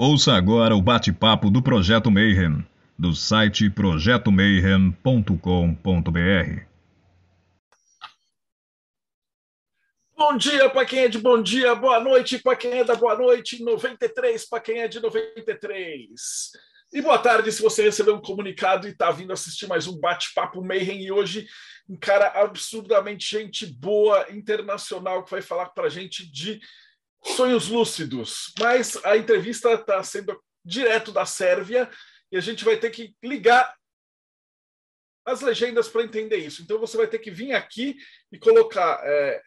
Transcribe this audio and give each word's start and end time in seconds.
Ouça 0.00 0.34
agora 0.34 0.76
o 0.76 0.80
bate-papo 0.80 1.50
do 1.50 1.60
Projeto 1.60 2.08
Mayhem, 2.08 2.64
do 2.96 3.16
site 3.16 3.68
projetomayhem.com.br. 3.68 6.62
Bom 10.16 10.36
dia 10.36 10.70
para 10.70 10.86
quem 10.86 11.00
é 11.00 11.08
de 11.08 11.18
bom 11.18 11.42
dia, 11.42 11.74
boa 11.74 11.98
noite 11.98 12.38
para 12.38 12.54
quem 12.54 12.78
é 12.78 12.84
da 12.84 12.94
boa 12.94 13.16
noite, 13.16 13.60
93 13.60 14.48
para 14.48 14.60
quem 14.60 14.82
é 14.82 14.86
de 14.86 15.00
93. 15.00 16.08
E 16.92 17.02
boa 17.02 17.18
tarde 17.18 17.50
se 17.50 17.60
você 17.60 17.82
recebeu 17.82 18.14
um 18.14 18.22
comunicado 18.22 18.86
e 18.86 18.92
está 18.92 19.10
vindo 19.10 19.32
assistir 19.32 19.66
mais 19.66 19.88
um 19.88 19.98
bate-papo 19.98 20.62
Mayhem 20.62 21.02
e 21.02 21.10
hoje 21.10 21.48
um 21.88 21.96
cara 21.96 22.40
absurdamente 22.40 23.28
gente 23.28 23.66
boa, 23.66 24.28
internacional, 24.30 25.24
que 25.24 25.32
vai 25.32 25.42
falar 25.42 25.70
para 25.70 25.88
gente 25.88 26.24
de 26.30 26.60
sonhos 27.36 27.68
lúcidos, 27.68 28.52
mas 28.58 28.96
a 29.04 29.16
entrevista 29.16 29.72
está 29.72 30.02
sendo 30.02 30.38
direto 30.64 31.12
da 31.12 31.24
Sérvia 31.24 31.90
e 32.30 32.36
a 32.36 32.40
gente 32.40 32.64
vai 32.64 32.76
ter 32.76 32.90
que 32.90 33.14
ligar 33.22 33.74
as 35.24 35.40
legendas 35.40 35.88
para 35.88 36.02
entender 36.02 36.36
isso. 36.36 36.62
Então 36.62 36.78
você 36.78 36.96
vai 36.96 37.06
ter 37.06 37.18
que 37.18 37.30
vir 37.30 37.52
aqui 37.52 37.96
e 38.32 38.38
colocar 38.38 39.00
é, 39.04 39.42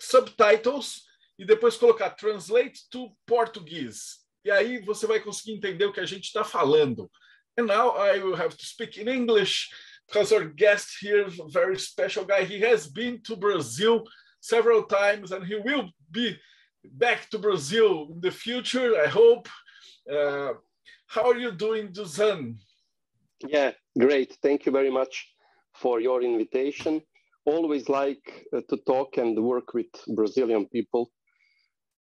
subtitles 0.00 1.02
e 1.38 1.44
depois 1.44 1.76
colocar 1.76 2.10
translate 2.10 2.88
to 2.90 3.16
Portuguese. 3.26 4.20
E 4.44 4.50
aí 4.50 4.80
você 4.80 5.06
vai 5.06 5.20
conseguir 5.20 5.52
entender 5.52 5.84
o 5.84 5.92
que 5.92 6.00
a 6.00 6.06
gente 6.06 6.24
está 6.24 6.44
falando. 6.44 7.10
And 7.56 7.64
now 7.64 7.96
I 7.96 8.18
will 8.18 8.34
have 8.34 8.56
to 8.56 8.64
speak 8.64 9.00
in 9.00 9.08
English 9.08 9.70
because 10.06 10.34
our 10.34 10.44
guest 10.44 10.98
here 11.00 11.26
is 11.26 11.38
a 11.38 11.48
very 11.48 11.78
special 11.78 12.24
guy. 12.24 12.44
He 12.44 12.60
has 12.64 12.86
been 12.86 13.20
to 13.22 13.36
Brazil 13.36 14.04
several 14.40 14.84
times 14.84 15.30
and 15.32 15.44
he 15.44 15.56
will 15.56 15.90
be 16.10 16.38
back 16.84 17.30
to 17.30 17.38
Brazil 17.38 18.08
in 18.12 18.20
the 18.20 18.30
future, 18.30 19.00
I 19.00 19.08
hope. 19.08 19.48
Uh, 20.10 20.54
how 21.06 21.30
are 21.30 21.38
you 21.38 21.52
doing, 21.52 21.88
Dusan? 21.92 22.56
Yeah, 23.46 23.72
great. 23.98 24.38
Thank 24.42 24.66
you 24.66 24.72
very 24.72 24.90
much 24.90 25.34
for 25.74 26.00
your 26.00 26.22
invitation. 26.22 27.02
Always 27.44 27.88
like 27.88 28.46
uh, 28.56 28.60
to 28.68 28.76
talk 28.86 29.16
and 29.16 29.38
work 29.42 29.74
with 29.74 29.92
Brazilian 30.14 30.66
people 30.66 31.10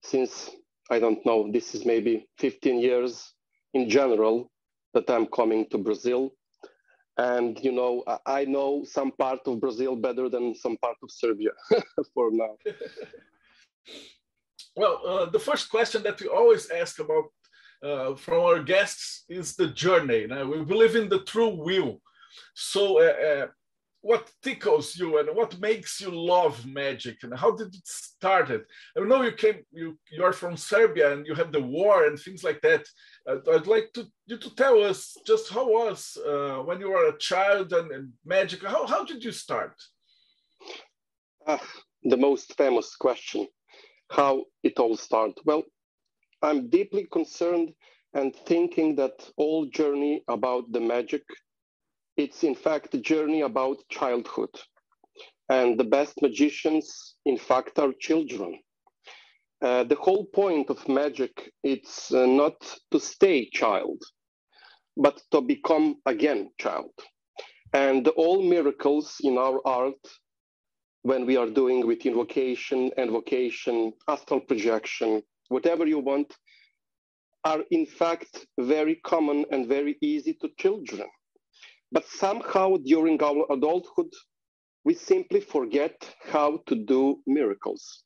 since 0.03 0.49
I 0.89 0.99
don't 0.99 1.23
know, 1.25 1.51
this 1.51 1.75
is 1.75 1.85
maybe 1.85 2.27
15 2.39 2.79
years 2.79 3.33
in 3.73 3.89
general 3.89 4.51
that 4.93 5.09
I'm 5.09 5.27
coming 5.27 5.67
to 5.69 5.77
Brazil. 5.77 6.31
And, 7.17 7.59
you 7.63 7.71
know, 7.71 8.03
I 8.25 8.45
know 8.45 8.83
some 8.85 9.11
part 9.11 9.41
of 9.45 9.59
Brazil 9.59 9.95
better 9.95 10.29
than 10.29 10.55
some 10.55 10.77
part 10.77 10.95
of 11.03 11.11
Serbia 11.11 11.51
for 12.13 12.31
now. 12.31 12.55
Well, 14.75 15.01
uh, 15.05 15.25
the 15.25 15.39
first 15.39 15.69
question 15.69 16.03
that 16.03 16.19
we 16.21 16.27
always 16.27 16.69
ask 16.69 16.99
about 16.99 17.25
uh, 17.83 18.15
from 18.15 18.39
our 18.39 18.61
guests 18.61 19.23
is 19.29 19.55
the 19.55 19.67
journey. 19.67 20.27
Now, 20.27 20.45
we 20.45 20.63
believe 20.63 20.95
in 20.95 21.09
the 21.09 21.23
true 21.23 21.49
will. 21.49 22.01
So, 22.53 22.99
uh, 22.99 23.27
uh, 23.27 23.47
what 24.01 24.31
tickles 24.41 24.95
you 24.95 25.17
and 25.17 25.35
what 25.35 25.59
makes 25.59 25.99
you 25.99 26.09
love 26.09 26.65
magic 26.65 27.17
and 27.23 27.37
how 27.37 27.51
did 27.51 27.67
it 27.67 27.85
started? 27.85 28.61
I 28.97 29.01
know 29.01 29.21
you 29.23 29.33
came, 29.33 29.65
you 29.71 29.99
you 30.09 30.23
are 30.23 30.31
from 30.31 30.55
Serbia 30.55 31.11
and 31.11 31.27
you 31.27 31.35
have 31.35 31.51
the 31.51 31.61
war 31.61 32.05
and 32.07 32.17
things 32.17 32.41
like 32.41 32.61
that. 32.61 32.85
I'd 33.27 33.67
like 33.67 33.91
to 33.95 34.07
you 34.25 34.37
to 34.37 34.55
tell 34.55 34.81
us 34.81 35.17
just 35.27 35.51
how 35.51 35.65
was 35.67 36.17
uh, 36.25 36.59
when 36.63 36.79
you 36.79 36.91
were 36.91 37.09
a 37.09 37.17
child 37.17 37.73
and, 37.73 37.91
and 37.91 38.13
magic. 38.23 38.63
How 38.63 38.87
how 38.87 39.03
did 39.03 39.21
you 39.21 39.33
start? 39.33 39.75
Ah, 41.45 41.61
the 42.03 42.17
most 42.17 42.55
famous 42.55 42.95
question 42.95 43.47
how 44.09 44.45
it 44.63 44.79
all 44.79 44.97
started. 44.97 45.37
Well, 45.45 45.63
I'm 46.41 46.69
deeply 46.69 47.07
concerned 47.11 47.73
and 48.13 48.35
thinking 48.35 48.95
that 48.95 49.29
all 49.37 49.65
journey 49.67 50.23
about 50.27 50.71
the 50.71 50.79
magic, 50.79 51.23
it's 52.17 52.43
in 52.43 52.55
fact 52.55 52.93
a 52.95 52.99
journey 52.99 53.41
about 53.41 53.77
childhood. 53.89 54.49
And 55.49 55.79
the 55.79 55.83
best 55.83 56.21
magicians, 56.21 57.15
in 57.25 57.37
fact, 57.37 57.79
are 57.79 57.93
children. 57.99 58.59
Uh, 59.61 59.83
the 59.83 59.95
whole 59.95 60.25
point 60.25 60.69
of 60.69 60.87
magic 60.87 61.51
it's 61.63 62.13
uh, 62.13 62.25
not 62.25 62.55
to 62.91 62.99
stay 62.99 63.49
child, 63.49 64.01
but 64.95 65.21
to 65.31 65.41
become 65.41 65.95
again 66.05 66.51
child. 66.59 66.93
And 67.73 68.07
all 68.09 68.41
miracles 68.41 69.17
in 69.21 69.37
our 69.37 69.59
art 69.65 70.01
when 71.03 71.25
we 71.25 71.37
are 71.37 71.49
doing 71.49 71.85
with 71.87 72.05
invocation, 72.05 72.91
invocation, 72.97 73.93
astral 74.07 74.41
projection, 74.41 75.21
whatever 75.47 75.85
you 75.85 75.99
want, 75.99 76.35
are 77.45 77.63
in 77.71 77.85
fact 77.85 78.45
very 78.59 78.95
common 79.05 79.45
and 79.51 79.67
very 79.67 79.97
easy 80.01 80.33
to 80.41 80.49
children. 80.57 81.07
But 81.91 82.05
somehow 82.05 82.77
during 82.77 83.21
our 83.23 83.45
adulthood, 83.49 84.11
we 84.83 84.93
simply 84.93 85.39
forget 85.39 85.95
how 86.25 86.59
to 86.67 86.75
do 86.75 87.21
miracles. 87.25 88.03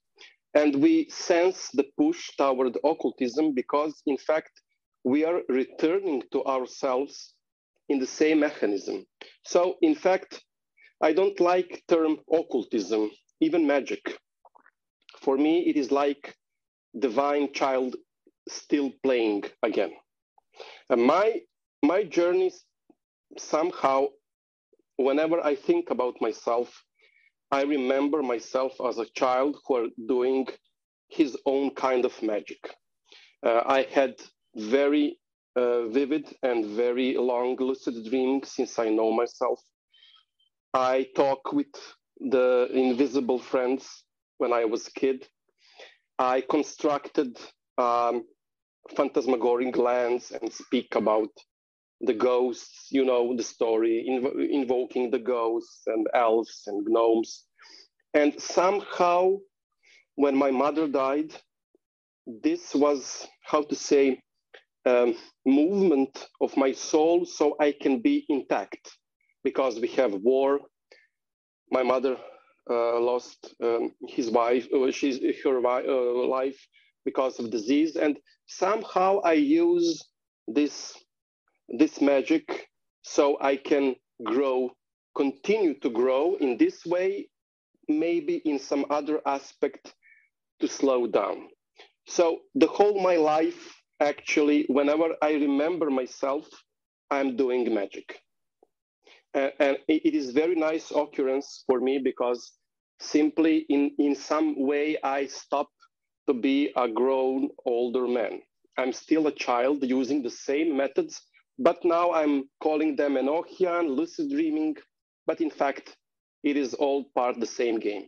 And 0.54 0.76
we 0.76 1.10
sense 1.10 1.70
the 1.74 1.86
push 1.98 2.30
toward 2.38 2.78
occultism 2.84 3.54
because, 3.56 4.02
in 4.06 4.18
fact, 4.18 4.52
we 5.04 5.26
are 5.26 5.42
returning 5.50 6.22
to 6.32 6.44
ourselves 6.46 7.34
in 7.90 8.00
the 8.00 8.08
same 8.08 8.40
mechanism. 8.40 9.06
So, 9.46 9.76
in 9.82 9.96
fact, 9.96 10.44
I 11.04 11.14
don't 11.14 11.40
like 11.42 11.84
term 11.90 12.20
occultism, 12.32 13.12
even 13.42 13.68
magic. 13.68 14.18
For 15.22 15.38
me, 15.38 15.70
it 15.70 15.76
is 15.78 15.92
like 15.92 16.36
divine 16.98 17.52
child 17.54 17.98
still 18.48 18.92
playing 19.04 19.44
again. 19.64 19.92
And 20.90 21.04
my 21.04 21.42
my 21.84 22.04
journey 22.06 22.54
somehow, 23.38 24.08
whenever 24.98 25.44
I 25.46 25.56
think 25.56 25.90
about 25.90 26.16
myself, 26.22 26.70
I 27.52 27.64
remember 27.64 28.24
myself 28.24 28.74
as 28.88 28.98
a 28.98 29.10
child 29.22 29.58
who 29.68 29.76
are 29.76 29.88
doing 30.08 30.48
his 31.10 31.38
own 31.46 31.72
kind 31.76 32.06
of 32.06 32.14
magic. 32.24 32.62
Uh, 33.46 33.62
I 33.66 33.84
had 33.92 34.16
very 34.56 35.20
uh, 35.58 35.88
vivid 35.90 36.34
and 36.44 36.66
very 36.66 37.18
long 37.18 37.58
lucid 37.60 37.96
dreams 38.10 38.52
since 38.52 38.80
I 38.80 38.90
know 38.90 39.12
myself. 39.12 39.60
I 40.74 41.08
talk 41.16 41.54
with 41.54 41.68
the 42.20 42.68
invisible 42.74 43.38
friends 43.38 44.06
when 44.40 44.52
I 44.54 44.66
was 44.66 44.88
a 44.88 44.92
kid. 44.92 45.28
I 46.18 46.42
constructed 46.42 47.38
um, 47.78 48.26
phantasmagoric 48.96 49.78
lands 49.78 50.32
and 50.32 50.52
speak 50.52 50.96
about 50.96 51.30
the 52.02 52.14
ghosts, 52.14 52.88
you 52.90 53.06
know, 53.06 53.36
the 53.36 53.44
story, 53.44 54.06
inv- 54.10 54.50
invoking 54.50 55.12
the 55.12 55.20
ghosts 55.20 55.82
and 55.86 56.08
elves 56.16 56.64
and 56.66 56.86
gnomes. 56.88 57.46
And 58.16 58.40
somehow, 58.42 59.38
when 60.16 60.36
my 60.36 60.50
mother 60.52 60.88
died, 60.88 61.34
this 62.26 62.74
was, 62.74 63.28
how 63.44 63.62
to 63.64 63.76
say, 63.76 64.22
um, 64.86 65.16
movement 65.46 66.28
of 66.42 66.58
my 66.58 66.72
soul 66.72 67.26
so 67.26 67.56
I 67.60 67.74
can 67.80 68.02
be 68.02 68.26
intact 68.28 68.92
because 69.44 69.80
we 69.80 69.88
have 69.90 70.14
war. 70.14 70.60
My 71.72 71.84
mother 71.84 72.18
uh, 72.70 73.00
lost 73.00 73.54
um, 73.64 73.92
his 74.08 74.30
wife, 74.32 74.68
uh, 74.74 74.92
she's 74.92 75.20
her 75.44 75.58
uh, 75.66 76.28
life 76.28 76.60
because 77.06 77.40
of 77.40 77.52
disease, 77.52 77.96
and 77.96 78.18
somehow 78.48 79.20
I 79.24 79.34
use 79.34 80.04
this 80.48 80.96
this 81.70 82.02
magic 82.02 82.70
so 83.02 83.38
I 83.42 83.58
can 83.58 83.96
grow, 84.24 84.72
continue 85.16 85.74
to 85.80 85.90
grow 85.90 86.36
in 86.36 86.58
this 86.58 86.86
way, 86.86 87.30
maybe 87.88 88.38
in 88.46 88.60
some 88.60 88.86
other 88.90 89.22
aspect 89.26 89.94
to 90.62 90.68
slow 90.68 91.08
down. 91.08 91.50
So 92.08 92.40
the 92.56 92.68
whole 92.68 93.02
my 93.02 93.18
life, 93.18 93.74
actually, 94.00 94.66
whenever 94.70 95.16
I 95.22 95.34
remember 95.34 95.90
myself, 95.90 96.48
I'm 97.12 97.36
doing 97.36 97.74
magic 97.74 98.20
and 99.34 99.78
it 99.88 100.14
is 100.14 100.32
very 100.32 100.56
nice 100.56 100.92
occurrence 100.92 101.64
for 101.68 101.80
me 101.80 101.98
because 101.98 102.52
simply 103.00 103.66
in, 103.70 103.92
in 103.98 104.16
some 104.16 104.56
way 104.68 104.98
I 105.04 105.26
stop 105.28 105.70
to 106.28 106.34
be 106.34 106.72
a 106.76 106.88
grown 106.88 107.50
older 107.66 108.08
man. 108.08 108.42
I'm 108.78 108.94
still 108.94 109.28
a 109.28 109.32
child 109.32 109.84
using 109.84 110.24
the 110.24 110.30
same 110.30 110.76
methods, 110.76 111.22
but 111.60 111.84
now 111.84 112.14
I'm 112.14 112.50
calling 112.62 112.96
them 112.96 113.16
Enochian, 113.16 113.90
lucid 113.90 114.30
dreaming, 114.30 114.76
but 115.28 115.42
in 115.42 115.50
fact, 115.50 115.96
it 116.44 116.58
is 116.58 116.74
all 116.74 117.06
part 117.16 117.40
the 117.40 117.46
same 117.46 117.80
game. 117.80 118.08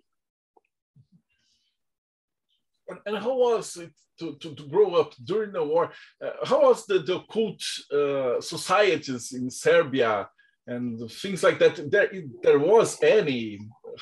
And 3.06 3.18
how 3.18 3.36
was 3.36 3.78
it 3.78 3.92
to, 4.20 4.36
to, 4.36 4.56
to 4.56 4.64
grow 4.68 4.96
up 4.96 5.14
during 5.24 5.52
the 5.52 5.64
war? 5.64 5.92
Uh, 6.24 6.32
how 6.46 6.62
was 6.62 6.86
the, 6.86 7.00
the 7.00 7.20
cult 7.32 7.62
uh, 7.92 8.40
societies 8.42 9.34
in 9.34 9.50
Serbia 9.50 10.30
and 10.68 11.10
things 11.12 11.44
like 11.44 11.60
that. 11.60 11.92
There, 11.92 12.10
there 12.42 12.60
was 12.60 13.02
any. 13.02 13.60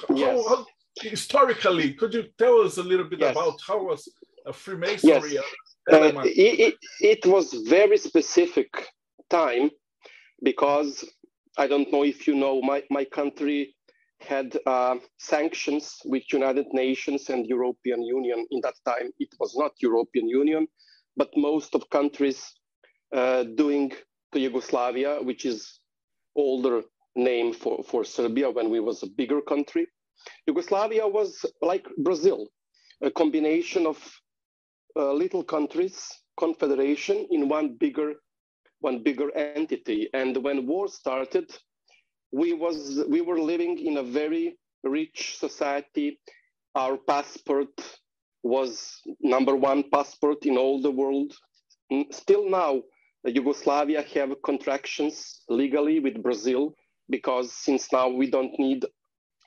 Yes. 0.10 0.46
How, 0.48 0.56
how, 0.56 0.66
historically, 1.02 1.94
could 1.94 2.14
you 2.14 2.26
tell 2.38 2.62
us 2.62 2.78
a 2.78 2.84
little 2.84 3.06
bit 3.06 3.20
yes. 3.20 3.32
about 3.32 3.60
how 3.68 3.84
was 3.84 4.12
a 4.46 4.54
Freemasonry? 4.54 5.34
Yes. 5.34 5.44
Uh, 5.92 6.22
it, 6.24 6.60
it, 6.60 6.76
it 7.02 7.26
was 7.26 7.54
very 7.68 7.98
specific 7.98 8.70
time 9.30 9.70
because 10.42 11.04
I 11.58 11.68
don't 11.68 11.92
know 11.92 12.04
if 12.04 12.28
you 12.28 12.36
know, 12.36 12.62
my, 12.62 12.84
my 12.90 13.06
country 13.06 13.76
had 14.22 14.58
uh, 14.66 14.96
sanctions 15.20 16.00
with 16.06 16.24
United 16.32 16.68
Nations 16.72 17.30
and 17.30 17.46
European 17.46 18.02
Union. 18.02 18.46
In 18.52 18.62
that 18.62 18.76
time, 18.86 19.12
it 19.20 19.30
was 19.40 19.56
not 19.58 19.74
European 19.82 20.30
Union, 20.30 20.68
but 21.18 21.30
most 21.36 21.76
of 21.76 21.90
countries 21.90 22.54
uh, 23.14 23.44
doing 23.44 23.92
to 24.32 24.40
Yugoslavia, 24.40 25.20
which 25.22 25.46
is 25.46 25.80
older 26.36 26.82
name 27.16 27.54
for, 27.54 27.84
for 27.84 28.04
Serbia 28.04 28.50
when 28.50 28.70
we 28.70 28.80
was 28.80 29.04
a 29.04 29.08
bigger 29.08 29.42
country. 29.42 29.88
Yugoslavia 30.48 31.08
was 31.08 31.46
like 31.62 31.86
Brazil, 31.98 32.48
a 33.02 33.12
combination 33.12 33.86
of 33.86 33.98
uh, 34.96 35.12
little 35.14 35.44
countries, 35.44 36.08
confederation 36.38 37.28
in 37.32 37.50
one 37.50 37.76
bigger, 37.80 38.14
one 38.80 39.04
bigger 39.04 39.36
entity. 39.36 40.10
And 40.14 40.38
when 40.44 40.68
war 40.68 40.88
started, 40.88 41.52
we 42.32 42.54
was 42.54 43.04
we 43.08 43.22
were 43.22 43.40
living 43.40 43.78
in 43.78 43.98
a 43.98 44.04
very 44.04 44.58
rich 44.84 45.38
society. 45.38 46.20
Our 46.76 46.98
passport 46.98 47.70
was 48.42 49.00
number 49.22 49.56
one 49.56 49.84
passport 49.92 50.46
in 50.46 50.58
all 50.58 50.82
the 50.82 50.92
world. 50.92 51.34
Still 52.12 52.50
now, 52.50 52.82
Yugoslavia 53.26 54.02
have 54.14 54.42
contractions 54.44 55.42
legally 55.50 56.00
with 56.00 56.22
Brazil 56.22 56.74
because 57.10 57.54
since 57.54 57.92
now 57.92 58.10
we 58.10 58.30
don't 58.30 58.58
need 58.60 58.86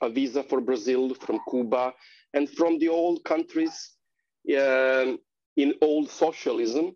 a 0.01 0.09
visa 0.09 0.43
for 0.43 0.61
Brazil 0.61 1.13
from 1.15 1.39
Cuba 1.49 1.93
and 2.33 2.49
from 2.49 2.79
the 2.79 2.89
old 2.89 3.23
countries 3.23 3.91
um, 4.57 5.19
in 5.55 5.73
old 5.81 6.09
socialism. 6.09 6.95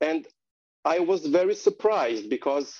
And 0.00 0.26
I 0.84 0.98
was 1.00 1.26
very 1.26 1.54
surprised 1.54 2.30
because 2.30 2.74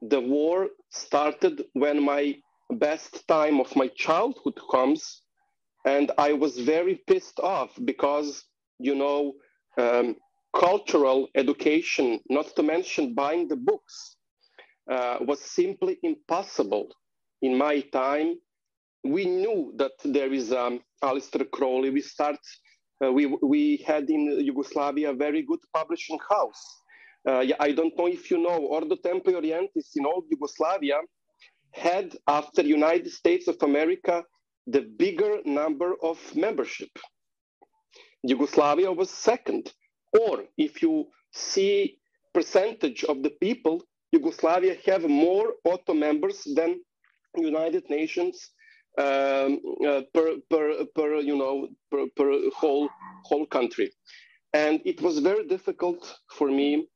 the 0.00 0.20
war 0.20 0.68
started 0.90 1.64
when 1.74 2.02
my 2.02 2.36
best 2.70 3.26
time 3.28 3.60
of 3.60 3.74
my 3.76 3.88
childhood 3.88 4.58
comes. 4.70 5.22
And 5.84 6.10
I 6.18 6.32
was 6.32 6.58
very 6.58 7.02
pissed 7.06 7.40
off 7.40 7.70
because, 7.84 8.44
you 8.78 8.94
know, 8.94 9.34
um, 9.78 10.16
cultural 10.54 11.28
education, 11.34 12.20
not 12.28 12.54
to 12.56 12.62
mention 12.62 13.14
buying 13.14 13.48
the 13.48 13.56
books, 13.56 14.16
uh, 14.90 15.18
was 15.20 15.40
simply 15.40 15.98
impossible 16.02 16.88
in 17.40 17.56
my 17.56 17.80
time. 17.92 18.34
We 19.04 19.24
knew 19.24 19.72
that 19.76 19.92
there 20.04 20.32
is 20.32 20.52
um, 20.52 20.80
Aleister 21.02 21.50
Crowley. 21.50 21.90
We 21.90 22.00
start, 22.02 22.38
uh, 23.04 23.12
we, 23.12 23.26
we 23.42 23.84
had 23.86 24.08
in 24.10 24.40
Yugoslavia 24.40 25.10
a 25.10 25.14
very 25.14 25.42
good 25.42 25.60
publishing 25.74 26.18
house. 26.28 26.62
Uh, 27.28 27.44
I 27.60 27.72
don't 27.72 27.96
know 27.96 28.06
if 28.08 28.30
you 28.30 28.38
know, 28.38 28.58
Ordo 28.58 28.96
Templi 28.96 29.34
Orientis 29.34 29.90
in 29.96 30.06
old 30.06 30.24
Yugoslavia 30.30 30.98
had, 31.72 32.16
after 32.28 32.62
United 32.62 33.10
States 33.10 33.48
of 33.48 33.56
America, 33.62 34.24
the 34.66 34.82
bigger 34.82 35.38
number 35.44 35.94
of 36.02 36.18
membership. 36.36 36.90
Yugoslavia 38.22 38.92
was 38.92 39.10
second. 39.10 39.72
Or 40.20 40.44
if 40.58 40.82
you 40.82 41.08
see 41.32 41.98
percentage 42.34 43.04
of 43.04 43.22
the 43.22 43.30
people, 43.30 43.82
Yugoslavia 44.12 44.76
have 44.86 45.04
more 45.08 45.54
OTO 45.64 45.94
members 45.94 46.42
than 46.54 46.80
United 47.36 47.88
Nations 47.88 48.50
um, 48.98 49.60
uh, 49.86 50.02
per, 50.12 50.36
per, 50.50 50.84
per, 50.94 51.16
you 51.16 51.36
know, 51.36 51.68
per, 51.90 52.06
per 52.16 52.50
whole, 52.54 52.88
whole 53.24 53.46
country. 53.46 53.92
And 54.52 54.80
it 54.84 55.00
was 55.00 55.18
very 55.20 55.46
difficult 55.46 56.18
for 56.30 56.48
me. 56.50 56.88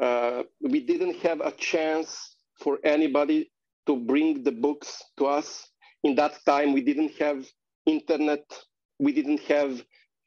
Uh, 0.00 0.42
we 0.60 0.80
didn't 0.80 1.16
have 1.20 1.40
a 1.40 1.52
chance 1.52 2.36
for 2.60 2.78
anybody 2.84 3.50
to 3.86 3.96
bring 3.96 4.42
the 4.44 4.52
books 4.52 5.02
to 5.18 5.26
us. 5.26 5.68
In 6.04 6.14
that 6.16 6.34
time, 6.44 6.72
we 6.72 6.82
didn't 6.82 7.12
have 7.18 7.46
internet. 7.86 8.44
We 8.98 9.12
didn't 9.12 9.40
have 9.42 9.82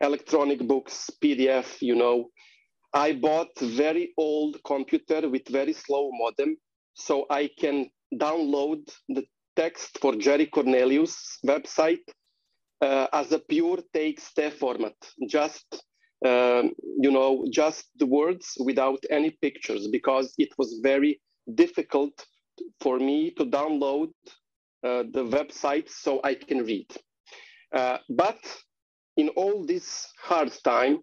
electronic 0.06 0.68
books, 0.68 1.10
PDF, 1.22 1.82
you 1.82 1.96
know. 1.96 2.30
I 2.94 3.14
bought 3.14 3.60
very 3.60 4.14
old 4.18 4.58
computer 4.64 5.28
with 5.30 5.48
very 5.50 5.74
slow 5.74 6.12
modem, 6.14 6.58
so 6.94 7.26
I 7.30 7.50
can 7.60 7.90
download 8.14 8.82
the 9.10 9.26
text 9.56 10.00
for 10.02 10.16
Jerry 10.16 10.46
Cornelius 10.46 11.40
website 11.46 12.06
uh, 12.82 13.08
as 13.12 13.32
a 13.32 13.40
pure 13.40 13.80
text 13.94 14.40
format, 14.60 14.96
just 15.28 15.84
um, 16.26 16.72
you 17.00 17.12
know, 17.12 17.46
just 17.52 17.86
the 17.98 18.06
words 18.06 18.58
without 18.60 19.04
any 19.10 19.32
pictures, 19.42 19.88
because 19.88 20.34
it 20.38 20.50
was 20.58 20.80
very 20.82 21.22
difficult 21.54 22.26
for 22.80 22.98
me 22.98 23.32
to 23.32 23.46
download 23.46 24.10
uh, 24.84 25.04
the 25.12 25.26
website 25.26 25.90
so 25.90 26.22
I 26.24 26.36
can 26.36 26.60
read. 26.60 26.90
Uh, 27.74 27.98
but 28.10 28.40
in 29.18 29.30
all 29.30 29.66
this 29.66 30.12
hard 30.22 30.52
time, 30.64 31.00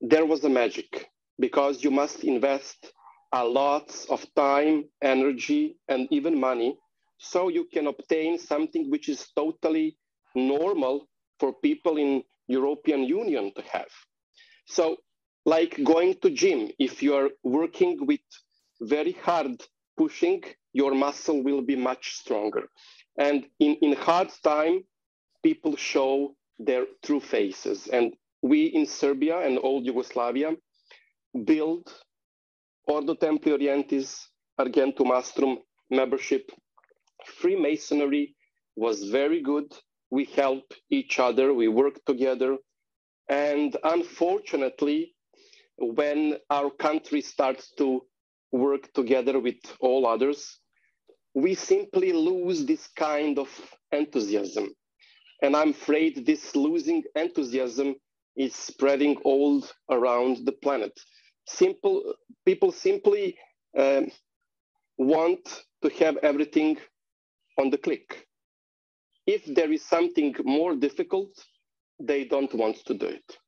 there 0.00 0.26
was 0.26 0.44
a 0.44 0.48
magic 0.48 1.08
because 1.38 1.82
you 1.82 1.90
must 1.90 2.24
invest 2.24 2.92
a 3.32 3.44
lot 3.44 3.94
of 4.10 4.24
time, 4.34 4.84
energy, 5.02 5.76
and 5.88 6.06
even 6.10 6.38
money 6.38 6.76
so 7.18 7.48
you 7.48 7.66
can 7.72 7.86
obtain 7.86 8.38
something 8.38 8.90
which 8.90 9.08
is 9.08 9.28
totally 9.36 9.96
normal 10.34 11.08
for 11.38 11.52
people 11.52 11.96
in 11.96 12.22
European 12.48 13.04
Union 13.04 13.52
to 13.56 13.62
have. 13.72 13.88
So 14.66 14.96
like 15.46 15.82
going 15.82 16.14
to 16.22 16.30
gym, 16.30 16.70
if 16.78 17.02
you 17.02 17.14
are 17.14 17.30
working 17.42 18.06
with 18.06 18.20
very 18.80 19.12
hard 19.12 19.62
pushing, 19.96 20.42
your 20.72 20.94
muscle 20.94 21.42
will 21.42 21.62
be 21.62 21.76
much 21.76 22.14
stronger. 22.16 22.68
And 23.18 23.46
in, 23.60 23.76
in 23.80 23.92
hard 23.94 24.30
time, 24.42 24.84
people 25.42 25.76
show 25.76 26.34
their 26.58 26.86
true 27.04 27.20
faces. 27.20 27.86
And 27.88 28.14
we 28.42 28.66
in 28.66 28.86
Serbia 28.86 29.38
and 29.40 29.58
old 29.62 29.86
Yugoslavia 29.86 30.52
build 31.44 31.92
Ordo 32.86 33.14
Templi 33.14 33.52
Orientis 33.52 34.28
Argentum 34.58 35.08
Astrum 35.08 35.56
membership. 35.90 36.50
Freemasonry 37.24 38.34
was 38.76 39.04
very 39.04 39.40
good. 39.42 39.72
We 40.10 40.26
help 40.26 40.64
each 40.90 41.18
other, 41.18 41.54
we 41.54 41.68
work 41.68 42.04
together. 42.06 42.56
And 43.28 43.76
unfortunately, 43.82 45.14
when 45.78 46.36
our 46.50 46.70
country 46.70 47.20
starts 47.20 47.72
to 47.78 48.02
work 48.52 48.92
together 48.92 49.40
with 49.40 49.56
all 49.80 50.06
others, 50.06 50.60
we 51.34 51.54
simply 51.54 52.12
lose 52.12 52.64
this 52.64 52.86
kind 52.96 53.38
of 53.38 53.48
enthusiasm. 53.90 54.72
And 55.42 55.56
I'm 55.56 55.70
afraid 55.70 56.26
this 56.26 56.56
losing 56.56 57.02
enthusiasm 57.16 57.96
is 58.36 58.54
spreading 58.54 59.16
all 59.24 59.64
around 59.90 60.46
the 60.46 60.52
planet. 60.52 60.92
Simple 61.46 62.14
people 62.46 62.72
simply 62.72 63.36
um, 63.78 64.10
want 64.98 65.64
to 65.82 65.90
have 66.04 66.16
everything 66.18 66.78
on 67.58 67.70
the 67.70 67.78
click. 67.78 68.26
If 69.26 69.44
there 69.46 69.72
is 69.72 69.84
something 69.84 70.34
more 70.44 70.74
difficult, 70.76 71.30
they 72.00 72.24
don't 72.24 72.52
want 72.54 72.76
to 72.86 72.94
do 72.94 73.06
it. 73.06 73.38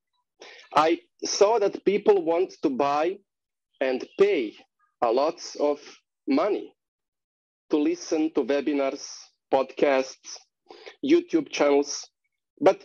I 0.75 1.01
saw 1.25 1.59
that 1.59 1.85
people 1.85 2.25
want 2.25 2.55
to 2.63 2.71
buy 2.71 3.19
and 3.81 4.07
pay 4.19 4.55
a 5.03 5.11
lot 5.11 5.41
of 5.61 5.81
money 6.29 6.73
to 7.71 7.77
listen 7.79 8.33
to 8.35 8.43
webinars, 8.45 9.07
podcasts, 9.53 10.39
YouTube 11.05 11.51
channels. 11.51 12.09
But 12.61 12.85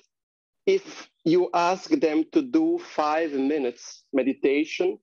if 0.65 1.09
you 1.25 1.49
ask 1.53 1.89
them 1.89 2.25
to 2.33 2.41
do 2.41 2.79
five 2.79 3.33
minutes 3.33 4.05
meditation 4.13 4.97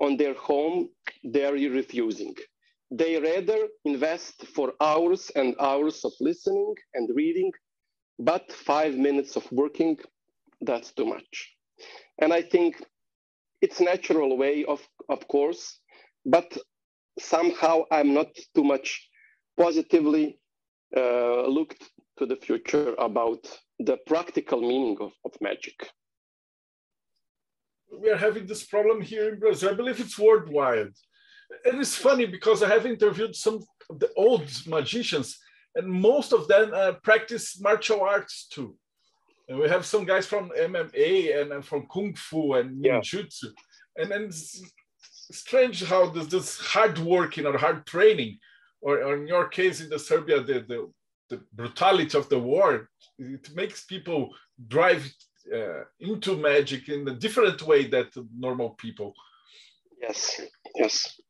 on 0.00 0.16
their 0.16 0.34
home, 0.34 0.88
they're 1.24 1.52
refusing. 1.52 2.34
They 2.90 3.20
rather 3.20 3.68
invest 3.84 4.46
for 4.54 4.72
hours 4.80 5.30
and 5.36 5.54
hours 5.60 6.04
of 6.04 6.12
listening 6.20 6.74
and 6.94 7.08
reading, 7.14 7.52
but 8.18 8.50
five 8.52 8.94
minutes 8.96 9.36
of 9.36 9.50
working, 9.52 9.98
that's 10.62 10.92
too 10.92 11.04
much. 11.06 11.54
And 12.20 12.32
I 12.32 12.42
think 12.42 12.82
it's 13.60 13.80
natural 13.80 14.36
way 14.36 14.64
of, 14.64 14.80
of 15.08 15.26
course, 15.28 15.80
but 16.24 16.56
somehow 17.18 17.82
I'm 17.90 18.14
not 18.14 18.28
too 18.54 18.64
much 18.64 19.08
positively 19.58 20.38
uh, 20.96 21.46
looked 21.46 21.82
to 22.18 22.26
the 22.26 22.36
future 22.36 22.94
about 22.98 23.44
the 23.78 23.96
practical 24.06 24.60
meaning 24.60 24.96
of, 25.00 25.12
of 25.24 25.32
magic. 25.40 25.88
We 28.00 28.10
are 28.10 28.16
having 28.16 28.46
this 28.46 28.64
problem 28.64 29.00
here 29.00 29.28
in 29.32 29.38
Brazil. 29.38 29.70
I 29.70 29.74
believe 29.74 30.00
it's 30.00 30.18
worldwide. 30.18 30.92
And 31.64 31.80
it's 31.80 31.96
funny 31.96 32.26
because 32.26 32.62
I 32.62 32.68
have 32.68 32.84
interviewed 32.86 33.34
some 33.34 33.60
of 33.88 33.98
the 33.98 34.10
old 34.16 34.46
magicians, 34.66 35.38
and 35.74 35.86
most 35.88 36.32
of 36.32 36.46
them 36.48 36.72
uh, 36.74 36.92
practice 37.02 37.58
martial 37.60 38.02
arts 38.02 38.46
too. 38.48 38.76
And 39.48 39.58
we 39.58 39.68
have 39.68 39.86
some 39.86 40.04
guys 40.04 40.26
from 40.26 40.50
MMA 40.50 41.40
and, 41.40 41.52
and 41.52 41.64
from 41.64 41.86
Kung 41.92 42.14
Fu 42.14 42.54
and 42.54 42.84
Yeah. 42.84 43.00
Ninjutsu. 43.00 43.46
And 43.96 44.10
then 44.10 44.24
it's 44.24 44.60
strange 45.32 45.82
how 45.84 46.10
this, 46.10 46.26
this 46.26 46.58
hard 46.58 46.98
working 46.98 47.46
or 47.46 47.56
hard 47.56 47.86
training, 47.86 48.38
or, 48.80 49.02
or 49.02 49.16
in 49.16 49.26
your 49.26 49.48
case 49.48 49.80
in 49.80 49.88
the 49.90 49.98
Serbia, 49.98 50.42
the, 50.42 50.64
the, 50.68 50.90
the 51.30 51.42
brutality 51.52 52.16
of 52.16 52.28
the 52.28 52.38
war, 52.38 52.88
it 53.18 53.50
makes 53.54 53.84
people 53.84 54.34
drive 54.66 55.04
uh, 55.54 55.82
into 56.00 56.36
magic 56.36 56.88
in 56.88 57.06
a 57.08 57.14
different 57.14 57.62
way 57.62 57.86
than 57.86 58.06
normal 58.36 58.70
people. 58.70 59.14
Yes, 60.00 60.40
yes. 60.74 61.20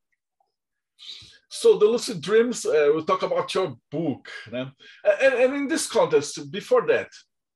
So 1.49 1.79
the 1.79 1.87
lucid 1.87 2.21
dreams, 2.21 2.67
uh, 2.67 2.91
we'll 2.93 3.05
talk 3.05 3.23
about 3.23 3.55
your 3.55 3.77
book. 3.91 4.29
né? 4.51 4.71
And, 5.23 5.35
and 5.35 5.55
in 5.55 5.69
this 5.69 5.87
context, 5.87 6.51
before 6.51 6.87
that, 6.89 7.09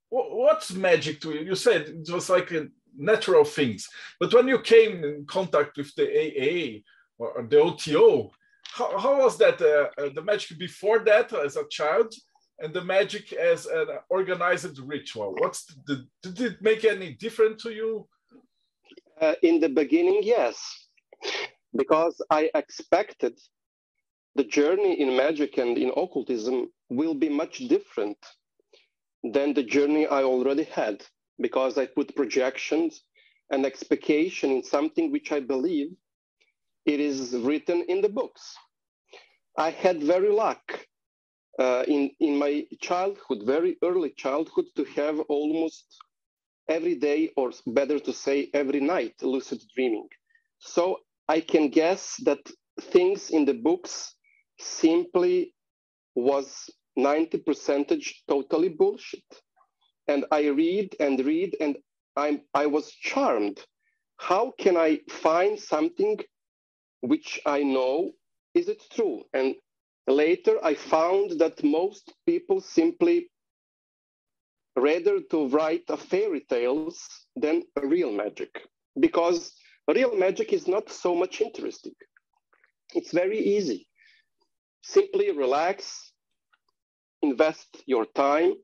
what's 0.08 0.72
magic 0.72 1.20
to 1.20 1.32
you? 1.32 1.40
You 1.40 1.54
said 1.54 1.82
it 1.82 2.10
was 2.12 2.30
like 2.30 2.50
a 2.52 2.68
natural 2.96 3.44
things, 3.44 3.88
but 4.20 4.32
when 4.32 4.48
you 4.48 4.60
came 4.60 5.04
in 5.04 5.24
contact 5.26 5.76
with 5.76 5.94
the 5.94 6.06
AA 6.06 6.80
or 7.18 7.46
the 7.48 7.60
OTO, 7.60 8.30
how, 8.74 8.98
how 8.98 9.18
was 9.22 9.38
that? 9.38 9.60
Uh, 9.60 9.88
uh, 10.00 10.08
the 10.14 10.22
magic 10.22 10.58
before 10.58 11.00
that 11.00 11.32
as 11.32 11.56
a 11.56 11.68
child, 11.68 12.14
and 12.58 12.72
the 12.72 12.84
magic 12.84 13.32
as 13.32 13.66
an 13.66 13.86
organized 14.08 14.78
ritual. 14.78 15.34
What's 15.38 15.64
the, 15.86 16.06
did 16.22 16.40
it 16.40 16.62
make 16.62 16.84
any 16.84 17.14
difference 17.14 17.62
to 17.64 17.72
you? 17.72 18.08
Uh, 19.20 19.34
in 19.42 19.60
the 19.60 19.68
beginning, 19.68 20.20
yes, 20.22 20.56
because 21.76 22.20
I 22.30 22.50
expected 22.54 23.38
the 24.34 24.44
journey 24.44 25.00
in 25.00 25.16
magic 25.16 25.58
and 25.58 25.76
in 25.76 25.90
occultism 25.96 26.68
will 26.88 27.14
be 27.14 27.28
much 27.28 27.58
different 27.68 28.18
than 29.22 29.54
the 29.54 29.62
journey 29.62 30.06
I 30.06 30.22
already 30.22 30.64
had, 30.64 31.04
because 31.38 31.78
I 31.78 31.86
put 31.86 32.16
projections 32.16 33.02
and 33.50 33.64
expectation 33.64 34.50
in 34.50 34.62
something 34.62 35.12
which 35.12 35.30
I 35.30 35.40
believe 35.40 35.90
it 36.86 37.00
is 37.00 37.34
written 37.36 37.84
in 37.88 38.00
the 38.00 38.08
books. 38.08 38.56
I 39.58 39.70
had 39.70 40.02
very 40.02 40.30
luck 40.30 40.86
uh, 41.58 41.84
in, 41.88 42.10
in 42.20 42.38
my 42.38 42.66
childhood, 42.80 43.42
very 43.44 43.76
early 43.82 44.10
childhood, 44.16 44.66
to 44.76 44.84
have 44.96 45.20
almost 45.28 45.86
every 46.68 46.94
day, 46.96 47.30
or 47.36 47.52
better 47.66 47.98
to 47.98 48.12
say, 48.12 48.50
every 48.54 48.80
night, 48.80 49.14
lucid 49.22 49.60
dreaming. 49.74 50.08
So 50.58 50.98
I 51.28 51.40
can 51.40 51.68
guess 51.68 52.16
that 52.24 52.40
things 52.80 53.30
in 53.30 53.44
the 53.44 53.54
books 53.54 54.14
simply 54.58 55.54
was 56.14 56.70
90 56.96 57.38
percentage 57.38 58.22
totally 58.28 58.70
bullshit. 58.70 59.24
And 60.08 60.24
I 60.32 60.46
read 60.48 60.96
and 61.00 61.20
read, 61.24 61.56
and 61.60 61.76
I'm, 62.16 62.42
I 62.54 62.66
was 62.66 62.92
charmed. 62.92 63.60
How 64.18 64.52
can 64.58 64.76
I 64.76 65.00
find 65.10 65.58
something 65.58 66.18
which 67.02 67.40
I 67.46 67.62
know 67.62 68.12
is 68.54 68.68
it 68.68 68.82
true? 68.94 69.24
And 69.34 69.56
later 70.08 70.58
I 70.64 70.74
found 70.74 71.38
that 71.40 71.62
most 71.64 72.12
people 72.26 72.60
simply 72.60 73.30
rather 74.76 75.20
to 75.30 75.48
write 75.48 75.84
a 75.88 75.96
fairy 75.98 76.40
tales 76.48 77.08
than 77.36 77.62
a 77.76 77.86
real 77.86 78.12
magic 78.12 78.66
because 79.00 79.52
real 79.88 80.16
magic 80.16 80.52
is 80.52 80.66
not 80.68 80.90
so 80.90 81.14
much 81.14 81.40
interesting. 81.40 81.94
It's 82.94 83.12
very 83.12 83.38
easy. 83.38 83.86
Simply 84.82 85.30
relax 85.30 86.12
invest 87.22 87.82
your 87.86 88.06
time 88.06 88.54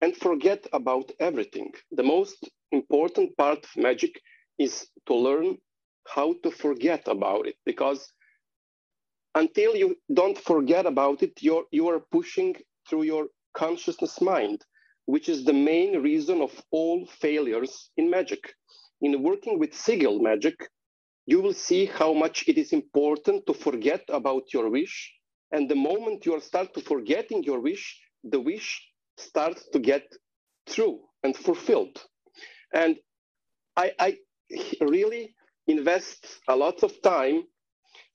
and 0.00 0.16
forget 0.16 0.66
about 0.72 1.10
everything. 1.18 1.72
The 1.92 2.02
most 2.02 2.48
important 2.72 3.36
part 3.36 3.64
of 3.64 3.76
magic 3.76 4.20
is 4.58 4.86
to 5.06 5.14
learn 5.14 5.58
how 6.06 6.34
to 6.42 6.50
forget 6.50 7.02
about 7.08 7.46
it 7.46 7.56
because 7.64 8.12
until 9.34 9.74
you 9.76 9.96
don't 10.12 10.38
forget 10.38 10.86
about 10.86 11.22
it 11.22 11.32
you're 11.40 11.64
you 11.70 11.88
are 11.88 12.00
pushing 12.12 12.54
through 12.88 13.02
your 13.02 13.26
consciousness 13.54 14.20
mind 14.20 14.64
which 15.06 15.28
is 15.28 15.44
the 15.44 15.52
main 15.52 16.02
reason 16.02 16.40
of 16.40 16.50
all 16.70 17.06
failures 17.06 17.90
in 17.96 18.10
magic. 18.10 18.54
In 19.02 19.22
working 19.22 19.58
with 19.58 19.74
sigil 19.74 20.18
magic, 20.20 20.56
you 21.26 21.40
will 21.40 21.52
see 21.52 21.86
how 21.86 22.12
much 22.12 22.44
it 22.48 22.58
is 22.58 22.72
important 22.72 23.46
to 23.46 23.54
forget 23.54 24.02
about 24.08 24.52
your 24.52 24.70
wish. 24.70 25.12
And 25.52 25.68
the 25.68 25.74
moment 25.74 26.24
you 26.26 26.38
start 26.40 26.74
to 26.74 26.80
forgetting 26.80 27.42
your 27.44 27.60
wish, 27.60 28.00
the 28.22 28.40
wish 28.40 28.82
starts 29.18 29.68
to 29.72 29.78
get 29.78 30.04
true 30.68 31.00
and 31.22 31.36
fulfilled. 31.36 32.02
And 32.72 32.96
I, 33.76 33.92
I 33.98 34.16
really 34.80 35.33
invest 35.66 36.40
a 36.48 36.56
lot 36.56 36.82
of 36.82 37.00
time 37.02 37.44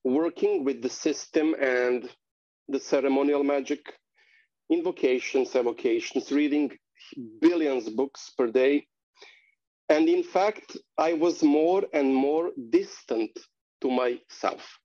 working 0.03 0.63
with 0.63 0.81
the 0.81 0.89
system 0.89 1.55
and 1.59 2.09
the 2.67 2.79
ceremonial 2.79 3.43
magic 3.43 3.79
invocations, 4.69 5.55
evocations, 5.55 6.31
reading 6.31 6.71
billions 7.41 7.89
books 7.89 8.31
per 8.37 8.47
day. 8.47 8.85
And 9.89 10.07
in 10.07 10.23
fact, 10.23 10.77
I 10.97 11.13
was 11.13 11.41
more 11.41 11.83
and 11.93 12.13
more 12.13 12.51
distant 12.69 13.31
to 13.81 13.89
myself. 13.89 14.79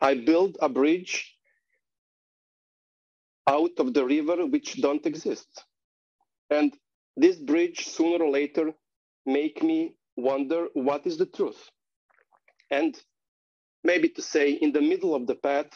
I 0.00 0.14
built 0.14 0.56
a 0.60 0.68
bridge 0.68 1.34
out 3.46 3.70
of 3.78 3.94
the 3.94 4.04
river 4.04 4.44
which 4.46 4.80
don't 4.82 5.06
exist. 5.06 5.64
And 6.50 6.76
this 7.16 7.36
bridge 7.36 7.86
sooner 7.86 8.24
or 8.24 8.30
later 8.30 8.74
make 9.24 9.62
me 9.62 9.96
wonder 10.16 10.68
what 10.74 11.06
is 11.06 11.18
the 11.18 11.26
truth. 11.26 11.70
And 12.70 12.96
maybe 13.84 14.08
to 14.10 14.22
say 14.22 14.52
in 14.52 14.72
the 14.72 14.80
middle 14.82 15.14
of 15.14 15.26
the 15.26 15.34
path, 15.36 15.68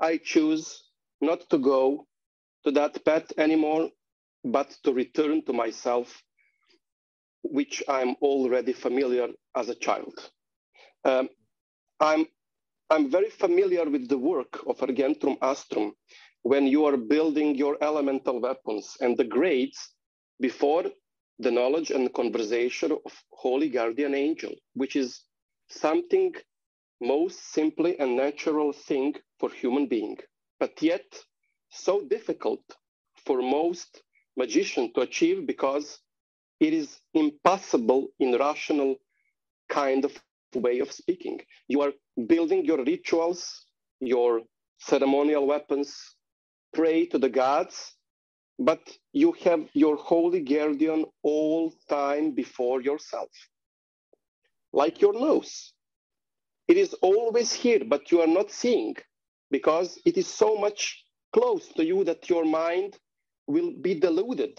I 0.00 0.18
choose 0.18 0.84
not 1.20 1.48
to 1.50 1.58
go 1.58 2.06
to 2.64 2.70
that 2.72 3.04
path 3.04 3.32
anymore, 3.38 3.90
but 4.44 4.76
to 4.84 4.92
return 4.92 5.44
to 5.46 5.52
myself, 5.52 6.22
which 7.42 7.82
I'm 7.88 8.16
already 8.22 8.72
familiar 8.72 9.28
as 9.56 9.68
a 9.68 9.74
child. 9.74 10.14
Um, 11.04 11.28
I'm, 12.00 12.26
I'm 12.90 13.10
very 13.10 13.30
familiar 13.30 13.88
with 13.88 14.08
the 14.08 14.18
work 14.18 14.60
of 14.66 14.82
Argentum 14.82 15.36
Astrum 15.42 15.92
when 16.42 16.66
you 16.66 16.84
are 16.86 16.96
building 16.96 17.56
your 17.56 17.76
elemental 17.82 18.40
weapons 18.40 18.96
and 19.00 19.16
the 19.16 19.24
grades 19.24 19.78
before 20.40 20.84
the 21.38 21.50
knowledge 21.50 21.90
and 21.90 22.12
conversation 22.14 22.92
of 22.92 23.12
Holy 23.30 23.68
Guardian 23.68 24.14
Angel, 24.14 24.54
which 24.74 24.96
is 24.96 25.22
something 25.68 26.34
most 27.00 27.52
simply 27.52 27.98
and 28.00 28.16
natural 28.16 28.72
thing 28.72 29.14
for 29.38 29.50
human 29.50 29.86
being, 29.86 30.16
but 30.60 30.82
yet 30.82 31.04
so 31.70 32.02
difficult 32.02 32.62
for 33.26 33.42
most 33.42 34.02
magicians 34.36 34.92
to 34.94 35.02
achieve 35.02 35.46
because 35.46 36.00
it 36.60 36.72
is 36.74 37.00
impossible 37.14 38.08
in 38.20 38.36
rational 38.38 38.96
kind 39.68 40.04
of 40.04 40.12
way 40.54 40.80
of 40.80 40.92
speaking. 40.92 41.40
You 41.68 41.82
are 41.82 41.92
building 42.26 42.64
your 42.64 42.84
rituals, 42.84 43.66
your 44.00 44.42
ceremonial 44.78 45.46
weapons, 45.46 45.94
pray 46.74 47.06
to 47.06 47.18
the 47.18 47.28
gods, 47.28 47.94
but 48.58 48.80
you 49.12 49.32
have 49.44 49.68
your 49.74 49.96
holy 49.96 50.40
guardian 50.40 51.04
all 51.22 51.72
time 51.88 52.32
before 52.32 52.82
yourself. 52.82 53.30
Like 54.72 55.00
your 55.00 55.14
nose. 55.14 55.72
It 56.68 56.76
is 56.76 56.94
always 56.94 57.52
here, 57.52 57.82
but 57.86 58.12
you 58.12 58.20
are 58.20 58.26
not 58.26 58.50
seeing 58.50 58.96
because 59.50 59.98
it 60.04 60.18
is 60.18 60.26
so 60.26 60.56
much 60.56 61.04
close 61.32 61.68
to 61.68 61.84
you 61.84 62.04
that 62.04 62.28
your 62.28 62.44
mind 62.44 62.98
will 63.46 63.72
be 63.80 63.94
deluded 63.94 64.58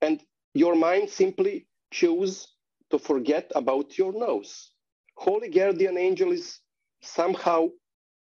and 0.00 0.22
your 0.54 0.74
mind 0.74 1.10
simply 1.10 1.66
choose 1.92 2.48
to 2.90 2.98
forget 2.98 3.50
about 3.54 3.98
your 3.98 4.12
nose 4.12 4.72
holy 5.16 5.48
guardian 5.50 5.98
angel 5.98 6.32
is 6.32 6.60
somehow 7.02 7.68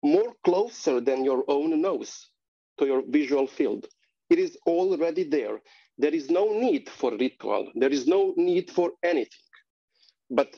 more 0.03 0.33
closer 0.45 1.01
than 1.01 1.25
your 1.25 1.45
own 1.49 1.81
nose 1.81 2.31
to 2.79 2.87
your 2.87 3.03
visual 3.09 3.47
field 3.47 3.87
it 4.31 4.39
is 4.39 4.57
already 4.67 5.25
there. 5.25 5.61
There 5.97 6.15
is 6.15 6.31
no 6.31 6.53
need 6.53 6.89
for 6.89 7.17
ritual. 7.17 7.73
There 7.75 7.91
is 7.91 8.07
no 8.07 8.35
need 8.37 8.71
for 8.71 8.93
anything. 9.03 9.47
But 10.31 10.55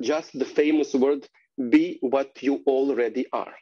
just 0.00 0.36
the 0.38 0.44
famous 0.44 0.94
word 0.94 1.26
be 1.70 1.98
what 2.00 2.42
you 2.42 2.62
already 2.66 3.26
are. 3.32 3.54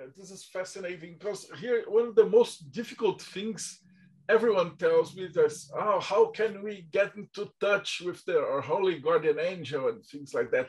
Uh, 0.00 0.06
this 0.16 0.30
is 0.30 0.44
fascinating 0.44 1.16
because 1.18 1.50
here 1.60 1.84
one 1.88 2.08
of 2.08 2.14
the 2.14 2.26
most 2.26 2.70
difficult 2.72 3.20
things 3.20 3.80
everyone 4.28 4.76
tells 4.76 5.16
me 5.16 5.24
is 5.24 5.70
oh 5.76 5.98
how 6.00 6.26
can 6.26 6.62
we 6.62 6.86
get 6.92 7.16
into 7.16 7.50
touch 7.60 8.02
with 8.04 8.22
the 8.24 8.38
our 8.38 8.60
holy 8.60 8.98
guardian 8.98 9.38
angel 9.40 9.88
and 9.88 10.04
things 10.04 10.34
like 10.34 10.50
that? 10.50 10.68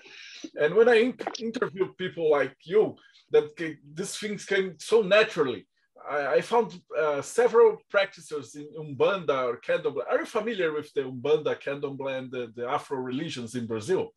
And 0.60 0.74
when 0.76 0.90
i 0.90 0.96
in- 0.96 1.18
interview 1.40 1.94
people 1.94 2.30
like 2.30 2.56
you 2.64 2.96
that 3.32 3.50
these 3.94 4.16
things 4.18 4.46
came 4.46 4.76
so 4.80 5.02
naturally 5.02 5.68
I, 6.10 6.34
I 6.36 6.42
found 6.42 6.80
uh, 6.98 7.22
several 7.22 7.78
practitioners 7.90 8.56
in 8.56 8.68
Umbanda 8.78 9.46
or 9.48 9.58
Candomblé. 9.58 10.04
Are 10.10 10.20
you 10.20 10.26
familiar 10.26 10.74
with 10.74 10.94
the 10.94 11.02
Umbanda, 11.02 11.60
Candomblé, 11.60 12.20
and 12.20 12.32
the, 12.32 12.52
the 12.56 12.68
Afro 12.68 12.98
religions 12.98 13.56
in 13.56 13.66
Brazil? 13.66 14.14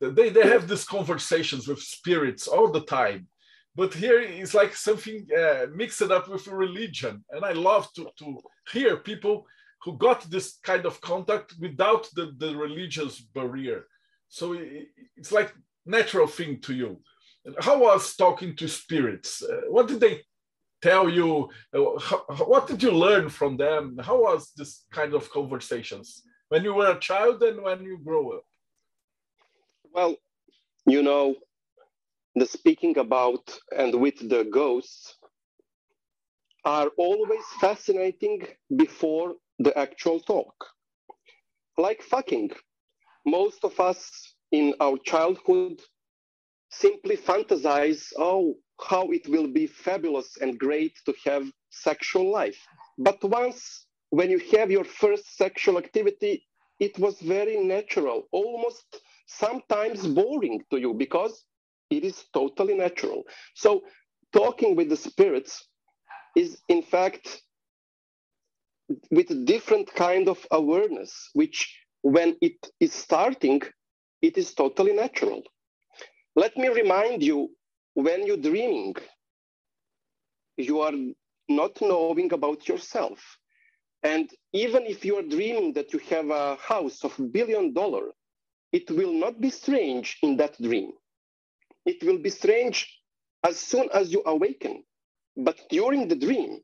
They, 0.00 0.30
they 0.30 0.48
have 0.48 0.66
these 0.66 0.84
conversations 0.84 1.68
with 1.68 1.80
spirits 1.80 2.48
all 2.48 2.70
the 2.70 2.82
time. 2.82 3.28
But 3.76 3.94
here 3.94 4.20
it's 4.20 4.54
like 4.54 4.74
something 4.74 5.26
uh, 5.38 5.66
mixed 5.74 6.02
up 6.02 6.28
with 6.28 6.46
religion. 6.48 7.24
And 7.30 7.44
I 7.44 7.52
love 7.52 7.92
to, 7.94 8.08
to 8.18 8.40
hear 8.72 8.96
people 8.96 9.46
who 9.82 9.96
got 9.96 10.22
this 10.30 10.58
kind 10.62 10.86
of 10.86 11.00
contact 11.00 11.54
without 11.60 12.08
the, 12.14 12.34
the 12.38 12.56
religious 12.56 13.20
barrier. 13.20 13.86
So 14.28 14.54
it, 14.54 14.88
it's 15.16 15.32
like 15.32 15.54
natural 15.86 16.26
thing 16.26 16.60
to 16.62 16.74
you. 16.74 17.00
How 17.60 17.78
was 17.78 18.16
talking 18.16 18.54
to 18.56 18.68
spirits? 18.68 19.42
Uh, 19.42 19.62
what 19.68 19.88
did 19.88 20.00
they 20.00 20.22
tell 20.82 21.08
you? 21.08 21.48
Uh, 21.74 21.98
how, 21.98 22.18
what 22.46 22.66
did 22.66 22.82
you 22.82 22.90
learn 22.90 23.28
from 23.28 23.56
them? 23.56 23.98
How 24.02 24.20
was 24.20 24.52
this 24.56 24.84
kind 24.92 25.14
of 25.14 25.30
conversations 25.30 26.22
when 26.48 26.64
you 26.64 26.74
were 26.74 26.90
a 26.90 26.98
child 26.98 27.42
and 27.42 27.62
when 27.62 27.82
you 27.82 27.98
grow 27.98 28.32
up? 28.32 28.44
Well, 29.92 30.16
you 30.86 31.02
know, 31.02 31.34
the 32.34 32.46
speaking 32.46 32.98
about 32.98 33.58
and 33.76 33.94
with 34.00 34.28
the 34.28 34.44
ghosts 34.44 35.16
are 36.64 36.88
always 36.98 37.44
fascinating 37.60 38.46
before 38.76 39.34
the 39.58 39.76
actual 39.78 40.20
talk. 40.20 40.54
Like 41.78 42.02
fucking. 42.02 42.50
Most 43.26 43.64
of 43.64 43.78
us 43.80 44.34
in 44.52 44.74
our 44.80 44.96
childhood 45.04 45.80
simply 46.70 47.16
fantasize, 47.16 48.12
oh, 48.18 48.54
how 48.80 49.10
it 49.10 49.28
will 49.28 49.48
be 49.48 49.66
fabulous 49.66 50.36
and 50.40 50.58
great 50.58 50.94
to 51.04 51.14
have 51.24 51.50
sexual 51.70 52.30
life. 52.30 52.58
But 52.98 53.22
once 53.22 53.86
when 54.10 54.30
you 54.30 54.40
have 54.56 54.70
your 54.70 54.84
first 54.84 55.36
sexual 55.36 55.78
activity, 55.78 56.46
it 56.78 56.98
was 56.98 57.20
very 57.20 57.58
natural, 57.58 58.26
almost 58.32 59.00
sometimes 59.26 60.06
boring 60.06 60.62
to 60.70 60.78
you 60.80 60.94
because 60.94 61.44
it 61.90 62.04
is 62.04 62.24
totally 62.32 62.74
natural. 62.74 63.24
So 63.54 63.82
talking 64.32 64.76
with 64.76 64.88
the 64.88 64.96
spirits 64.96 65.68
is 66.36 66.58
in 66.68 66.82
fact 66.82 67.42
with 69.10 69.30
a 69.30 69.44
different 69.44 69.92
kind 69.94 70.28
of 70.28 70.46
awareness, 70.50 71.30
which 71.34 71.76
when 72.02 72.36
it 72.40 72.70
is 72.80 72.92
starting, 72.92 73.62
it 74.22 74.38
is 74.38 74.54
totally 74.54 74.92
natural. 74.92 75.42
Let 76.40 76.56
me 76.56 76.68
remind 76.68 77.22
you, 77.22 77.50
when 77.92 78.26
you're 78.26 78.44
dreaming, 78.50 78.94
you 80.56 80.80
are 80.80 80.94
not 81.50 81.78
knowing 81.82 82.32
about 82.32 82.66
yourself. 82.66 83.20
And 84.02 84.30
even 84.54 84.86
if 84.86 85.04
you 85.04 85.18
are 85.18 85.32
dreaming 85.36 85.74
that 85.74 85.92
you 85.92 85.98
have 86.08 86.30
a 86.30 86.56
house 86.56 87.04
of 87.04 87.12
billion 87.30 87.74
dollar, 87.74 88.06
it 88.72 88.90
will 88.90 89.12
not 89.12 89.38
be 89.38 89.50
strange 89.50 90.16
in 90.22 90.38
that 90.38 90.56
dream. 90.62 90.92
It 91.84 92.02
will 92.02 92.16
be 92.16 92.30
strange 92.30 92.88
as 93.44 93.58
soon 93.60 93.90
as 93.92 94.10
you 94.10 94.22
awaken. 94.24 94.82
But 95.36 95.58
during 95.68 96.08
the 96.08 96.16
dream, 96.16 96.60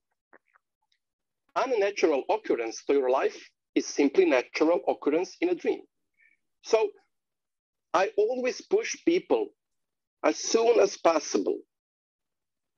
unnatural 1.54 2.23
occurrence 2.30 2.83
to 2.87 2.95
your 2.95 3.11
life 3.11 3.38
is 3.75 3.85
simply 3.85 4.25
natural 4.25 4.80
occurrence 4.88 5.37
in 5.42 5.50
a 5.50 5.54
dream. 5.54 5.83
So 6.62 6.88
I 7.92 8.11
always 8.16 8.62
push 8.62 8.97
people 9.04 9.50
as 10.26 10.38
soon 10.38 10.80
as 10.80 10.99
possible 10.99 11.59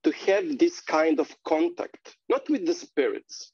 to 0.04 0.12
have 0.12 0.58
this 0.58 0.80
kind 0.82 1.20
of 1.20 1.34
contact, 1.46 2.16
not 2.28 2.48
with 2.50 2.66
the 2.66 2.74
spirits, 2.74 3.52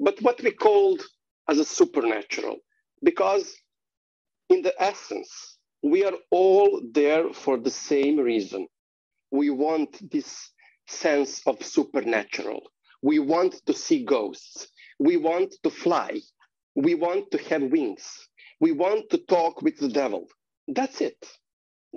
but 0.00 0.20
what 0.22 0.42
we 0.42 0.52
called 0.52 1.02
as 1.48 1.58
a 1.58 1.64
supernatural, 1.66 2.56
because 3.04 3.54
in 4.50 4.62
the 4.62 4.74
essence, 4.82 5.58
we 5.82 6.04
are 6.04 6.14
all 6.30 6.82
there 6.92 7.32
for 7.34 7.58
the 7.58 7.70
same 7.70 8.18
reason. 8.18 8.66
We 9.32 9.50
want 9.50 10.10
this 10.10 10.50
sense 10.88 11.42
of 11.46 11.62
supernatural. 11.64 12.62
We 13.02 13.20
want 13.20 13.54
to 13.66 13.74
see 13.74 14.04
ghosts. 14.04 14.68
We 15.00 15.18
want 15.18 15.54
to 15.64 15.70
fly. 15.70 16.20
We 16.76 16.94
want 16.94 17.30
to 17.32 17.38
have 17.50 17.62
wings. 17.62 18.06
We 18.60 18.72
want 18.72 19.10
to 19.10 19.18
talk 19.18 19.62
with 19.62 19.78
the 19.78 19.90
devil. 19.90 20.28
That's 20.68 21.02
it. 21.02 21.18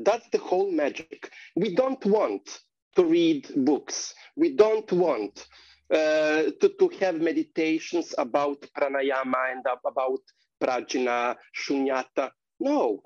That's 0.04 0.28
the 0.32 0.38
whole 0.40 0.72
magic. 0.72 1.32
We 1.56 1.76
don't 1.76 2.04
want 2.06 2.60
to 2.96 3.06
read 3.06 3.50
books. 3.56 4.14
We 4.36 4.56
don't 4.56 4.92
want 4.92 5.48
uh, 5.92 6.44
to, 6.62 6.70
to 6.80 6.90
have 7.00 7.22
meditations 7.22 8.14
about 8.18 8.66
pranayama 8.78 9.52
and 9.54 9.66
about 9.86 10.20
prajna, 10.62 11.36
shunyata. 11.56 12.32
No, 12.60 13.02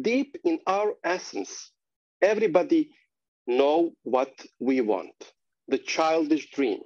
deep 0.00 0.36
in 0.44 0.58
our 0.66 0.94
essence, 1.04 1.72
everybody 2.22 2.90
know 3.46 3.92
what 4.02 4.32
we 4.60 4.80
want. 4.80 5.14
The 5.68 5.78
childish 5.78 6.50
dream, 6.50 6.80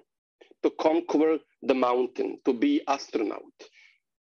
to 0.62 0.70
conquer 0.70 1.38
the 1.62 1.74
mountain, 1.74 2.38
to 2.44 2.52
be 2.52 2.82
astronaut, 2.88 3.52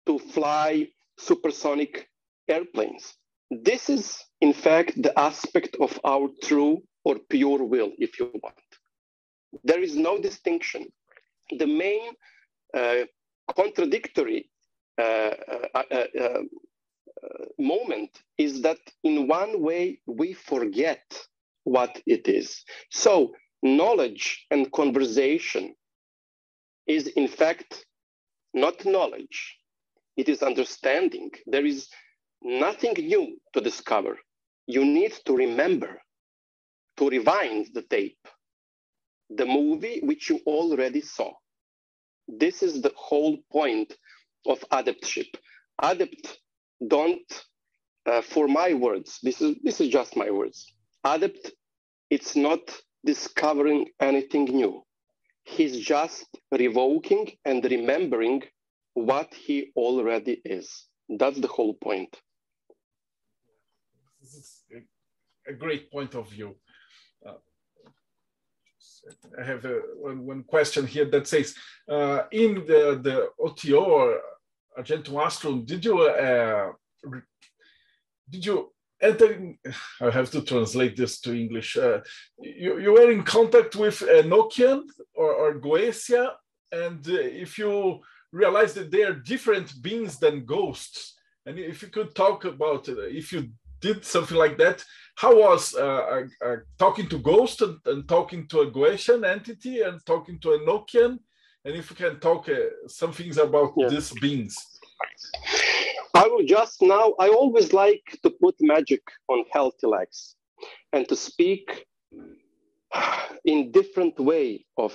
to 0.07 0.19
fly 0.19 0.89
supersonic 1.19 2.09
airplanes. 2.49 3.15
This 3.51 3.89
is, 3.89 4.19
in 4.41 4.53
fact, 4.53 5.01
the 5.01 5.17
aspect 5.19 5.77
of 5.81 5.99
our 6.05 6.29
true 6.43 6.83
or 7.05 7.19
pure 7.29 7.63
will, 7.65 7.93
if 7.99 8.19
you 8.19 8.31
want. 8.43 8.55
There 9.63 9.81
is 9.81 9.97
no 9.97 10.21
distinction. 10.21 10.87
The 11.59 11.67
main 11.67 12.13
uh, 12.73 13.05
contradictory 13.55 14.51
uh, 14.99 15.03
uh, 15.75 15.83
uh, 15.91 16.07
uh 16.23 16.43
moment 17.59 18.11
is 18.39 18.63
that 18.63 18.79
in 19.03 19.27
one 19.29 19.63
way 19.63 20.01
we 20.07 20.33
forget 20.33 21.05
what 21.65 22.01
it 22.07 22.29
is. 22.29 22.63
So 22.91 23.33
knowledge 23.63 24.47
and 24.51 24.71
conversation 24.73 25.75
is 26.87 27.07
in 27.09 27.29
fact 27.29 27.87
not 28.53 28.85
knowledge, 28.85 29.57
it 30.17 30.29
is 30.29 30.43
understanding. 30.43 31.31
There 31.47 31.67
is 31.67 31.89
nothing 32.45 32.95
new 32.95 33.39
to 33.55 33.61
discover. 33.61 34.19
You 34.67 34.85
need 34.85 35.13
to 35.27 35.35
remember, 35.35 36.01
to 36.99 37.09
rewind 37.09 37.69
the 37.75 37.83
tape, 37.83 38.29
the 39.31 39.47
movie 39.47 40.01
which 40.03 40.29
you 40.31 40.41
already 40.47 41.01
saw. 41.01 41.33
This 42.29 42.63
is 42.63 42.81
the 42.81 42.93
whole 42.97 43.39
point 43.51 43.95
of 44.47 44.61
adeptship. 44.71 45.35
Adept 45.83 46.39
don't, 46.87 47.45
uh, 48.07 48.23
for 48.23 48.47
my 48.47 48.75
words, 48.75 49.19
this 49.23 49.41
is, 49.41 49.57
this 49.63 49.81
is 49.81 49.89
just 49.89 50.17
my 50.17 50.31
words. 50.31 50.73
Adept, 51.05 51.53
it's 52.11 52.37
not 52.37 52.61
discovering 53.05 53.87
anything 54.01 54.45
new. 54.45 54.83
He's 55.45 55.79
just 55.79 56.27
revoking 56.51 57.33
and 57.45 57.63
remembering 57.65 58.43
what 58.95 59.35
he 59.35 59.73
already 59.77 60.41
is. 60.45 60.87
That's 61.09 61.39
the 61.39 61.49
whole 61.49 61.75
point. 61.75 62.17
This 64.21 64.35
is 64.35 64.63
a, 65.49 65.53
great 65.53 65.91
point 65.91 66.15
of 66.15 66.31
view. 66.31 66.57
Uh, 67.27 67.35
I 69.41 69.45
have 69.45 69.65
a, 69.65 69.81
one, 69.97 70.25
one 70.27 70.45
question 70.45 70.87
here 70.87 71.07
that 71.07 71.27
says, 71.27 71.55
uh, 71.89 72.23
in 72.33 72.55
the, 72.67 73.01
the 73.03 73.29
OTO 73.39 74.19
Argentum 74.77 75.15
Astrum, 75.15 75.67
did 75.67 75.85
you 75.85 76.01
uh, 76.01 76.73
did 78.31 78.45
you 78.47 78.73
enter? 79.01 79.55
I 80.01 80.11
have 80.11 80.31
to 80.33 80.43
translate 80.43 80.97
this 80.97 81.21
to 81.21 81.35
English. 81.35 81.77
Uh, 81.77 82.01
you, 82.39 82.81
you 82.81 82.93
were 82.93 83.11
in 83.11 83.23
contact 83.23 83.77
with 83.77 84.01
Enochian 84.01 84.83
or, 85.15 85.33
or 85.33 85.61
Goetia, 85.61 86.33
and 86.73 87.07
uh, 87.09 87.13
if 87.13 87.59
you 87.59 88.01
realize 88.33 88.75
that 88.75 88.91
they 88.91 89.05
are 89.05 89.15
different 89.15 89.81
beings 89.81 90.19
than 90.19 90.45
ghosts, 90.45 91.15
and 91.47 91.59
if 91.59 91.83
you 91.83 91.89
could 91.89 92.15
talk 92.15 92.45
about 92.45 92.89
uh, 92.89 92.95
if 93.03 93.33
you 93.33 93.51
did 93.81 94.05
something 94.05 94.37
like 94.37 94.59
that, 94.59 94.85
how 95.17 95.37
was 95.37 95.75
uh, 95.75 96.27
uh, 96.45 96.57
talking 96.79 97.09
to 97.09 97.19
ghosts 97.19 97.63
and, 97.63 97.79
and, 97.87 98.09
talking 98.09 98.49
to 98.49 98.61
a 98.61 98.71
Goetian 98.71 99.25
entity 99.25 99.83
and 99.83 100.05
talking 100.05 100.39
to 100.41 100.49
Enochian? 100.49 101.19
and 101.65 101.75
if 101.75 101.91
you 101.91 101.97
can 101.97 102.21
talk 102.21 102.49
uh, 102.49 102.55
some 102.87 103.13
things 103.13 103.39
about 103.39 103.73
yeah. 103.77 103.89
these 103.89 104.13
beings. 104.21 104.57
I 106.15 106.29
will 106.29 106.45
just 106.45 106.83
now, 106.83 107.15
I 107.19 107.29
always 107.29 107.73
like 107.73 108.19
to 108.23 108.31
put 108.31 108.55
magic 108.61 109.03
on 109.29 109.45
healthy 109.51 109.87
legs 109.87 110.37
and 110.93 111.09
to 111.09 111.17
speak 111.17 111.87
in 113.45 113.73
different 113.73 114.19
way 114.21 114.65
of, 114.77 114.95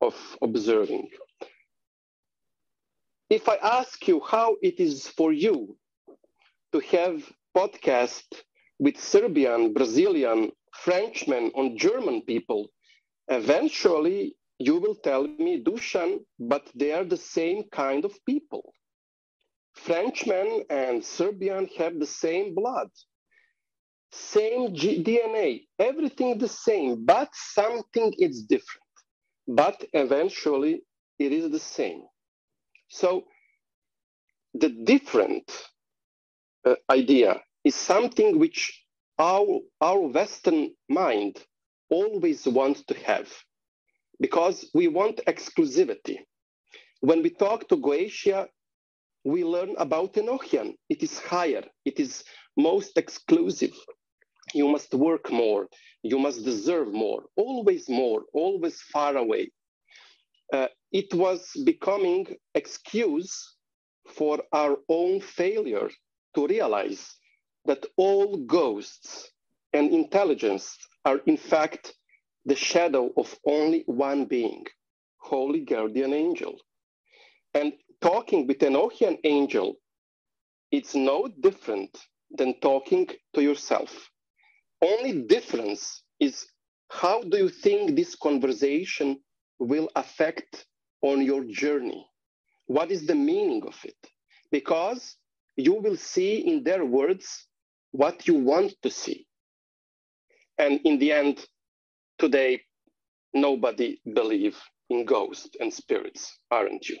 of 0.00 0.14
observing. 0.42 1.08
If 3.30 3.48
I 3.48 3.56
ask 3.62 4.06
you 4.08 4.20
how 4.20 4.56
it 4.60 4.80
is 4.80 5.06
for 5.06 5.32
you 5.32 5.76
to 6.72 6.80
have 6.80 7.22
podcast 7.56 8.24
with 8.80 8.98
Serbian, 8.98 9.74
Brazilian, 9.74 10.52
Frenchmen, 10.84 11.52
on 11.54 11.78
German 11.78 12.22
people, 12.22 12.68
Eventually, 13.28 14.36
you 14.58 14.78
will 14.78 14.96
tell 14.96 15.24
me, 15.24 15.62
Dusan, 15.62 16.20
but 16.38 16.68
they 16.74 16.92
are 16.92 17.04
the 17.04 17.16
same 17.16 17.64
kind 17.72 18.04
of 18.04 18.14
people. 18.26 18.74
Frenchmen 19.74 20.64
and 20.70 21.04
Serbian 21.04 21.68
have 21.78 21.98
the 22.00 22.06
same 22.06 22.54
blood, 22.54 22.90
same 24.12 24.74
G 24.74 25.02
DNA, 25.02 25.66
everything 25.78 26.38
the 26.38 26.48
same, 26.48 27.04
but 27.06 27.30
something 27.34 28.14
is 28.18 28.44
different. 28.44 28.92
But 29.48 29.84
eventually, 29.94 30.82
it 31.18 31.32
is 31.32 31.50
the 31.50 31.60
same. 31.60 32.02
So 32.88 33.24
the 34.54 34.70
different 34.70 35.50
uh, 36.66 36.76
idea 36.90 37.40
is 37.64 37.74
something 37.74 38.38
which 38.38 38.84
our, 39.18 39.60
our 39.80 40.00
Western 40.00 40.70
mind 40.88 41.36
always 41.90 42.46
wants 42.46 42.82
to 42.84 42.94
have 42.94 43.28
because 44.20 44.70
we 44.74 44.88
want 44.88 45.20
exclusivity. 45.26 46.18
When 47.00 47.22
we 47.22 47.30
talk 47.30 47.68
to 47.68 47.76
Goetia, 47.76 48.46
we 49.24 49.44
learn 49.44 49.74
about 49.78 50.14
Enochian. 50.14 50.74
It 50.88 51.02
is 51.02 51.18
higher, 51.18 51.64
it 51.84 52.00
is 52.00 52.24
most 52.56 52.96
exclusive. 52.96 53.74
You 54.54 54.68
must 54.68 54.94
work 54.94 55.30
more, 55.30 55.68
you 56.02 56.18
must 56.18 56.44
deserve 56.44 56.92
more, 56.92 57.24
always 57.36 57.88
more, 57.88 58.22
always 58.32 58.80
far 58.92 59.16
away. 59.16 59.50
Uh, 60.52 60.68
it 60.92 61.12
was 61.14 61.50
becoming 61.64 62.26
excuse 62.54 63.56
for 64.16 64.42
our 64.52 64.78
own 64.88 65.20
failure 65.20 65.88
to 66.34 66.46
realize 66.46 67.14
that 67.66 67.84
all 67.96 68.36
ghosts 68.38 69.30
and 69.72 69.92
intelligence 69.92 70.78
are 71.04 71.18
in 71.26 71.36
fact 71.36 71.94
the 72.44 72.56
shadow 72.56 73.10
of 73.16 73.38
only 73.46 73.82
one 73.86 74.24
being, 74.24 74.64
holy 75.18 75.60
guardian 75.60 76.12
angel. 76.12 76.56
And 77.54 77.72
talking 78.00 78.46
with 78.46 78.62
an 78.62 78.74
Enochian 78.74 79.18
angel, 79.24 79.76
it's 80.70 80.94
no 80.94 81.28
different 81.40 81.96
than 82.30 82.58
talking 82.60 83.08
to 83.34 83.42
yourself. 83.42 84.10
Only 84.82 85.22
difference 85.22 86.02
is 86.20 86.46
how 86.88 87.22
do 87.22 87.36
you 87.36 87.48
think 87.48 87.96
this 87.96 88.14
conversation 88.14 89.20
will 89.58 89.90
affect 89.96 90.66
on 91.02 91.22
your 91.22 91.44
journey? 91.44 92.06
What 92.66 92.90
is 92.90 93.06
the 93.06 93.14
meaning 93.14 93.62
of 93.66 93.76
it? 93.84 93.96
Because 94.50 95.16
you 95.56 95.74
will 95.74 95.96
see 95.96 96.36
in 96.38 96.62
their 96.64 96.84
words 96.84 97.46
what 97.92 98.26
you 98.26 98.34
want 98.34 98.74
to 98.82 98.90
see. 98.90 99.26
And 100.58 100.80
in 100.84 100.98
the 100.98 101.12
end, 101.12 101.44
today, 102.18 102.62
nobody 103.32 104.00
believe 104.14 104.58
in 104.90 105.04
ghosts 105.04 105.56
and 105.60 105.72
spirits, 105.72 106.38
aren't 106.50 106.88
you? 106.88 106.98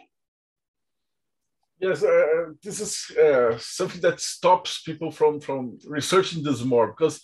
Yes, 1.80 2.02
uh, 2.02 2.52
this 2.62 2.80
is 2.80 3.16
uh, 3.16 3.56
something 3.58 4.02
that 4.02 4.20
stops 4.20 4.82
people 4.82 5.10
from 5.10 5.40
from 5.40 5.78
researching 5.86 6.42
this 6.42 6.62
more 6.62 6.88
because 6.88 7.22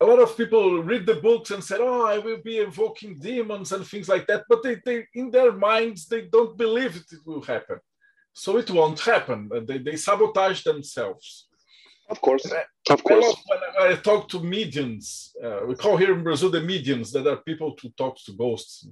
a 0.00 0.04
lot 0.04 0.20
of 0.20 0.36
people 0.36 0.82
read 0.82 1.06
the 1.06 1.14
books 1.14 1.50
and 1.50 1.64
said, 1.64 1.80
"Oh, 1.80 2.04
I 2.04 2.18
will 2.18 2.42
be 2.44 2.58
invoking 2.58 3.18
demons 3.18 3.72
and 3.72 3.86
things 3.86 4.08
like 4.08 4.26
that," 4.26 4.44
but 4.48 4.62
they, 4.62 4.76
they 4.84 5.06
in 5.14 5.30
their 5.30 5.52
minds 5.52 6.06
they 6.06 6.22
don't 6.30 6.56
believe 6.58 6.96
it, 6.96 7.10
it 7.10 7.20
will 7.24 7.42
happen, 7.42 7.78
so 8.34 8.58
it 8.58 8.70
won't 8.70 9.00
happen. 9.00 9.50
They 9.66 9.78
they 9.78 9.96
sabotage 9.96 10.62
themselves. 10.64 11.47
Of 12.08 12.20
course, 12.20 12.50
of 12.88 13.04
course. 13.04 13.36
When 13.46 13.92
I 13.92 13.94
talk 13.96 14.28
to 14.30 14.40
mediums, 14.40 15.36
uh, 15.44 15.60
we 15.66 15.74
call 15.74 15.96
here 15.96 16.14
in 16.14 16.24
Brazil 16.24 16.50
the 16.50 16.60
mediums 16.60 17.12
that 17.12 17.26
are 17.26 17.36
people 17.36 17.76
who 17.80 17.90
talk 17.90 18.16
to 18.24 18.32
ghosts, 18.32 18.86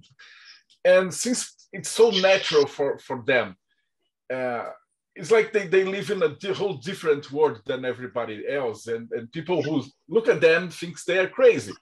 and 0.85 1.13
since 1.13 1.69
it's 1.73 1.89
so 1.89 2.11
natural 2.11 2.67
for 2.67 2.99
for 2.99 3.23
them. 3.27 3.57
Uh, 4.33 4.67
it's 5.17 5.31
like 5.31 5.53
they, 5.53 5.67
they 5.67 5.85
live 5.85 6.11
in 6.11 6.23
a 6.23 6.55
whole 6.55 6.75
different 6.75 7.33
world 7.33 7.63
than 7.65 7.85
everybody 7.85 8.45
else 8.49 8.87
and, 8.87 9.11
and 9.13 9.33
people 9.33 9.63
who 9.63 9.83
look 10.09 10.29
at 10.29 10.41
them 10.41 10.69
thinks 10.69 11.05
they 11.05 11.19
are 11.19 11.29
crazy 11.29 11.73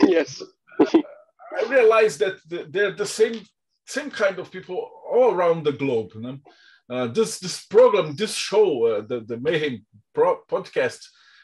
yes 0.00 0.42
i 0.80 1.62
realize 1.68 2.16
that 2.16 2.36
they're 2.72 2.92
the 2.92 3.06
same 3.06 3.40
same 3.86 4.10
kind 4.10 4.38
of 4.38 4.50
people 4.50 4.90
all 5.12 5.34
around 5.34 5.62
the 5.64 5.72
globe 5.72 6.10
you 6.14 6.22
know? 6.22 6.38
Uh, 6.88 7.06
this 7.08 7.38
this 7.38 7.66
program 7.66 8.14
this 8.14 8.34
show 8.34 8.86
uh, 8.86 9.00
the, 9.06 9.20
the 9.20 9.36
mayhem 9.38 9.84
Pro 10.14 10.40
podcast 10.48 11.00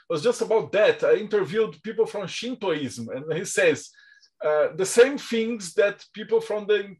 was 0.09 0.22
just 0.22 0.42
about 0.42 0.72
that. 0.72 1.02
I 1.05 1.14
interviewed 1.14 1.83
people 1.83 2.07
from 2.07 2.26
shintoism 2.26 3.09
and 3.09 3.33
he 3.33 3.44
says 3.44 3.90
uh, 4.44 4.68
the 4.74 4.87
same 4.87 5.18
things 5.18 5.74
that 5.74 6.05
people 6.12 6.40
from 6.40 6.66
the 6.66 6.96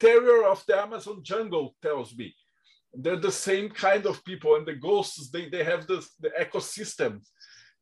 interior 0.00 0.46
of 0.46 0.64
the 0.66 0.76
amazon 0.80 1.22
jungle 1.22 1.76
tells 1.82 2.16
me. 2.16 2.34
They're 2.94 3.16
the 3.16 3.32
same 3.32 3.70
kind 3.70 4.06
of 4.06 4.24
people 4.24 4.54
and 4.56 4.66
the 4.66 4.74
ghosts 4.74 5.30
they, 5.30 5.48
they 5.48 5.64
have 5.64 5.86
this, 5.86 6.14
the 6.20 6.30
ecosystem 6.30 7.20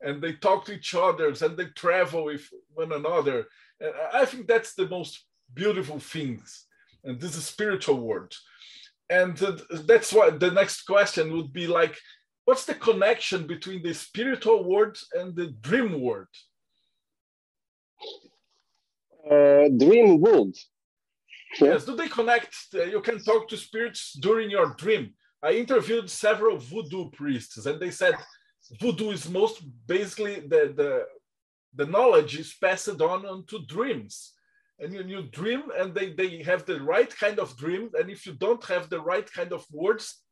and 0.01 0.21
they 0.21 0.33
talk 0.35 0.65
to 0.65 0.73
each 0.73 0.95
other 0.95 1.29
and 1.29 1.57
they 1.57 1.67
travel 1.77 2.25
with 2.25 2.49
one 2.75 2.93
another. 2.93 3.47
And 3.81 3.93
i 4.13 4.25
think 4.25 4.47
that's 4.47 4.75
the 4.75 4.89
most 4.89 5.27
beautiful 5.55 5.99
things 5.99 6.67
and 7.05 7.21
this 7.21 7.37
is 7.37 7.45
spiritual 7.47 8.01
world 8.01 8.33
and 9.11 9.37
that's 9.85 10.13
why 10.13 10.31
the 10.31 10.51
next 10.51 10.83
question 10.83 11.33
would 11.33 11.53
be 11.53 11.67
like 11.67 11.97
what's 12.45 12.65
the 12.65 12.75
connection 12.75 13.47
between 13.47 13.83
the 13.83 13.93
spiritual 13.93 14.65
world 14.65 14.97
and 15.15 15.37
the 15.37 15.49
dream 15.61 16.01
world 16.01 16.29
uh, 19.31 19.69
dream 19.79 20.21
world 20.21 20.57
Yes, 21.61 21.85
do 21.85 21.95
they 21.95 22.09
connect? 22.09 22.55
Uh, 22.75 22.85
you 22.85 23.01
can 23.01 23.23
talk 23.23 23.49
to 23.49 23.57
spirits 23.57 24.15
during 24.15 24.51
your 24.51 24.75
dream. 24.75 25.15
I 25.43 25.53
interviewed 25.53 26.09
several 26.09 26.57
voodoo 26.57 27.11
priests, 27.11 27.67
and 27.67 27.81
they 27.81 27.91
said 27.91 28.15
voodoo 28.81 29.11
is 29.11 29.29
most 29.29 29.63
basically 29.87 30.41
the 30.41 30.73
the, 30.75 31.05
the 31.75 31.87
knowledge 31.87 32.39
is 32.39 32.55
passed 32.55 32.89
on 32.89 33.27
onto 33.27 33.67
dreams. 33.67 34.33
And 34.79 34.93
you, 34.93 35.03
you 35.05 35.23
dream, 35.23 35.65
and 35.79 35.95
they, 35.95 36.13
they 36.13 36.43
have 36.43 36.65
the 36.67 36.81
right 36.83 37.15
kind 37.17 37.39
of 37.39 37.57
dream. 37.57 37.91
And 37.95 38.11
if 38.11 38.27
you 38.27 38.33
don't 38.33 38.65
have 38.65 38.89
the 38.89 39.01
right 39.01 39.31
kind 39.33 39.53
of 39.53 39.65
words 39.71 40.23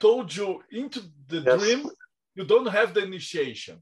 told 0.00 0.34
you 0.34 0.62
into 0.70 1.00
the 1.28 1.40
yes. 1.40 1.60
dream, 1.60 1.88
you 2.34 2.44
don't 2.44 2.66
have 2.66 2.92
the 2.94 3.02
initiation. 3.02 3.78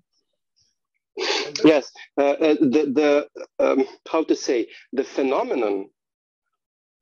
Yes, 1.64 1.92
uh, 2.18 2.31
uh, 2.46 2.55
the 2.55 2.83
the 2.98 3.29
um, 3.59 3.85
how 4.09 4.25
to 4.25 4.35
say 4.35 4.68
the 4.92 5.05
phenomenon 5.05 5.90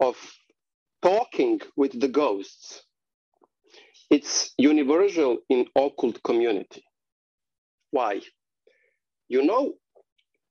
of 0.01 0.17
talking 1.03 1.61
with 1.77 1.99
the 2.01 2.09
ghosts. 2.09 2.83
It's 4.11 4.53
universal 4.59 5.39
in 5.49 5.67
occult 5.77 6.21
community. 6.25 6.83
Why? 7.93 8.21
You 9.29 9.45
know, 9.45 9.75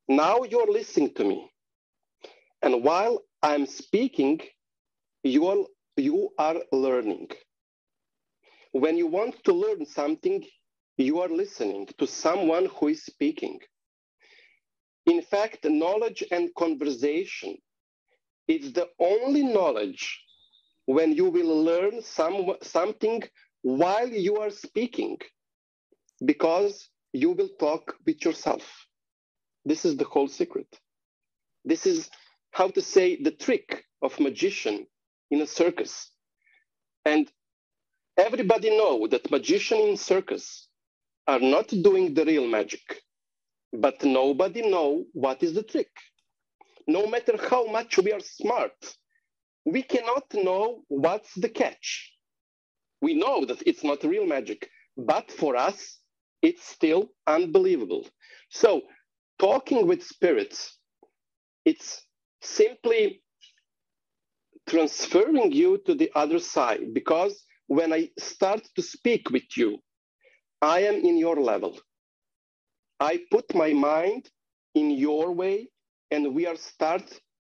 now 0.08 0.44
you're 0.44 0.72
listening 0.72 1.14
to 1.16 1.26
me. 1.26 1.52
And 2.62 2.84
while 2.84 3.22
I'm 3.44 3.66
speaking, 3.66 4.42
you 5.24 5.48
are, 5.48 5.66
you 5.98 6.30
are 6.40 6.58
learning. 6.72 7.30
When 8.74 8.98
you 8.98 9.08
want 9.08 9.44
to 9.46 9.54
learn 9.54 9.86
something, 9.86 10.44
you 10.98 11.22
are 11.22 11.30
listening 11.30 11.88
to 12.00 12.08
someone 12.08 12.68
who 12.68 12.90
is 12.90 13.04
speaking. 13.06 13.60
In 15.08 15.22
fact, 15.22 15.66
knowledge 15.66 16.24
and 16.32 16.54
conversation 16.56 17.58
it's 18.48 18.72
the 18.74 18.88
only 19.00 19.44
knowledge 19.44 20.22
when 20.86 21.14
you 21.14 21.30
will 21.30 21.64
learn 21.64 22.02
some, 22.02 22.54
something 22.64 23.24
while 23.64 24.10
you 24.10 24.38
are 24.38 24.52
speaking, 24.52 25.18
because 26.26 26.90
you 27.14 27.32
will 27.32 27.50
talk 27.60 27.96
with 28.06 28.26
yourself. 28.26 28.64
This 29.66 29.86
is 29.86 29.98
the 29.98 30.06
whole 30.06 30.28
secret. 30.28 30.68
This 31.66 31.86
is 31.86 32.10
how 32.52 32.70
to 32.70 32.82
say 32.82 33.18
the 33.22 33.32
trick 33.32 33.86
of 34.02 34.20
magician 34.20 34.88
in 35.32 35.42
a 35.42 35.48
circus. 35.48 36.12
And 37.06 37.32
everybody 38.18 38.72
know 38.78 39.08
that 39.08 39.32
magician 39.32 39.80
in 39.80 39.98
circus 39.98 40.68
are 41.28 41.40
not 41.40 41.70
doing 41.70 42.14
the 42.16 42.26
real 42.26 42.48
magic, 42.48 43.02
but 43.74 44.04
nobody 44.04 44.62
know 44.70 45.06
what 45.14 45.44
is 45.44 45.54
the 45.54 45.64
trick 45.64 45.90
no 46.88 47.08
matter 47.08 47.38
how 47.50 47.66
much 47.68 47.98
we 48.00 48.14
are 48.14 48.22
smart, 48.22 48.74
we 49.66 49.84
cannot 49.84 50.26
know 50.34 50.84
what's 50.90 51.34
the 51.36 51.50
catch. 51.50 52.14
We 53.02 53.16
know 53.16 53.46
that 53.46 53.64
it's 53.66 53.84
not 53.84 54.04
real 54.04 54.26
magic, 54.28 54.70
but 54.98 55.32
for 55.32 55.56
us, 55.58 56.00
it's 56.42 56.66
still 56.68 57.12
unbelievable. 57.28 58.08
So, 58.52 58.84
talking 59.40 59.88
with 59.88 60.04
spirits, 60.04 60.78
it's 61.66 62.06
simply 62.42 63.22
transferring 64.68 65.52
you 65.52 65.80
to 65.86 65.96
the 65.96 66.12
other 66.16 66.40
side 66.40 66.94
because 66.94 67.44
when 67.68 67.94
I 67.94 68.10
start 68.20 68.62
to 68.76 68.82
speak 68.82 69.30
with 69.32 69.58
you, 69.58 69.80
I 70.62 70.82
am 70.82 70.96
in 70.96 71.18
your 71.18 71.38
level. 71.38 71.80
I 73.00 73.22
put 73.32 73.56
my 73.56 73.74
mind 73.74 74.30
in 74.76 74.92
your 74.92 75.32
way 75.32 75.70
and 76.12 76.34
we 76.36 76.46
are 76.48 76.56
start 76.56 77.04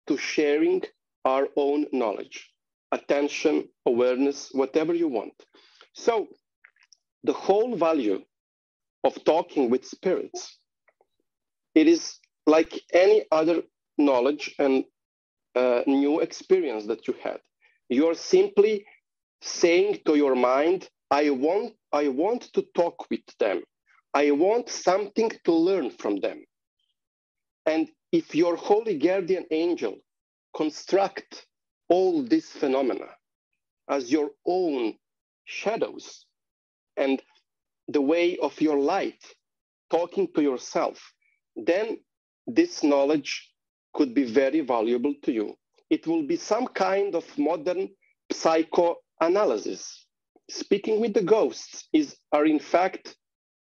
to 0.08 0.16
sharing 0.16 0.82
our 1.24 1.48
own 1.56 1.86
knowledge, 1.92 2.50
attention, 2.92 3.68
awareness, 3.86 4.50
whatever 4.52 4.94
you 4.94 5.08
want. 5.08 5.34
So 5.94 6.28
the 7.24 7.32
whole 7.32 7.76
value 7.76 8.22
of 9.04 9.22
talking 9.24 9.70
with 9.70 9.84
spirits, 9.86 10.58
it 11.74 11.86
is 11.86 12.18
like 12.46 12.80
any 12.92 13.24
other 13.30 13.62
knowledge 14.00 14.54
and 14.58 14.84
uh, 15.54 15.82
new 15.86 16.20
experience 16.20 16.86
that 16.86 17.06
you 17.08 17.14
had. 17.22 17.40
You're 17.88 18.14
simply 18.14 18.84
saying 19.42 20.00
to 20.06 20.16
your 20.16 20.34
mind, 20.34 20.88
I 21.10 21.30
want, 21.30 21.74
I 21.92 22.08
want 22.08 22.42
to 22.54 22.62
talk 22.74 23.10
with 23.10 23.26
them. 23.38 23.62
I 24.14 24.30
want 24.32 24.68
something 24.68 25.30
to 25.44 25.52
learn 25.52 25.90
from 25.90 26.20
them. 26.20 26.44
And 27.66 27.88
if 28.12 28.34
your 28.34 28.56
holy 28.56 28.98
guardian 28.98 29.46
angel 29.50 29.96
construct 30.56 31.46
all 31.88 32.22
these 32.22 32.48
phenomena 32.48 33.08
as 33.88 34.10
your 34.10 34.30
own 34.46 34.94
shadows 35.44 36.26
and 36.96 37.22
the 37.88 38.00
way 38.00 38.36
of 38.38 38.60
your 38.60 38.78
light 38.78 39.22
talking 39.90 40.28
to 40.34 40.42
yourself, 40.42 41.12
then 41.56 41.98
this 42.46 42.82
knowledge 42.82 43.49
could 43.94 44.14
be 44.14 44.24
very 44.24 44.60
valuable 44.60 45.14
to 45.22 45.32
you. 45.32 45.54
It 45.90 46.06
will 46.06 46.22
be 46.26 46.36
some 46.36 46.66
kind 46.68 47.14
of 47.14 47.24
modern 47.38 47.88
psychoanalysis. 48.32 50.06
Speaking 50.48 51.00
with 51.00 51.14
the 51.14 51.22
ghosts 51.22 51.88
is 51.92 52.16
are 52.32 52.46
in 52.46 52.58
fact 52.58 53.16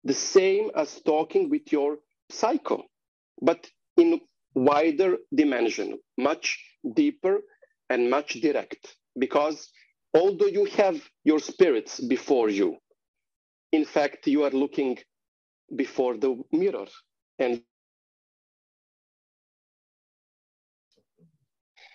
the 0.03 0.13
same 0.13 0.71
as 0.75 1.01
talking 1.01 1.49
with 1.49 1.71
your 1.71 1.97
psycho, 2.29 2.83
but 3.41 3.69
in 3.97 4.21
wider 4.53 5.17
dimension, 5.33 5.97
much 6.17 6.63
deeper 6.93 7.39
and 7.89 8.09
much 8.09 8.33
direct. 8.41 8.95
Because 9.17 9.69
although 10.13 10.47
you 10.47 10.65
have 10.65 11.01
your 11.23 11.39
spirits 11.39 11.99
before 11.99 12.49
you, 12.49 12.77
in 13.71 13.85
fact, 13.85 14.27
you 14.27 14.43
are 14.43 14.51
looking 14.51 14.97
before 15.75 16.17
the 16.17 16.41
mirror 16.51 16.85
and 17.39 17.61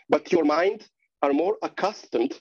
but 0.08 0.32
your 0.32 0.44
mind 0.44 0.86
are 1.22 1.32
more 1.32 1.56
accustomed 1.62 2.32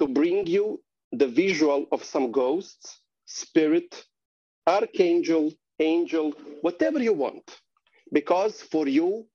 to 0.00 0.08
bring 0.08 0.46
you 0.46 0.80
the 1.12 1.26
visual 1.26 1.86
of 1.92 2.04
some 2.04 2.30
ghosts, 2.32 3.00
spirit, 3.26 4.04
archangel, 4.66 5.52
angel, 5.80 6.32
whatever 6.62 7.02
you 7.02 7.12
want. 7.12 7.44
Because 8.12 8.62
for 8.62 8.88
you, 8.88 9.26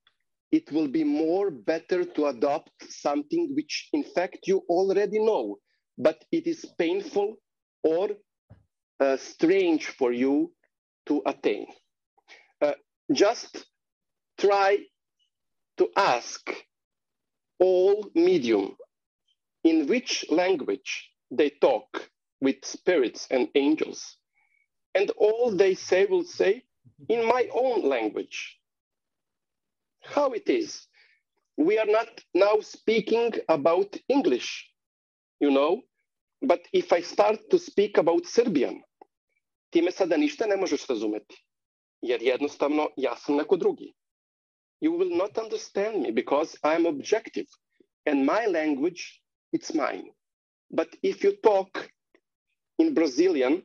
it 0.51 0.71
will 0.71 0.87
be 0.87 1.03
more 1.03 1.49
better 1.51 2.05
to 2.05 2.27
adopt 2.27 2.71
something 2.89 3.53
which 3.55 3.89
in 3.93 4.03
fact 4.03 4.39
you 4.47 4.63
already 4.69 5.19
know, 5.19 5.57
but 5.97 6.23
it 6.31 6.47
is 6.47 6.65
painful 6.77 7.35
or 7.83 8.09
uh, 8.99 9.17
strange 9.17 9.87
for 9.87 10.11
you 10.11 10.51
to 11.07 11.21
attain. 11.25 11.65
Uh, 12.61 12.73
just 13.11 13.65
try 14.39 14.77
to 15.77 15.89
ask 15.97 16.41
all 17.59 18.09
medium 18.15 18.77
in 19.63 19.87
which 19.87 20.25
language 20.29 21.11
they 21.31 21.49
talk 21.49 22.09
with 22.41 22.63
spirits 22.65 23.27
and 23.31 23.49
angels. 23.55 24.17
And 24.95 25.11
all 25.17 25.51
they 25.55 25.75
say 25.75 26.05
will 26.05 26.23
say, 26.25 26.63
in 27.09 27.27
my 27.27 27.47
own 27.53 27.89
language. 27.89 28.59
How 30.03 30.33
it 30.33 30.49
is. 30.49 30.87
We 31.57 31.79
are 31.79 31.87
not 31.91 32.09
now 32.33 32.59
speaking 32.61 33.33
about 33.49 33.95
English, 34.09 34.69
you 35.39 35.51
know, 35.51 35.81
but 36.41 36.61
if 36.73 36.93
I 36.93 37.01
start 37.01 37.39
to 37.51 37.59
speak 37.59 37.97
about 37.97 38.25
Serbian, 38.25 38.83
time 39.71 39.91
sada 39.91 40.17
ništa 40.17 40.47
ne 40.47 40.57
možeš 40.57 40.87
razumeti, 40.89 41.35
jer 42.01 42.23
jednostavno 42.23 42.89
ja 42.97 43.15
sam 43.15 43.35
neko 43.35 43.57
drugi. 43.57 43.93
You 44.83 44.91
will 44.91 45.15
not 45.23 45.37
understand 45.37 46.01
me 46.03 46.11
because 46.11 46.57
I'm 46.61 46.85
objective 46.85 47.47
and 48.05 48.25
my 48.25 48.47
language, 48.47 49.21
it's 49.53 49.73
mine. 49.73 50.07
But 50.69 50.89
if 51.01 51.23
you 51.23 51.37
talk 51.41 51.89
in 52.77 52.93
Brazilian 52.93 53.63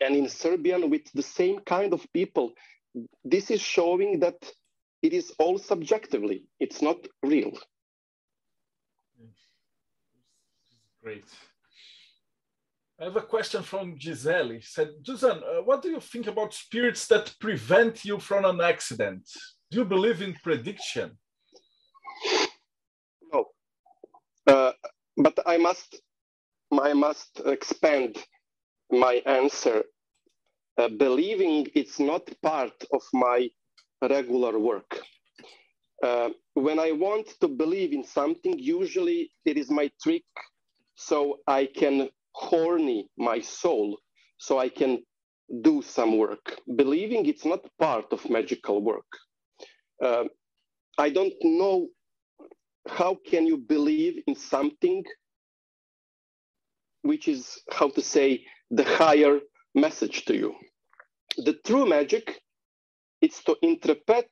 and 0.00 0.16
in 0.16 0.28
Serbian 0.28 0.90
with 0.90 1.06
the 1.14 1.22
same 1.22 1.60
kind 1.60 1.92
of 1.92 2.04
people, 2.12 2.54
this 3.24 3.52
is 3.52 3.60
showing 3.60 4.18
that 4.18 4.40
it 5.00 5.12
is 5.12 5.32
all 5.38 5.58
subjectively, 5.58 6.42
it's 6.58 6.82
not 6.82 6.98
real. 7.22 7.52
Great. 11.04 11.30
I 13.00 13.04
have 13.04 13.16
a 13.16 13.22
question 13.34 13.62
from 13.62 13.96
Gisele. 13.96 14.58
She 14.58 14.72
said, 14.76 14.88
Dusan, 15.02 15.38
uh, 15.42 15.62
what 15.62 15.82
do 15.82 15.90
you 15.90 16.00
think 16.00 16.26
about 16.26 16.52
spirits 16.52 17.06
that 17.06 17.32
prevent 17.38 18.04
you 18.04 18.18
from 18.18 18.44
an 18.44 18.60
accident? 18.60 19.24
Do 19.72 19.80
you 19.80 19.86
believe 19.86 20.22
in 20.22 20.34
prediction? 20.34 21.18
No, 23.32 23.46
uh, 24.46 24.72
but 25.16 25.38
I 25.46 25.58
must, 25.58 26.00
I 26.72 26.94
must 26.94 27.40
expand 27.46 28.18
my 28.90 29.22
answer. 29.26 29.84
Uh, 30.78 30.88
believing 30.88 31.66
it's 31.74 32.00
not 32.00 32.28
part 32.42 32.74
of 32.92 33.02
my 33.14 33.50
regular 34.02 34.58
work. 34.58 35.00
Uh, 36.02 36.30
when 36.54 36.78
I 36.80 36.92
want 36.92 37.28
to 37.40 37.48
believe 37.48 37.92
in 37.92 38.04
something, 38.04 38.58
usually 38.58 39.30
it 39.46 39.58
is 39.58 39.70
my 39.70 39.90
trick 40.02 40.24
so 40.96 41.38
I 41.48 41.66
can 41.66 42.10
horny 42.34 43.08
my 43.18 43.40
soul 43.40 43.98
so 44.38 44.58
I 44.58 44.70
can 44.70 45.04
do 45.62 45.82
some 45.82 46.18
work. 46.18 46.58
Believing 46.76 47.26
it's 47.26 47.44
not 47.46 47.60
part 47.80 48.06
of 48.12 48.30
magical 48.30 48.82
work. 48.82 49.06
Uh, 50.02 50.24
I 50.98 51.10
don't 51.10 51.34
know 51.42 51.88
how 52.88 53.18
can 53.26 53.46
you 53.46 53.58
believe 53.58 54.22
in 54.26 54.34
something 54.36 55.04
which 57.02 57.28
is 57.28 57.60
how 57.72 57.88
to 57.90 58.02
say 58.02 58.44
the 58.70 58.84
higher 58.84 59.40
message 59.74 60.24
to 60.26 60.36
you. 60.36 60.54
The 61.38 61.54
true 61.66 61.86
magic 61.86 62.40
is 63.22 63.40
to 63.44 63.56
interpret 63.62 64.28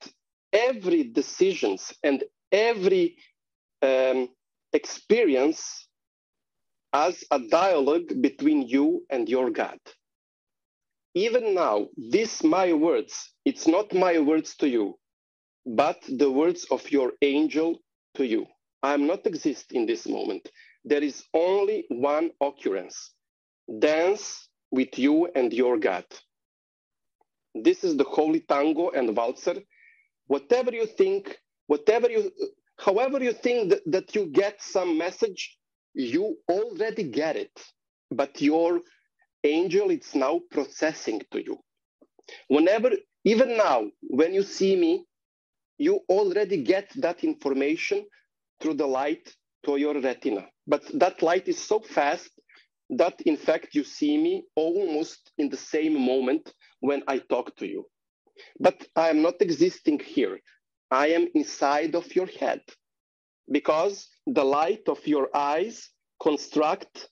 every 0.53 1.05
decisions 1.05 1.93
and 2.05 2.25
every 2.53 3.17
um, 3.83 4.29
experience 4.73 5.89
as 6.93 7.25
a 7.33 7.41
dialogue 7.41 8.21
between 8.23 8.63
you 8.69 9.05
and 9.11 9.29
your 9.29 9.51
God. 9.51 9.79
Even 11.15 11.55
now, 11.55 11.89
these 11.99 12.45
my 12.45 12.73
words, 12.75 13.33
it's 13.47 13.69
not 13.69 13.95
my 13.95 14.21
words 14.21 14.57
to 14.59 14.69
you, 14.69 14.99
but 15.67 15.99
the 16.09 16.31
words 16.31 16.67
of 16.71 16.91
your 16.91 17.13
angel 17.23 17.81
to 18.17 18.27
you. 18.27 18.47
I 18.83 18.95
am 18.95 19.07
not 19.07 19.27
exist 19.27 19.73
in 19.73 19.87
this 19.87 20.07
moment. 20.09 20.49
There 20.85 21.03
is 21.03 21.25
only 21.35 21.87
one 21.91 22.33
occurrence. 22.41 23.13
Dance 23.81 24.49
with 24.71 24.99
you 24.99 25.29
and 25.35 25.53
your 25.53 25.79
God. 25.79 26.05
This 27.55 27.85
is 27.85 27.97
the 27.97 28.05
holy 28.05 28.41
tango 28.41 28.91
and 28.91 29.17
waltzer. 29.17 29.57
Whatever 30.29 30.73
you 30.73 30.87
think, 30.87 31.39
whatever 31.69 32.11
you, 32.11 32.33
however 32.79 33.23
you 33.23 33.33
think 33.33 33.71
that, 33.71 33.83
that 33.87 34.15
you 34.17 34.27
get 34.27 34.63
some 34.63 34.99
message, 34.99 35.59
you 35.95 36.37
already 36.51 37.05
get 37.05 37.37
it, 37.37 37.53
but 38.11 38.41
your 38.43 38.81
angel 39.45 39.91
is 39.91 40.15
now 40.15 40.41
processing 40.51 41.23
to 41.33 41.45
you. 41.45 41.59
Whenever, 42.49 42.93
even 43.25 43.57
now, 43.57 43.87
when 44.03 44.35
you 44.35 44.43
see 44.43 44.77
me, 44.77 45.07
you 45.81 46.01
already 46.11 46.63
get 46.63 46.91
that 46.97 47.25
information 47.25 48.07
through 48.61 48.75
the 48.75 48.87
light 48.87 49.35
to 49.65 49.79
your 49.79 50.01
retina. 50.01 50.47
But 50.69 50.85
that 51.01 51.23
light 51.23 51.49
is 51.49 51.59
so 51.59 51.81
fast 51.81 52.31
that 52.91 53.21
in 53.23 53.39
fact 53.39 53.75
you 53.75 53.85
see 53.85 54.19
me 54.19 54.45
almost 54.57 55.33
in 55.39 55.49
the 55.49 55.57
same 55.57 55.99
moment 56.01 56.53
when 56.81 57.03
I 57.09 57.19
talk 57.19 57.57
to 57.59 57.67
you. 57.67 57.87
But 58.61 58.87
I 58.97 59.11
am 59.11 59.23
not 59.23 59.41
existing 59.41 60.01
here. 60.01 60.41
I 60.91 61.09
am 61.09 61.29
inside 61.35 61.95
of 61.97 62.15
your 62.15 62.27
head 62.27 62.63
because 63.51 64.09
the 64.27 64.45
light 64.45 64.89
of 64.89 65.07
your 65.07 65.29
eyes 65.35 65.91
construct 66.23 67.09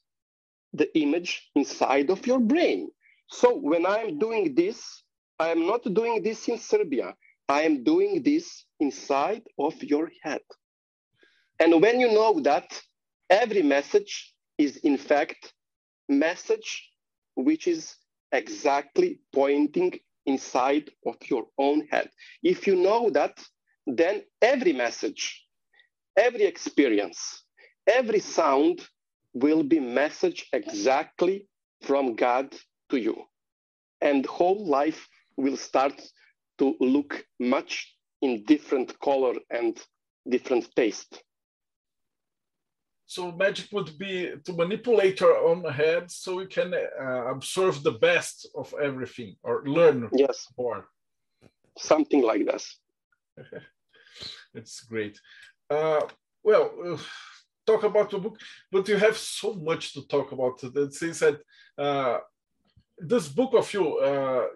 the 0.74 0.88
image 0.98 1.50
inside 1.57 2.11
of 2.11 2.26
your 2.26 2.40
brain. 2.40 2.90
So 3.31 3.57
when 3.57 3.87
I'm 3.87 4.18
doing 4.18 4.54
this, 4.54 5.04
I 5.38 5.48
am 5.50 5.66
not 5.66 5.83
doing 5.94 6.22
this 6.22 6.48
in 6.48 6.59
Serbia. 6.59 7.14
I 7.48 7.62
am 7.62 7.84
doing 7.84 8.22
this 8.22 8.64
inside 8.80 9.42
of 9.58 9.82
your 9.82 10.11
head. 10.22 10.42
And 11.61 11.80
when 11.82 12.00
you 12.00 12.12
know 12.12 12.40
that, 12.40 12.80
every 13.30 13.62
message 13.62 14.34
is 14.58 14.76
in 14.78 14.96
fact 14.96 15.52
message 16.08 16.90
which 17.34 17.66
is 17.66 17.94
exactly 18.32 19.20
pointing 19.32 19.98
inside 20.26 20.90
of 21.06 21.16
your 21.30 21.46
own 21.58 21.87
head. 21.90 22.11
If 22.42 22.66
you 22.66 22.76
know 22.76 23.11
that, 23.11 23.42
then 23.87 24.22
every 24.42 24.72
message 24.72 25.48
every 26.18 26.44
experience, 26.44 27.44
every 27.87 28.18
sound 28.18 28.80
will 29.34 29.62
be 29.62 29.78
message 29.78 30.46
exactly 30.52 31.46
from 31.82 32.16
God 32.16 32.54
to 32.90 32.98
you. 32.98 33.16
And 34.00 34.26
whole 34.26 34.66
life 34.66 35.08
will 35.37 35.56
start 35.56 36.00
to 36.59 36.75
look 36.81 37.25
much 37.38 37.97
in 38.23 38.44
different 38.44 38.99
color 39.01 39.35
and 39.51 39.79
different 40.29 40.68
taste. 40.75 41.23
So 43.07 43.33
magic 43.33 43.73
would 43.73 43.97
be 43.99 44.33
to 44.44 44.53
manipulate 44.53 45.23
our 45.23 45.38
own 45.38 45.64
head 45.64 46.11
so 46.11 46.37
we 46.37 46.47
can 46.47 46.75
uh, 46.75 47.31
observe 47.35 47.83
the 47.83 47.92
best 47.92 48.47
of 48.55 48.75
everything 48.83 49.37
or 49.42 49.64
learn 49.66 50.11
yes. 50.12 50.47
more. 50.59 50.87
Something 51.79 52.23
like 52.23 52.44
this. 52.44 52.79
it's 54.55 54.81
great. 54.81 55.18
Uh, 55.71 56.03
well, 56.42 56.71
uh, 56.85 56.99
talk 57.66 57.85
about 57.85 58.11
the 58.11 58.18
book, 58.18 58.38
but 58.71 58.88
you 58.88 58.97
have 58.99 59.16
so 59.16 59.55
much 59.55 59.94
to 59.94 60.07
talk 60.07 60.33
about. 60.33 60.61
Since 60.92 61.21
that 61.21 61.40
uh, 61.79 62.18
this 62.99 63.29
book 63.29 63.55
of 63.55 63.73
you, 63.73 63.99
uh, 63.99 64.47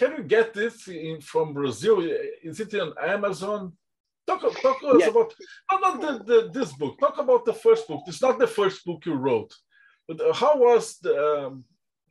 can 0.00 0.12
you 0.16 0.22
get 0.22 0.54
this 0.54 0.88
in, 0.88 1.20
from 1.20 1.52
Brazil? 1.52 1.96
Is 2.42 2.58
it 2.58 2.74
on 2.74 2.94
Amazon? 3.16 3.72
Talk, 4.26 4.40
talk 4.62 4.78
about 4.82 5.34
not 5.84 6.00
the, 6.00 6.12
the, 6.30 6.50
this 6.56 6.72
book. 6.72 6.98
Talk 6.98 7.18
about 7.18 7.44
the 7.44 7.52
first 7.52 7.86
book. 7.86 8.02
It's 8.06 8.22
not 8.22 8.38
the 8.38 8.46
first 8.46 8.78
book 8.86 9.04
you 9.04 9.14
wrote, 9.14 9.52
but 10.08 10.18
uh, 10.20 10.32
how 10.32 10.56
was 10.56 10.84
the, 11.02 11.14
um, 11.28 11.64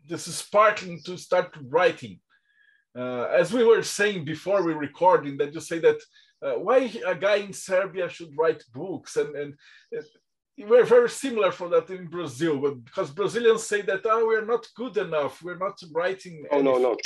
this 0.08 0.26
sparking 0.44 1.00
to 1.06 1.18
start 1.18 1.50
writing? 1.68 2.20
Uh, 2.96 3.24
as 3.42 3.52
we 3.52 3.64
were 3.64 3.82
saying 3.82 4.24
before 4.24 4.62
we 4.64 4.74
recording, 4.74 5.36
that 5.38 5.54
you 5.56 5.62
say 5.62 5.80
that 5.80 6.00
uh, 6.46 6.56
why 6.66 6.92
a 7.08 7.16
guy 7.16 7.38
in 7.38 7.54
Serbia 7.54 8.08
should 8.08 8.34
write 8.38 8.64
books, 8.74 9.18
and 9.22 9.36
and 9.42 9.54
uh, 9.98 10.02
we're 10.70 10.86
very 10.96 11.10
similar 11.10 11.52
for 11.52 11.68
that 11.70 11.90
in 11.90 12.06
Brazil, 12.18 12.56
but 12.64 12.76
because 12.88 13.10
Brazilians 13.12 13.64
say 13.72 13.82
that 13.90 14.02
oh 14.06 14.26
we're 14.28 14.52
not 14.54 14.64
good 14.76 14.96
enough, 14.98 15.42
we're 15.44 15.64
not 15.68 15.78
writing. 15.94 16.36
Oh 16.52 16.60
anything. 16.60 16.82
no 16.82 16.90
no 16.90 16.98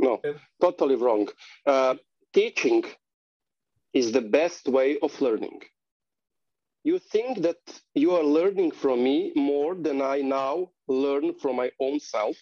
no, 0.00 0.20
totally 0.60 0.96
wrong. 0.96 1.28
Uh, 1.66 1.96
teaching 2.34 2.84
is 3.94 4.12
the 4.12 4.20
best 4.20 4.68
way 4.68 4.98
of 5.00 5.20
learning. 5.20 5.60
You 6.84 6.98
think 6.98 7.42
that 7.42 7.58
you 7.94 8.12
are 8.12 8.22
learning 8.24 8.72
from 8.72 9.02
me 9.04 9.32
more 9.36 9.74
than 9.74 10.02
I 10.02 10.20
now 10.22 10.70
learn 10.88 11.34
from 11.38 11.56
my 11.56 11.70
own 11.80 12.00
self? 12.00 12.36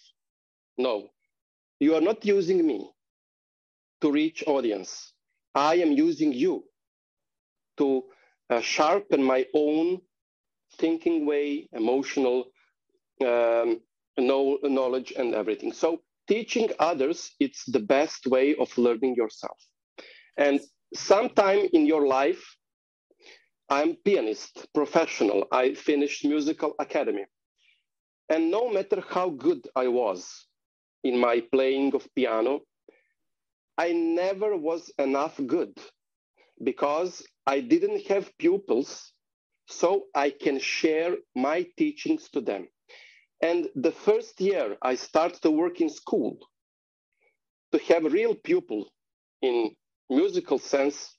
No, 0.78 1.10
you 1.80 1.94
are 1.96 2.00
not 2.02 2.24
using 2.24 2.66
me 2.66 2.90
to 4.00 4.10
reach 4.12 4.44
audience. 4.46 5.12
I 5.54 5.76
am 5.76 5.92
using 5.92 6.32
you 6.32 6.64
to 7.78 8.04
uh, 8.50 8.60
sharpen 8.60 9.22
my 9.22 9.46
own 9.54 10.00
thinking 10.78 11.26
way, 11.26 11.68
emotional 11.72 12.46
um, 13.22 13.80
know, 14.18 14.58
knowledge 14.64 15.12
and 15.16 15.34
everything. 15.34 15.72
So 15.72 16.02
teaching 16.28 16.70
others, 16.78 17.32
it's 17.40 17.64
the 17.66 17.80
best 17.80 18.26
way 18.26 18.54
of 18.56 18.76
learning 18.78 19.14
yourself. 19.16 19.58
And 20.36 20.60
sometime 20.94 21.68
in 21.72 21.86
your 21.86 22.06
life, 22.06 22.56
I'm 23.70 23.96
pianist, 23.96 24.66
professional. 24.74 25.46
I 25.52 25.74
finished 25.74 26.24
musical 26.24 26.74
academy. 26.78 27.24
And 28.28 28.50
no 28.50 28.70
matter 28.70 29.02
how 29.08 29.30
good 29.30 29.66
I 29.76 29.88
was 29.88 30.46
in 31.04 31.18
my 31.18 31.42
playing 31.52 31.94
of 31.94 32.08
piano, 32.14 32.60
I 33.78 33.92
never 33.92 34.56
was 34.56 34.90
enough 34.98 35.40
good 35.46 35.78
because 36.62 37.24
I 37.46 37.60
didn't 37.60 38.06
have 38.08 38.36
pupils, 38.38 39.12
so 39.66 40.06
I 40.14 40.30
can 40.30 40.58
share 40.58 41.16
my 41.36 41.66
teachings 41.76 42.28
to 42.30 42.40
them. 42.40 42.68
And 43.42 43.68
the 43.76 43.92
first 43.92 44.40
year 44.40 44.76
I 44.82 44.96
started 44.96 45.42
to 45.42 45.50
work 45.50 45.80
in 45.80 45.90
school 45.90 46.38
to 47.72 47.78
have 47.78 48.12
real 48.12 48.34
pupil 48.34 48.90
in 49.42 49.74
musical 50.10 50.58
sense, 50.58 51.16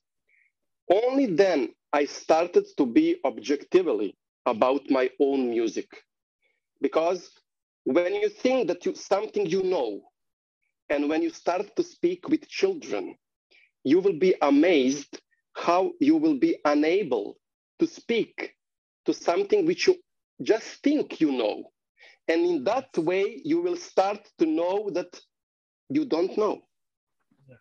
only 0.91 1.27
then 1.27 1.69
I 1.93 2.05
started 2.05 2.65
to 2.77 2.85
be 2.85 3.17
objectively 3.23 4.17
about 4.45 4.89
my 4.89 5.09
own 5.19 5.49
music. 5.49 5.87
Because 6.81 7.29
when 7.83 8.15
you 8.15 8.29
think 8.29 8.67
that 8.67 8.85
you 8.85 8.95
something 8.95 9.45
you 9.45 9.63
know, 9.63 10.01
and 10.89 11.09
when 11.09 11.21
you 11.21 11.29
start 11.29 11.75
to 11.75 11.83
speak 11.83 12.27
with 12.29 12.47
children, 12.47 13.15
you 13.83 13.99
will 13.99 14.17
be 14.19 14.35
amazed 14.41 15.21
how 15.53 15.91
you 15.99 16.17
will 16.17 16.35
be 16.37 16.57
unable 16.65 17.37
to 17.79 17.87
speak 17.87 18.55
to 19.05 19.13
something 19.13 19.65
which 19.65 19.87
you 19.87 19.95
just 20.41 20.81
think 20.83 21.21
you 21.21 21.31
know. 21.31 21.63
And 22.29 22.45
in 22.45 22.65
that 22.65 22.97
way, 22.97 23.41
you 23.45 23.61
will 23.61 23.77
start 23.77 24.29
to 24.39 24.47
know 24.47 24.89
that 24.91 25.19
you 25.89 26.05
don't 26.05 26.37
know. 26.37 26.61
Yeah. 27.47 27.55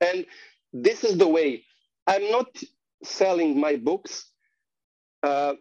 And 0.00 0.26
this 0.72 1.04
is 1.04 1.18
the 1.18 1.28
way. 1.28 1.64
I'm 2.06 2.30
not 2.30 2.48
selling 3.04 3.60
my 3.60 3.76
books 3.76 4.30
uh, 5.22 5.54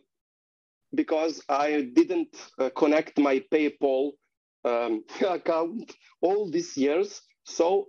because 0.95 1.41
I 1.49 1.89
didn't 1.93 2.35
uh, 2.59 2.69
connect 2.75 3.19
my 3.19 3.39
PayPal 3.51 4.11
um, 4.65 5.03
account 5.27 5.93
all 6.21 6.49
these 6.49 6.77
years. 6.77 7.21
So 7.45 7.87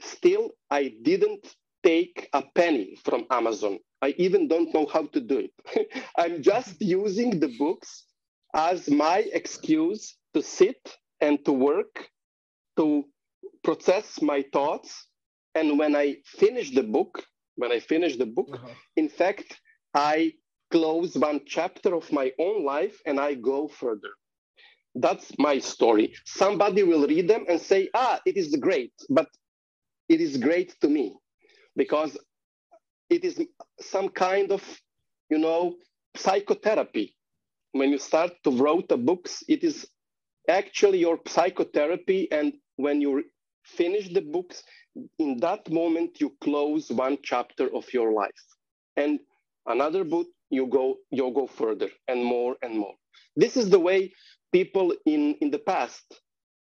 still, 0.00 0.50
I 0.70 0.94
didn't 1.02 1.56
take 1.84 2.28
a 2.32 2.42
penny 2.54 2.96
from 3.04 3.26
Amazon. 3.30 3.78
I 4.02 4.14
even 4.18 4.48
don't 4.48 4.72
know 4.74 4.86
how 4.86 5.06
to 5.08 5.20
do 5.20 5.48
it. 5.48 5.90
I'm 6.18 6.42
just 6.42 6.80
using 6.82 7.40
the 7.40 7.54
books 7.58 8.04
as 8.54 8.88
my 8.90 9.18
excuse 9.32 10.16
to 10.34 10.42
sit 10.42 10.96
and 11.20 11.44
to 11.44 11.52
work, 11.52 12.08
to 12.76 13.04
process 13.62 14.22
my 14.22 14.44
thoughts, 14.52 15.08
and 15.54 15.78
when 15.78 15.96
I 15.96 16.16
finish 16.24 16.70
the 16.74 16.82
book, 16.82 17.24
when 17.56 17.72
I 17.72 17.80
finish 17.80 18.16
the 18.16 18.26
book, 18.26 18.48
uh-huh. 18.52 18.68
in 18.96 19.08
fact, 19.08 19.60
I 19.94 20.32
close 20.70 21.16
one 21.16 21.40
chapter 21.46 21.94
of 21.94 22.10
my 22.12 22.32
own 22.38 22.64
life 22.64 23.00
and 23.06 23.18
I 23.18 23.34
go 23.34 23.68
further. 23.68 24.10
That's 24.94 25.32
my 25.38 25.58
story. 25.58 26.14
Somebody 26.24 26.82
will 26.82 27.06
read 27.06 27.28
them 27.28 27.44
and 27.48 27.60
say, 27.60 27.88
ah, 27.94 28.20
it 28.26 28.36
is 28.36 28.56
great, 28.56 28.92
but 29.10 29.28
it 30.08 30.20
is 30.20 30.36
great 30.36 30.74
to 30.80 30.88
me 30.88 31.16
because 31.76 32.16
it 33.10 33.24
is 33.24 33.40
some 33.80 34.08
kind 34.08 34.52
of, 34.52 34.62
you 35.30 35.38
know, 35.38 35.76
psychotherapy. 36.16 37.16
When 37.72 37.90
you 37.90 37.98
start 37.98 38.32
to 38.44 38.50
write 38.50 38.88
the 38.88 38.96
books, 38.96 39.42
it 39.48 39.62
is 39.62 39.86
actually 40.48 40.98
your 40.98 41.18
psychotherapy. 41.26 42.30
And 42.32 42.54
when 42.76 43.00
you 43.00 43.24
finish 43.64 44.12
the 44.12 44.22
books, 44.22 44.62
in 45.18 45.38
that 45.38 45.70
moment 45.70 46.20
you 46.20 46.34
close 46.40 46.90
one 46.90 47.18
chapter 47.22 47.72
of 47.74 47.92
your 47.92 48.12
life. 48.12 48.44
And 48.96 49.20
another 49.66 50.04
book 50.04 50.26
you 50.50 50.66
go 50.66 50.96
you 51.10 51.30
go 51.34 51.46
further 51.46 51.90
and 52.08 52.24
more 52.24 52.56
and 52.62 52.78
more. 52.78 52.94
This 53.36 53.56
is 53.56 53.70
the 53.70 53.78
way 53.78 54.12
people 54.52 54.94
in 55.06 55.34
in 55.40 55.50
the 55.50 55.58
past 55.58 56.04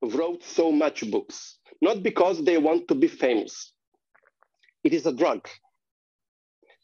wrote 0.03 0.43
so 0.43 0.73
much 0.73 1.09
books. 1.11 1.59
Not 1.81 2.03
because 2.03 2.43
they 2.45 2.59
want 2.59 2.89
to 2.89 2.95
be 2.95 3.09
famous. 3.09 3.73
It 4.83 4.95
is 4.95 5.07
a 5.07 5.13
drug. 5.13 5.49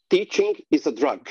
Teaching 0.09 0.55
is 0.71 0.85
a 0.87 0.91
drug 0.91 1.27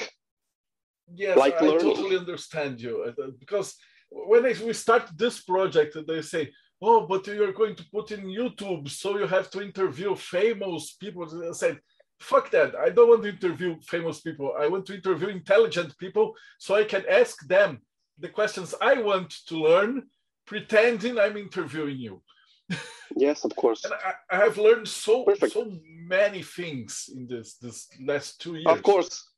yes 1.15 1.37
like 1.37 1.61
i, 1.63 1.67
I 1.67 1.79
totally 1.79 2.17
understand 2.17 2.81
you 2.81 3.05
uh, 3.09 3.31
because 3.39 3.77
when 4.11 4.43
we 4.43 4.73
start 4.73 5.11
this 5.17 5.41
project 5.43 5.97
they 6.07 6.23
say 6.23 6.51
oh, 6.83 7.07
but 7.07 7.27
you're 7.27 7.53
going 7.53 7.77
to 7.77 7.85
put 7.93 8.11
in 8.11 8.25
YouTube, 8.25 8.89
so 8.89 9.19
you 9.19 9.27
have 9.27 9.51
to 9.51 9.61
interview 9.61 10.15
famous 10.15 10.93
people. 10.93 11.27
I 11.49 11.53
said, 11.53 11.79
fuck 12.19 12.51
that. 12.51 12.75
I 12.75 12.91
don't 12.91 13.09
want 13.09 13.23
to 13.23 13.31
interview 13.31 13.77
famous 13.83 14.21
people. 14.21 14.55
I 14.59 14.67
want 14.67 14.87
to 14.87 14.95
interview 14.95 15.29
intelligent 15.29 15.97
people 15.99 16.35
so 16.59 16.75
I 16.75 16.85
can 16.85 17.05
ask 17.09 17.47
them 17.47 17.81
the 18.19 18.29
questions 18.29 18.75
I 18.81 18.95
want 19.01 19.31
to 19.49 19.57
learn, 19.57 20.05
pretending 20.47 21.19
I'm 21.19 21.37
interviewing 21.37 21.99
you. 21.99 22.23
Yes, 23.17 23.45
of 23.45 23.57
course. 23.57 23.85
and 23.85 23.93
I, 23.93 24.13
I 24.31 24.37
have 24.45 24.57
learned 24.57 24.87
so 24.87 25.25
Perfect. 25.25 25.53
so 25.53 25.69
many 25.85 26.45
things 26.45 27.11
in 27.13 27.27
this 27.27 27.57
this 27.57 27.89
last 28.07 28.41
two 28.41 28.55
years. 28.55 28.69
Of 28.69 28.85
course, 28.85 29.29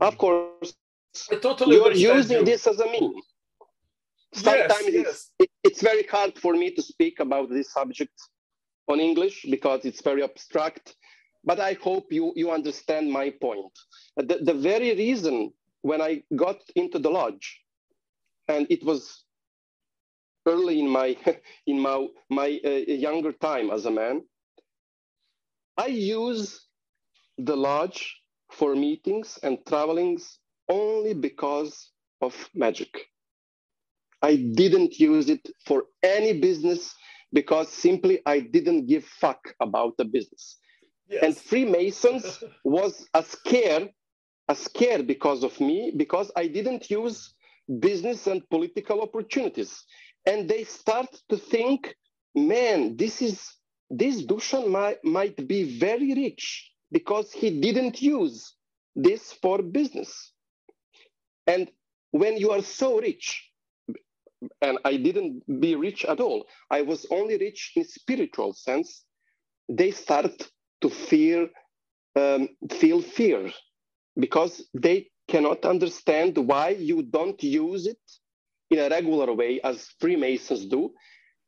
of 0.00 0.18
course. 0.18 0.74
I 1.30 1.36
totally 1.36 1.76
You're 1.76 1.92
using 1.92 2.38
you. 2.40 2.44
this 2.44 2.66
as 2.66 2.80
a 2.80 2.86
mean 2.86 3.14
sometimes 4.34 4.86
yes, 4.86 4.92
yes. 4.92 5.30
It's, 5.38 5.52
it's 5.62 5.82
very 5.82 6.04
hard 6.04 6.38
for 6.38 6.54
me 6.54 6.70
to 6.72 6.82
speak 6.82 7.20
about 7.20 7.50
this 7.50 7.72
subject 7.72 8.12
on 8.88 9.00
English 9.00 9.46
because 9.50 9.84
it's 9.84 10.02
very 10.02 10.22
abstract. 10.22 10.96
But 11.44 11.60
I 11.60 11.74
hope 11.74 12.06
you, 12.10 12.32
you 12.36 12.50
understand 12.50 13.10
my 13.10 13.30
point. 13.30 13.72
The, 14.16 14.38
the 14.42 14.54
very 14.54 14.94
reason 14.94 15.52
when 15.82 16.00
I 16.00 16.22
got 16.34 16.56
into 16.74 16.98
the 16.98 17.10
lodge, 17.10 17.60
and 18.48 18.66
it 18.70 18.82
was 18.82 19.24
early 20.46 20.80
in 20.80 20.88
my 20.88 21.16
in 21.66 21.80
my 21.80 22.06
my 22.30 22.60
uh, 22.64 22.70
younger 22.70 23.32
time 23.32 23.70
as 23.70 23.84
a 23.84 23.90
man, 23.90 24.22
I 25.76 25.86
use 25.86 26.66
the 27.36 27.56
lodge 27.56 28.16
for 28.50 28.74
meetings 28.74 29.38
and 29.42 29.58
travelings 29.66 30.38
only 30.68 31.14
because 31.14 31.90
of 32.20 32.34
magic. 32.54 32.90
I 34.22 34.36
didn't 34.36 34.98
use 34.98 35.28
it 35.28 35.46
for 35.66 35.84
any 36.02 36.40
business 36.40 36.94
because 37.32 37.68
simply 37.68 38.20
I 38.24 38.40
didn't 38.40 38.86
give 38.86 39.04
fuck 39.04 39.54
about 39.60 39.96
the 39.98 40.04
business. 40.04 40.58
Yes. 41.08 41.22
And 41.22 41.36
Freemasons 41.36 42.42
was 42.64 43.06
a 43.12 43.22
scare, 43.22 43.88
a 44.48 44.54
scare 44.54 45.02
because 45.02 45.42
of 45.44 45.60
me, 45.60 45.92
because 45.96 46.30
I 46.36 46.46
didn't 46.46 46.90
use 46.90 47.34
business 47.80 48.26
and 48.26 48.48
political 48.48 49.02
opportunities. 49.02 49.84
And 50.26 50.48
they 50.48 50.64
start 50.64 51.08
to 51.28 51.36
think, 51.36 51.94
man, 52.34 52.96
this 52.96 53.20
is 53.20 53.54
this 53.90 54.24
Dusan 54.24 54.68
might, 54.68 55.04
might 55.04 55.46
be 55.46 55.78
very 55.78 56.14
rich 56.14 56.72
because 56.90 57.32
he 57.32 57.60
didn't 57.60 58.00
use 58.00 58.54
this 58.96 59.32
for 59.34 59.62
business. 59.62 60.32
And 61.46 61.70
when 62.10 62.36
you 62.36 62.50
are 62.50 62.62
so 62.62 63.00
rich, 63.00 63.50
and 64.62 64.78
I 64.84 64.96
didn't 64.96 65.42
be 65.60 65.74
rich 65.74 66.04
at 66.04 66.20
all, 66.20 66.46
I 66.70 66.82
was 66.82 67.06
only 67.10 67.36
rich 67.38 67.72
in 67.76 67.84
spiritual 67.84 68.52
sense, 68.54 69.04
they 69.68 69.90
start 69.90 70.50
to 70.82 70.90
fear, 70.90 71.48
um, 72.16 72.48
feel 72.70 73.00
fear 73.02 73.50
because 74.18 74.62
they 74.74 75.10
cannot 75.28 75.64
understand 75.64 76.36
why 76.36 76.70
you 76.70 77.02
don't 77.02 77.42
use 77.42 77.86
it 77.86 77.98
in 78.70 78.78
a 78.78 78.88
regular 78.88 79.32
way 79.32 79.60
as 79.62 79.88
Freemasons 80.00 80.66
do. 80.66 80.92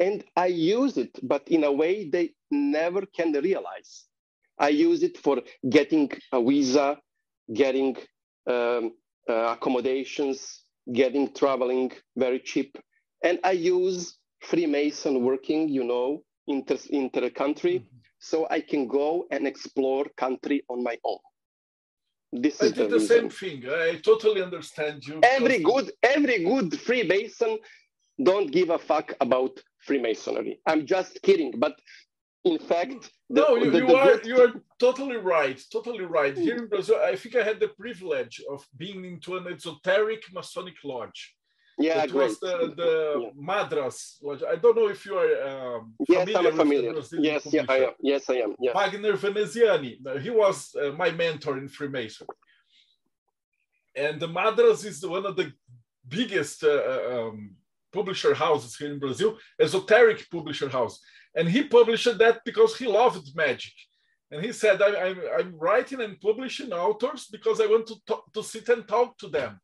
And 0.01 0.25
I 0.37 0.47
use 0.47 0.99
it, 0.99 1.19
but 1.23 1.49
in 1.49 1.65
a 1.65 1.73
way 1.73 2.09
they 2.09 2.33
never 2.51 3.05
can 3.07 3.33
realize. 3.33 4.05
I 4.59 4.69
use 4.71 5.03
it 5.03 5.19
for 5.19 5.43
getting 5.69 6.11
a 6.33 6.43
visa, 6.43 6.99
getting 7.53 7.97
um, 8.47 8.93
accommodations, 9.35 10.63
getting 10.93 11.33
traveling 11.33 11.93
very 12.17 12.41
cheap. 12.41 12.77
And 13.25 13.39
I 13.43 13.53
use 13.53 14.19
Freemason 14.41 15.23
working, 15.25 15.69
you 15.69 15.85
know, 15.85 16.23
inter, 16.47 16.79
inter 16.91 17.31
country, 17.31 17.81
mm-hmm. 17.81 17.97
so 18.19 18.47
I 18.51 18.61
can 18.61 18.87
go 18.87 19.27
and 19.31 19.47
explore 19.47 20.07
country 20.17 20.65
on 20.69 20.83
my 20.83 20.99
own. 21.05 21.19
This 22.33 22.63
I 22.63 22.67
is 22.67 22.73
did 22.73 22.91
the, 22.91 22.99
the 22.99 23.07
same 23.07 23.31
thing. 23.31 23.65
I 23.69 24.01
totally 24.03 24.43
understand 24.43 25.07
you. 25.07 25.21
Every 25.23 25.61
good, 25.61 25.93
every 26.03 26.45
good 26.45 26.79
Freemason 26.79 27.59
don't 28.23 28.51
give 28.51 28.71
a 28.71 28.79
fuck 28.79 29.15
about 29.21 29.61
Freemasonry. 29.81 30.61
I'm 30.67 30.87
just 30.87 31.23
kidding, 31.23 31.53
but 31.57 31.75
in 32.47 32.59
fact, 32.59 33.11
the, 33.29 33.41
no, 33.41 33.57
you, 33.57 33.71
the, 33.71 33.79
you 33.79 33.87
the 33.89 33.97
are 33.97 34.21
you 34.23 34.41
are 34.41 34.53
totally 34.79 35.17
right, 35.17 35.61
totally 35.73 36.05
right. 36.05 36.37
Here 36.37 36.57
in 36.57 36.69
Brazil, 36.69 36.99
I 37.03 37.17
think 37.17 37.35
I 37.35 37.43
had 37.43 37.59
the 37.59 37.69
privilege 37.69 38.41
of 38.49 38.65
being 38.77 39.05
into 39.05 39.37
an 39.37 39.47
esoteric 39.53 40.23
Masonic 40.33 40.77
lodge. 40.85 41.35
Yeah, 41.79 42.05
it 42.05 42.13
was 42.13 42.39
the, 42.39 42.73
the 42.83 42.95
yeah. 43.21 43.29
Madras 43.37 44.19
lodge. 44.23 44.43
I 44.49 44.57
don't 44.57 44.77
know 44.77 44.89
if 44.89 45.05
you 45.05 45.15
are 45.23 45.33
um, 45.51 45.95
yes, 46.09 46.29
I'm 46.35 46.57
familiar. 46.57 46.95
Yes, 47.19 47.47
yeah, 47.53 47.65
I 47.69 47.79
am. 47.89 47.95
Yes, 48.01 48.31
I 48.31 48.37
am. 48.45 48.55
Yeah. 48.61 48.73
Wagner 48.75 49.15
Veneziani. 49.15 50.21
He 50.23 50.31
was 50.31 50.75
uh, 50.81 50.93
my 50.93 51.11
mentor 51.11 51.59
in 51.59 51.69
Freemason. 51.69 52.29
And 53.95 54.21
the 54.21 54.29
Madras 54.29 54.85
is 54.85 55.05
one 55.05 55.27
of 55.27 55.35
the 55.37 55.53
biggest 56.09 56.63
uh, 56.63 56.69
uh 56.69 57.29
um, 57.29 57.57
publisher 57.93 58.35
houses 58.35 58.77
here 58.77 58.93
in 58.93 58.99
Brazil, 58.99 59.31
esoteric 59.61 60.31
publisher 60.31 60.69
house. 60.69 61.01
And 61.37 61.49
he 61.49 61.63
published 61.65 62.19
that 62.19 62.41
because 62.45 62.77
he 62.77 62.87
loved 62.87 63.37
magic. 63.37 63.75
And 64.31 64.45
he 64.45 64.53
said, 64.53 64.83
I, 64.83 65.15
am 65.39 65.55
writing 65.57 66.01
and 66.01 66.21
publishing 66.21 66.73
authors 66.73 67.29
because 67.31 67.61
I 67.61 67.67
want 67.67 67.87
to, 67.89 67.97
talk, 68.07 68.33
to 68.33 68.43
sit 68.43 68.69
and 68.71 68.89
talk 68.89 69.17
to 69.19 69.29
them. 69.29 69.61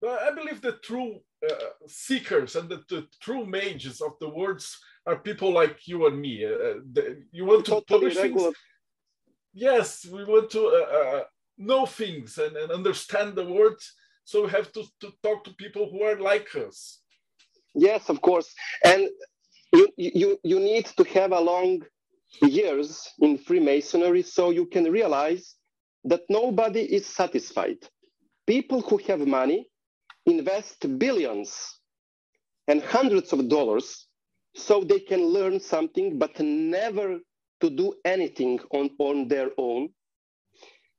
But 0.00 0.20
I 0.22 0.30
believe 0.32 0.60
the 0.60 0.72
true 0.72 1.20
uh, 1.48 1.54
seekers 1.88 2.54
and 2.54 2.68
the, 2.68 2.84
the, 2.88 3.06
true 3.20 3.46
mages 3.46 4.00
of 4.00 4.12
the 4.20 4.28
words 4.28 4.78
are 5.06 5.16
people 5.16 5.52
like 5.52 5.88
you 5.88 6.06
and 6.06 6.20
me. 6.20 6.44
Uh, 6.44 6.80
the, 6.92 7.24
you 7.32 7.46
want 7.46 7.64
to 7.66 7.80
publish 7.88 8.14
things. 8.14 8.42
Yes, 9.54 10.06
we 10.06 10.22
want 10.24 10.50
to 10.50 10.66
uh, 10.66 10.98
uh, 10.98 11.24
know 11.56 11.86
things 11.86 12.38
and, 12.38 12.56
and 12.56 12.70
understand 12.70 13.34
the 13.34 13.46
words. 13.46 13.94
So 14.24 14.44
we 14.44 14.50
have 14.50 14.70
to, 14.72 14.84
to 15.00 15.12
talk 15.22 15.44
to 15.44 15.54
people 15.54 15.88
who 15.90 16.02
are 16.02 16.20
like 16.20 16.54
us. 16.54 17.00
Yes, 17.74 18.08
of 18.08 18.20
course. 18.20 18.52
And 18.84 19.08
you, 19.72 19.88
you, 19.96 20.38
you 20.44 20.60
need 20.60 20.86
to 20.86 21.04
have 21.04 21.32
a 21.32 21.40
long 21.40 21.82
years 22.42 23.10
in 23.20 23.38
Freemasonry 23.38 24.22
so 24.22 24.50
you 24.50 24.66
can 24.66 24.90
realize 24.90 25.56
that 26.04 26.22
nobody 26.30 26.82
is 26.82 27.06
satisfied. 27.06 27.78
People 28.46 28.82
who 28.82 28.98
have 29.08 29.20
money 29.26 29.68
invest 30.26 30.86
billions 30.98 31.80
and 32.68 32.82
hundreds 32.82 33.32
of 33.32 33.48
dollars 33.48 34.06
so 34.54 34.82
they 34.82 35.00
can 35.00 35.24
learn 35.24 35.60
something, 35.60 36.18
but 36.18 36.38
never 36.40 37.18
to 37.60 37.70
do 37.70 37.94
anything 38.04 38.58
on, 38.72 38.90
on 38.98 39.28
their 39.28 39.50
own. 39.58 39.88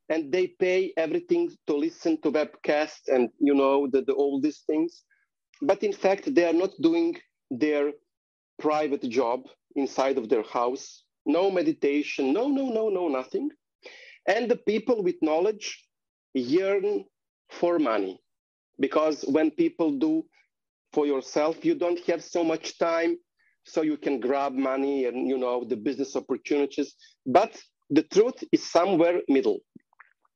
And 0.09 0.32
they 0.32 0.47
pay 0.47 0.93
everything 0.97 1.51
to 1.68 1.76
listen 1.76 2.22
to 2.22 2.32
webcasts 2.32 3.07
and 3.07 3.30
you 3.39 3.55
know 3.55 3.88
the, 3.91 4.03
the 4.03 4.13
all 4.13 4.41
these 4.41 4.63
things. 4.68 5.03
But 5.61 5.84
in 5.84 5.93
fact, 5.93 6.34
they 6.36 6.45
are 6.45 6.53
not 6.53 6.72
doing 6.82 7.15
their 7.51 7.91
private 8.60 9.03
job 9.10 9.41
inside 9.76 10.18
of 10.18 10.30
their 10.30 10.43
house, 10.43 11.03
no 11.26 11.51
meditation, 11.51 12.34
no, 12.34 12.47
no, 12.47 12.70
no, 12.70 12.89
no, 12.89 13.08
nothing. 13.08 13.49
And 14.28 14.49
the 14.49 14.58
people 14.58 15.03
with 15.03 15.16
knowledge 15.22 15.84
yearn 16.34 17.05
for 17.49 17.80
money 17.80 18.20
because 18.80 19.24
when 19.24 19.51
people 19.51 19.91
do 19.97 20.26
for 20.93 21.05
yourself, 21.05 21.64
you 21.64 21.76
don't 21.76 21.99
have 22.05 22.24
so 22.24 22.43
much 22.43 22.78
time 22.78 23.18
so 23.64 23.82
you 23.82 23.97
can 23.97 24.20
grab 24.20 24.53
money 24.53 25.05
and 25.05 25.28
you 25.28 25.38
know 25.38 25.64
the 25.64 25.76
business 25.76 26.16
opportunities. 26.16 26.95
But 27.26 27.58
the 27.89 28.03
truth 28.03 28.43
is 28.51 28.70
somewhere 28.70 29.22
middle. 29.28 29.60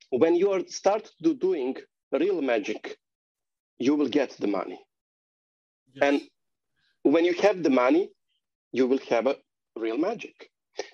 When 0.09 0.35
you 0.35 0.51
are 0.51 0.61
start 0.67 1.09
to 1.23 1.33
doing 1.33 1.75
real 2.11 2.41
magic, 2.41 2.97
you 3.79 3.95
will 3.95 4.09
get 4.09 4.31
the 4.39 4.47
money. 4.47 4.79
Yes. 5.93 6.01
And 6.07 6.21
when 7.03 7.25
you 7.25 7.33
have 7.35 7.63
the 7.63 7.69
money, 7.69 8.11
you 8.73 8.87
will 8.87 8.99
have 9.09 9.27
a 9.27 9.37
real 9.77 9.97
magic. 9.97 10.49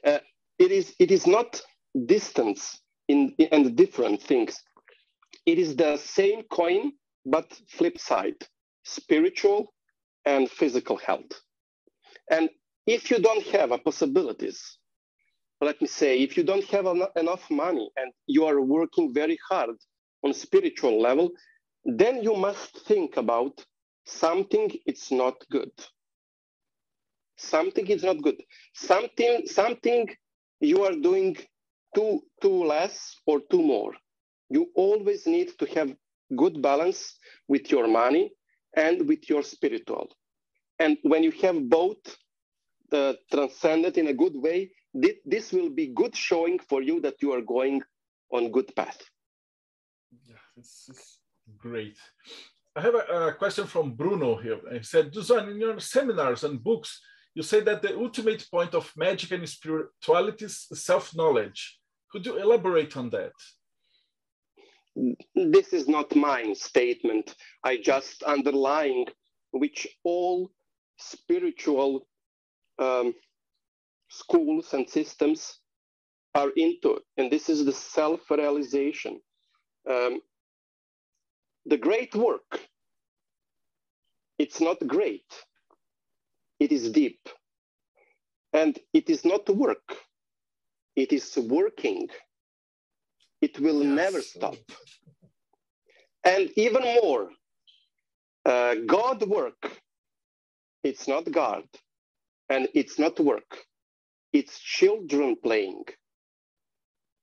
Uh, 0.06 0.20
it 0.60 0.72
is 0.72 0.96
it 1.00 1.12
is 1.12 1.28
not 1.28 1.62
distance 2.08 2.82
in, 3.10 3.34
in 3.40 3.50
and 3.52 3.76
different 3.76 4.22
things. 4.22 4.64
It 5.46 5.60
is 5.60 5.76
the 5.76 5.98
same 5.98 6.44
coin, 6.52 6.94
but 7.26 7.48
flip 7.70 8.00
side, 8.00 8.38
spiritual 8.86 9.74
and 10.26 10.50
physical 10.50 10.98
health. 10.98 11.32
And 12.32 12.50
if 12.88 13.12
you 13.12 13.20
don't 13.20 13.46
have 13.48 13.72
a 13.72 13.78
possibilities, 13.80 14.62
let 15.62 15.82
me 15.82 15.88
say, 15.88 16.20
if 16.20 16.38
you 16.38 16.44
don't 16.44 16.66
have 16.66 16.88
en- 16.88 17.04
enough 17.18 17.50
money 17.52 17.90
and 17.98 18.12
you 18.28 18.46
are 18.46 18.62
working 18.62 19.14
very 19.14 19.40
hard 19.50 19.78
on 20.24 20.34
spiritual 20.34 21.02
level, 21.02 21.32
then 21.86 22.24
you 22.24 22.36
must 22.36 22.80
think 22.88 23.18
about 23.18 23.66
something 24.06 24.72
it's 24.86 25.12
not 25.12 25.36
good 25.52 25.72
something 27.38 27.88
is 27.88 28.04
not 28.04 28.22
good. 28.22 28.42
Something 28.74 29.46
something 29.46 30.10
you 30.60 30.84
are 30.84 30.96
doing 31.10 31.38
too 31.96 32.22
too 32.42 32.64
less 32.66 33.16
or 33.26 33.42
too 33.52 33.62
more. 33.62 33.94
You 34.50 34.68
always 34.76 35.28
need 35.28 35.50
to 35.60 35.66
have 35.76 35.96
good 36.36 36.62
balance 36.62 37.18
with 37.48 37.72
your 37.72 37.88
money 37.88 38.32
and 38.76 39.08
with 39.08 39.30
your 39.30 39.44
spiritual. 39.44 40.10
And 40.80 40.98
when 41.04 41.24
you 41.24 41.32
have 41.44 41.70
both 41.70 41.98
uh, 42.08 42.14
the 42.92 43.18
transcendent 43.32 43.98
in 43.98 44.08
a 44.08 44.14
good 44.14 44.36
way 44.36 44.72
this 45.26 45.52
will 45.52 45.70
be 45.70 45.88
good 45.88 46.16
showing 46.16 46.58
for 46.58 46.82
you 46.82 47.00
that 47.02 47.22
you 47.22 47.32
are 47.32 47.42
going 47.42 47.84
on 48.32 48.52
good 48.52 48.76
path. 48.76 49.00
Yeah 50.26 50.48
this 50.58 50.90
is 50.90 51.20
great. 51.58 51.98
I 52.76 52.82
have 52.82 52.96
a, 52.96 53.28
a, 53.28 53.34
question 53.34 53.66
from 53.66 53.94
Bruno 53.94 54.36
here. 54.36 54.60
He 54.72 54.84
said, 54.84 55.14
Dusan, 55.14 55.52
in 55.52 55.60
your 55.60 55.80
seminars 55.80 56.44
and 56.44 56.64
books, 56.64 57.02
you 57.38 57.44
say 57.44 57.60
that 57.60 57.84
the 57.84 57.96
ultimate 57.96 58.44
point 58.50 58.74
of 58.74 58.92
magic 58.98 59.30
and 59.32 59.48
spirituality 59.48 60.46
is 60.46 60.68
self-knowledge. 60.74 61.80
Could 62.12 62.26
you 62.26 62.36
elaborate 62.38 62.98
on 62.98 63.12
that? 63.12 63.38
This 65.36 65.72
is 65.72 65.88
not 65.88 66.16
my 66.16 66.54
statement. 66.54 67.36
I 67.64 67.78
just 67.78 68.24
underlying 68.24 69.06
which 69.52 69.88
all 70.04 70.50
spiritual 70.98 72.08
um, 72.80 73.14
schools 74.10 74.74
and 74.74 74.90
systems 74.90 75.60
are 76.34 76.50
into, 76.56 77.00
and 77.18 77.32
this 77.32 77.50
is 77.50 77.66
the 77.66 77.72
self-realization. 77.72 79.22
Um, 79.88 80.22
the 81.68 81.78
great 81.78 82.16
work, 82.16 82.62
it's 84.40 84.60
not 84.60 84.80
great, 84.88 85.32
it 86.60 86.72
is 86.72 86.92
deep. 86.92 87.20
And 88.54 88.78
it 88.94 89.10
is 89.10 89.26
not 89.26 89.50
work, 89.50 89.96
it 90.96 91.14
is 91.14 91.38
working. 91.38 92.10
It 93.42 93.60
will 93.60 93.84
yes. 93.84 93.96
never 93.96 94.22
stop. 94.22 94.58
And 96.24 96.50
even 96.56 96.82
more, 97.02 97.30
uh, 98.46 98.76
God 98.88 99.24
work, 99.28 99.80
it's 100.84 101.08
not 101.08 101.32
God, 101.32 101.64
and 102.50 102.68
it's 102.74 102.98
not 102.98 103.20
work. 103.20 103.58
It's 104.34 104.60
children 104.60 105.36
playing. 105.44 105.84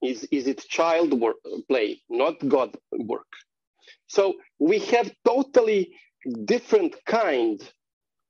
Is, 0.03 0.25
is 0.31 0.47
it 0.47 0.65
child 0.69 1.19
work, 1.19 1.37
play, 1.69 2.01
not 2.09 2.37
God 2.47 2.77
work? 2.93 3.27
So 4.07 4.35
we 4.59 4.79
have 4.81 5.11
totally 5.25 5.95
different 6.45 6.95
kind 7.07 7.61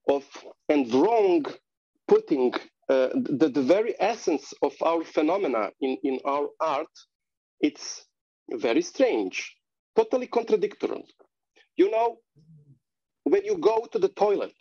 of 0.08 0.24
and 0.68 0.92
wrong 0.94 1.44
putting 2.08 2.52
uh, 2.88 3.08
the, 3.14 3.48
the 3.48 3.62
very 3.62 3.94
essence 4.00 4.52
of 4.62 4.74
our 4.82 5.04
phenomena 5.04 5.70
in, 5.80 5.96
in 6.04 6.20
our 6.26 6.48
art, 6.60 6.94
it's 7.60 8.04
very 8.50 8.82
strange, 8.82 9.56
totally 9.96 10.26
contradictory. 10.26 11.04
You 11.76 11.90
know, 11.90 12.18
when 13.24 13.44
you 13.44 13.56
go 13.58 13.86
to 13.92 13.98
the 13.98 14.08
toilet, 14.10 14.54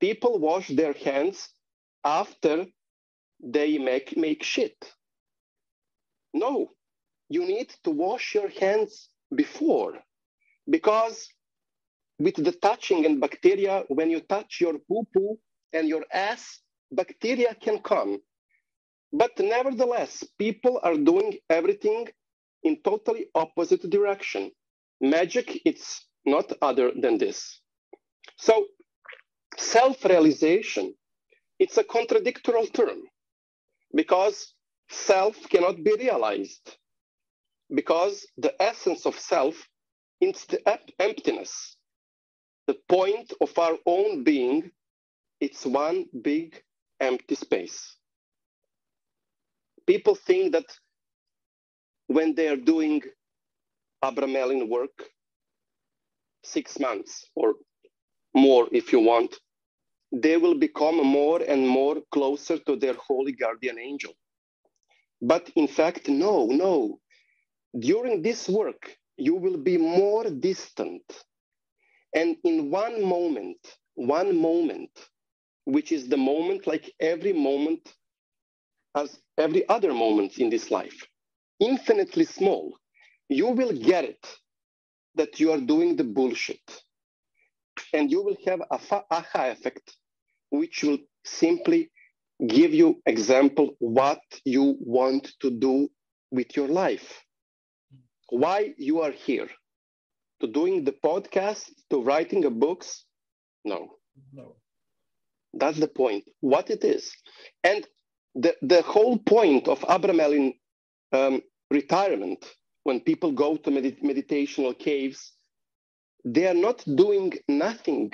people 0.00 0.38
wash 0.38 0.68
their 0.68 0.92
hands 0.92 1.48
after 2.04 2.66
they 3.42 3.78
make, 3.78 4.16
make 4.16 4.42
shit. 4.42 4.76
No, 6.34 6.68
you 7.28 7.46
need 7.46 7.72
to 7.84 7.90
wash 7.90 8.34
your 8.34 8.48
hands 8.48 9.08
before 9.34 9.94
because 10.68 11.28
with 12.18 12.36
the 12.36 12.52
touching 12.52 13.06
and 13.06 13.20
bacteria, 13.20 13.84
when 13.88 14.10
you 14.10 14.20
touch 14.20 14.60
your 14.60 14.74
poo 14.88 15.04
poo 15.14 15.38
and 15.72 15.88
your 15.88 16.04
ass, 16.12 16.60
bacteria 16.92 17.54
can 17.54 17.80
come. 17.80 18.20
But 19.12 19.38
nevertheless, 19.38 20.24
people 20.38 20.80
are 20.82 20.96
doing 20.96 21.38
everything 21.50 22.08
in 22.64 22.82
totally 22.84 23.28
opposite 23.34 23.88
direction. 23.90 24.52
Magic, 25.00 25.60
it's 25.64 26.06
not 26.26 26.52
other 26.62 26.92
than 27.00 27.18
this. 27.18 27.60
So 28.38 28.66
self-realization, 29.58 30.94
it's 31.58 31.78
a 31.78 31.84
contradictory 31.84 32.66
term 32.68 33.02
because 33.94 34.54
self 34.90 35.36
cannot 35.50 35.84
be 35.84 35.94
realized 35.98 36.76
because 37.74 38.26
the 38.38 38.54
essence 38.62 39.06
of 39.06 39.18
self 39.18 39.56
is 40.20 40.46
the 40.46 40.60
emptiness. 41.00 41.77
The 42.68 42.76
point 42.88 43.34
of 43.42 43.58
our 43.58 43.78
own 43.86 44.24
being, 44.24 44.72
it's 45.40 45.66
one 45.66 46.06
big 46.22 46.62
empty 47.00 47.36
space. 47.36 47.96
People 49.86 50.14
think 50.14 50.52
that 50.52 50.66
when 52.08 52.34
they 52.34 52.48
are 52.48 52.56
doing 52.56 53.02
Abramelin 54.04 54.68
work, 54.68 54.96
six 56.44 56.78
months 56.80 57.26
or 57.36 57.54
more 58.34 58.68
if 58.72 58.92
you 58.92 59.00
want, 59.00 59.36
they 60.12 60.36
will 60.38 60.56
become 60.58 60.96
more 61.06 61.40
and 61.42 61.68
more 61.68 61.96
closer 62.12 62.58
to 62.58 62.76
their 62.76 62.94
holy 62.94 63.32
guardian 63.32 63.78
angel. 63.78 64.14
But 65.22 65.50
in 65.56 65.68
fact, 65.68 66.08
no, 66.08 66.46
no. 66.46 67.00
During 67.78 68.22
this 68.22 68.48
work, 68.48 68.96
you 69.18 69.34
will 69.36 69.58
be 69.58 69.78
more 69.78 70.24
distant. 70.30 71.02
And 72.14 72.36
in 72.44 72.70
one 72.70 73.02
moment, 73.04 73.58
one 73.94 74.40
moment, 74.40 74.90
which 75.64 75.92
is 75.92 76.08
the 76.08 76.16
moment 76.16 76.66
like 76.66 76.92
every 77.00 77.32
moment 77.32 77.94
as 78.96 79.18
every 79.38 79.68
other 79.68 79.92
moment 79.94 80.38
in 80.38 80.50
this 80.50 80.70
life, 80.70 81.06
infinitely 81.60 82.24
small, 82.24 82.76
you 83.28 83.48
will 83.48 83.72
get 83.72 84.04
it 84.04 84.26
that 85.16 85.40
you 85.40 85.52
are 85.52 85.60
doing 85.60 85.96
the 85.96 86.04
bullshit. 86.04 86.60
And 87.92 88.10
you 88.10 88.22
will 88.22 88.36
have 88.46 88.60
a 88.62 88.78
aha 89.10 89.50
effect, 89.50 89.96
which 90.50 90.82
will 90.84 90.98
simply 91.24 91.90
give 92.46 92.74
you 92.74 93.00
example 93.06 93.70
what 93.78 94.20
you 94.44 94.76
want 94.80 95.30
to 95.40 95.50
do 95.50 95.88
with 96.30 96.56
your 96.56 96.68
life. 96.68 97.22
Why 98.30 98.74
you 98.78 99.00
are 99.02 99.12
here. 99.12 99.48
To 100.40 100.46
doing 100.46 100.84
the 100.84 100.92
podcast, 100.92 101.70
to 101.90 102.02
writing 102.02 102.44
a 102.44 102.50
books? 102.50 103.04
No. 103.64 103.98
No. 104.32 104.56
That's 105.54 105.78
the 105.78 105.88
point, 105.88 106.24
what 106.40 106.70
it 106.70 106.84
is. 106.84 107.10
And 107.64 107.86
the, 108.34 108.54
the 108.62 108.82
whole 108.82 109.18
point 109.18 109.66
of 109.66 109.80
Abramelin 109.80 110.52
um, 111.12 111.42
retirement, 111.70 112.44
when 112.84 113.00
people 113.00 113.32
go 113.32 113.56
to 113.56 113.70
med- 113.70 114.00
meditational 114.02 114.78
caves, 114.78 115.32
they 116.24 116.46
are 116.46 116.54
not 116.54 116.84
doing 116.96 117.32
nothing 117.48 118.12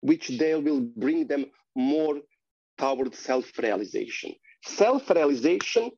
which 0.00 0.28
they 0.28 0.54
will 0.54 0.80
bring 0.80 1.26
them 1.26 1.46
more 1.74 2.20
towards 2.78 3.18
self-realization. 3.18 4.32
Self-realization, 4.64 5.90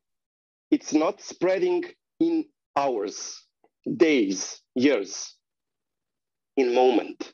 it's 0.71 0.93
not 0.93 1.21
spreading 1.21 1.85
in 2.21 2.45
hours, 2.77 3.47
days, 3.97 4.61
years, 4.75 5.35
in 6.57 6.75
moment. 6.75 7.33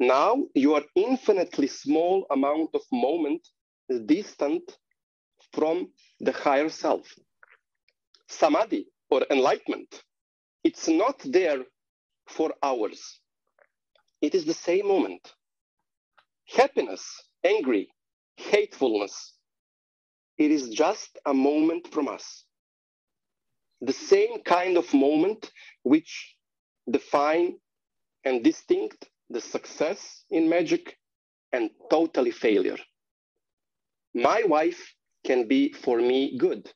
Now 0.00 0.44
you 0.54 0.74
are 0.74 0.84
infinitely 0.96 1.68
small 1.68 2.26
amount 2.30 2.70
of 2.74 2.82
moment 2.92 3.46
is 3.88 4.00
distant 4.00 4.62
from 5.52 5.88
the 6.20 6.32
higher 6.32 6.68
self. 6.68 7.06
Samadhi 8.28 8.86
or 9.10 9.22
enlightenment, 9.30 10.02
it's 10.64 10.88
not 10.88 11.20
there 11.24 11.60
for 12.28 12.54
hours. 12.62 13.20
It 14.20 14.34
is 14.34 14.44
the 14.44 14.54
same 14.54 14.88
moment. 14.88 15.32
Happiness, 16.46 17.04
angry, 17.44 17.88
hatefulness, 18.36 19.34
it 20.38 20.50
is 20.50 20.70
just 20.70 21.18
a 21.26 21.34
moment 21.34 21.88
from 21.92 22.08
us. 22.08 22.44
The 23.80 23.92
same 23.92 24.42
kind 24.44 24.76
of 24.76 24.92
moment 24.94 25.50
which 25.82 26.36
define 26.90 27.56
and 28.24 28.44
distinct 28.44 29.08
the 29.30 29.40
success 29.40 30.24
in 30.30 30.48
magic 30.48 30.98
and 31.52 31.70
totally 31.90 32.30
failure. 32.30 32.78
My 34.14 34.42
wife 34.46 34.94
can 35.24 35.48
be 35.48 35.72
for 35.72 35.98
me 35.98 36.36
good. 36.38 36.70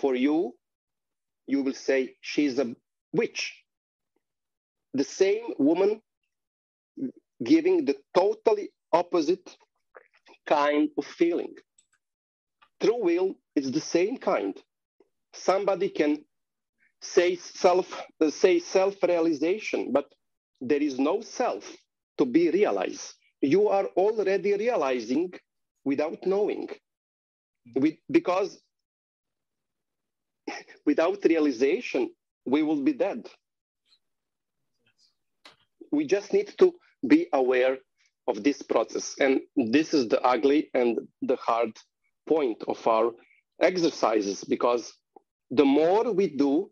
For 0.00 0.14
you, 0.14 0.54
you 1.46 1.62
will 1.62 1.74
say 1.74 2.14
she's 2.20 2.58
a 2.58 2.74
witch. 3.12 3.54
The 4.94 5.04
same 5.04 5.54
woman 5.58 6.00
giving 7.44 7.84
the 7.84 7.96
totally 8.14 8.70
opposite 8.92 9.56
kind 10.46 10.88
of 10.98 11.04
feeling. 11.04 11.54
True 12.80 13.02
will 13.02 13.34
is 13.56 13.70
the 13.72 13.80
same 13.80 14.16
kind. 14.18 14.56
Somebody 15.34 15.88
can 15.88 16.24
say 17.02 17.36
self 17.36 18.02
uh, 18.20 18.30
say 18.30 18.58
self-realization, 18.58 19.92
but 19.92 20.06
there 20.60 20.82
is 20.82 20.98
no 20.98 21.20
self 21.20 21.64
to 22.18 22.24
be 22.24 22.50
realized. 22.50 23.14
You 23.40 23.68
are 23.68 23.86
already 23.96 24.54
realizing 24.54 25.32
without 25.84 26.26
knowing. 26.26 26.66
Mm-hmm. 26.68 27.80
We, 27.80 28.00
because 28.10 28.60
without 30.84 31.24
realization, 31.24 32.10
we 32.44 32.62
will 32.62 32.82
be 32.82 32.92
dead. 32.92 33.26
We 35.92 36.06
just 36.06 36.32
need 36.32 36.52
to 36.58 36.74
be 37.06 37.28
aware 37.32 37.78
of 38.26 38.42
this 38.42 38.62
process. 38.62 39.14
And 39.20 39.40
this 39.56 39.94
is 39.94 40.08
the 40.08 40.20
ugly 40.22 40.70
and 40.74 40.98
the 41.22 41.36
hard 41.36 41.72
point 42.28 42.62
of 42.66 42.86
our 42.86 43.12
exercises 43.60 44.44
because 44.44 44.92
the 45.50 45.64
more 45.64 46.12
we 46.12 46.28
do, 46.36 46.70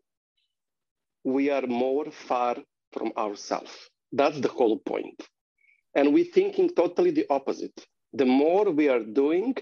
we 1.24 1.51
are 1.51 1.66
more 1.66 2.11
far 2.11 2.57
from 2.93 3.12
ourselves. 3.16 3.72
That's 4.12 4.41
the 4.41 4.49
whole 4.49 4.78
point. 4.78 5.22
And 5.95 6.12
we're 6.12 6.32
thinking 6.32 6.70
totally 6.74 7.11
the 7.11 7.26
opposite. 7.30 7.87
The 8.12 8.26
more 8.26 8.70
we 8.70 8.89
are 8.89 9.03
doing, 9.03 9.55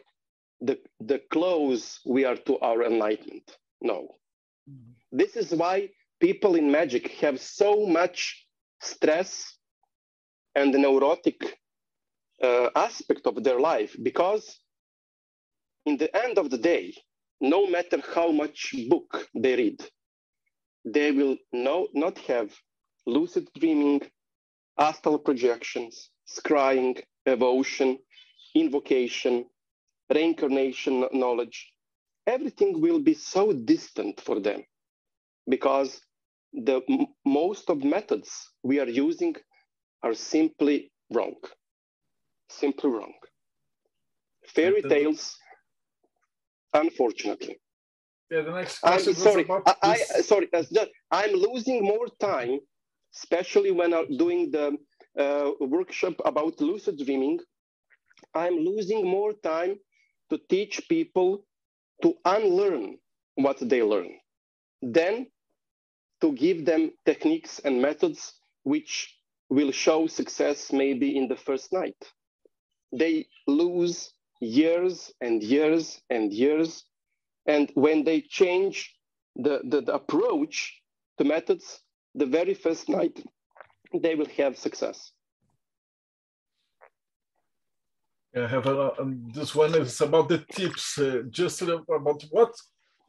the, 0.61 0.79
the 1.01 1.21
close 1.31 2.01
we 2.07 2.25
are 2.25 2.37
to 2.37 2.59
our 2.59 2.85
enlightenment. 2.85 3.51
No. 3.81 4.09
Mm-hmm. 4.71 4.93
This 5.13 5.37
is 5.37 5.53
why 5.53 5.91
people 6.21 6.55
in 6.55 6.71
magic 6.71 7.09
have 7.21 7.41
so 7.41 7.87
much 7.87 8.47
stress 8.81 9.59
and 10.55 10.73
the 10.73 10.79
neurotic 10.79 11.59
uh, 12.43 12.69
aspect 12.75 13.27
of 13.27 13.43
their 13.43 13.61
life 13.61 13.97
because 14.03 14.59
in 15.87 15.97
the 15.97 16.15
end 16.25 16.39
of 16.39 16.51
the 16.51 16.59
day 16.59 16.95
no 17.41 17.67
matter 17.67 18.01
how 18.15 18.31
much 18.31 18.75
book 18.89 19.29
they 19.35 19.57
read 19.57 19.81
they 20.85 21.11
will 21.13 21.37
no, 21.53 21.89
not 21.95 22.19
have 22.19 22.53
lucid 23.07 23.49
dreaming 23.59 24.01
astral 24.79 25.19
projections 25.19 26.11
scrying 26.27 27.01
evocation 27.27 27.99
invocation 28.55 29.45
reincarnation 30.15 31.07
knowledge 31.13 31.73
everything 32.27 32.81
will 32.81 33.01
be 33.01 33.15
so 33.15 33.53
distant 33.53 34.21
for 34.21 34.41
them 34.41 34.63
because 35.49 36.01
the 36.53 36.81
most 37.25 37.69
of 37.69 37.83
methods 37.83 38.51
we 38.63 38.79
are 38.81 38.89
using 38.89 39.35
are 40.03 40.15
simply 40.15 40.93
wrong. 41.13 41.35
Simply 42.49 42.91
wrong. 42.91 43.15
Fairy 44.47 44.83
tales, 44.83 45.37
unfortunately. 46.73 47.57
Yeah, 48.31 48.43
the 48.43 48.53
next 48.53 48.79
question 48.81 49.09
I'm 49.09 49.15
sorry, 49.15 49.47
I, 49.67 49.75
I, 49.83 49.97
sorry, 50.23 50.49
uh, 50.53 50.63
I'm 51.11 51.33
losing 51.33 51.83
more 51.83 52.07
time, 52.21 52.61
especially 53.17 53.71
when 53.71 53.95
I'm 53.95 54.17
doing 54.17 54.51
the 54.51 54.77
uh, 55.19 55.51
workshop 55.61 56.15
about 56.25 56.61
lucid 56.61 56.99
dreaming. 56.99 57.41
I'm 58.35 58.57
losing 58.57 59.07
more 59.07 59.33
time 59.33 59.77
to 60.31 60.39
teach 60.49 60.89
people 60.89 61.45
to 62.03 62.15
unlearn 62.25 62.99
what 63.37 63.59
they 63.61 63.83
learn, 63.83 64.11
then 64.83 65.27
to 66.21 66.33
give 66.33 66.65
them 66.65 66.93
techniques 67.05 67.61
and 67.61 67.81
methods 67.81 68.35
which 68.63 69.17
will 69.49 69.71
show 69.71 70.07
success 70.07 70.73
maybe 70.73 71.17
in 71.17 71.29
the 71.29 71.37
first 71.37 71.73
night. 71.73 71.97
They 72.93 73.27
lose 73.47 74.13
years 74.41 75.13
and 75.21 75.43
years 75.43 76.01
and 76.11 76.33
years. 76.33 76.85
And 77.47 77.71
when 77.75 78.05
they 78.05 78.23
change 78.23 78.95
the, 79.37 79.61
the, 79.65 79.83
the 79.83 79.95
approach 79.95 80.81
to 81.19 81.25
methods, 81.25 81.81
the 82.15 82.27
very 82.27 82.55
first 82.55 82.89
night, 82.89 83.25
they 83.93 84.15
will 84.15 84.29
have 84.37 84.57
success. 84.57 85.13
I 88.37 88.47
have 88.49 88.67
a, 88.67 89.01
um, 89.01 89.31
this 89.33 89.55
one 89.55 89.75
is 89.77 90.01
about 90.01 90.29
the 90.29 90.45
tips, 90.53 90.99
uh, 90.99 91.23
just 91.31 91.63
about 91.63 92.25
what 92.31 92.53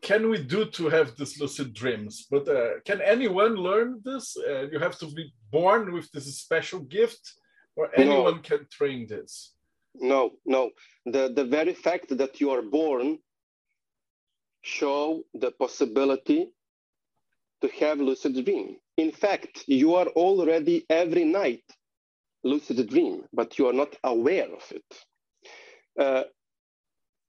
can 0.01 0.29
we 0.29 0.37
do 0.37 0.65
to 0.65 0.87
have 0.89 1.15
these 1.17 1.39
lucid 1.39 1.73
dreams? 1.73 2.27
But 2.29 2.47
uh, 2.47 2.79
can 2.85 3.01
anyone 3.01 3.55
learn 3.55 4.01
this? 4.03 4.37
Uh, 4.37 4.67
you 4.71 4.77
have 4.79 4.97
to 4.99 5.07
be 5.07 5.33
born 5.51 5.93
with 5.93 6.11
this 6.11 6.25
special 6.37 6.81
gift, 6.81 7.33
or 7.75 7.89
anyone 7.97 8.35
no. 8.35 8.41
can 8.41 8.67
train 8.69 9.07
this? 9.07 9.55
No, 9.95 10.33
no. 10.45 10.69
The, 11.05 11.33
the 11.33 11.45
very 11.45 11.73
fact 11.73 12.15
that 12.17 12.39
you 12.39 12.51
are 12.51 12.61
born 12.61 13.17
show 14.61 15.23
the 15.33 15.51
possibility 15.51 16.51
to 17.61 17.67
have 17.79 17.99
lucid 17.99 18.45
dream. 18.45 18.77
In 18.97 19.11
fact, 19.11 19.65
you 19.67 19.95
are 19.95 20.07
already 20.07 20.85
every 20.89 21.25
night 21.25 21.63
lucid 22.43 22.87
dream, 22.89 23.23
but 23.33 23.57
you 23.59 23.67
are 23.67 23.73
not 23.73 23.95
aware 24.03 24.47
of 24.53 24.71
it. 24.71 24.85
Uh, 25.99 26.23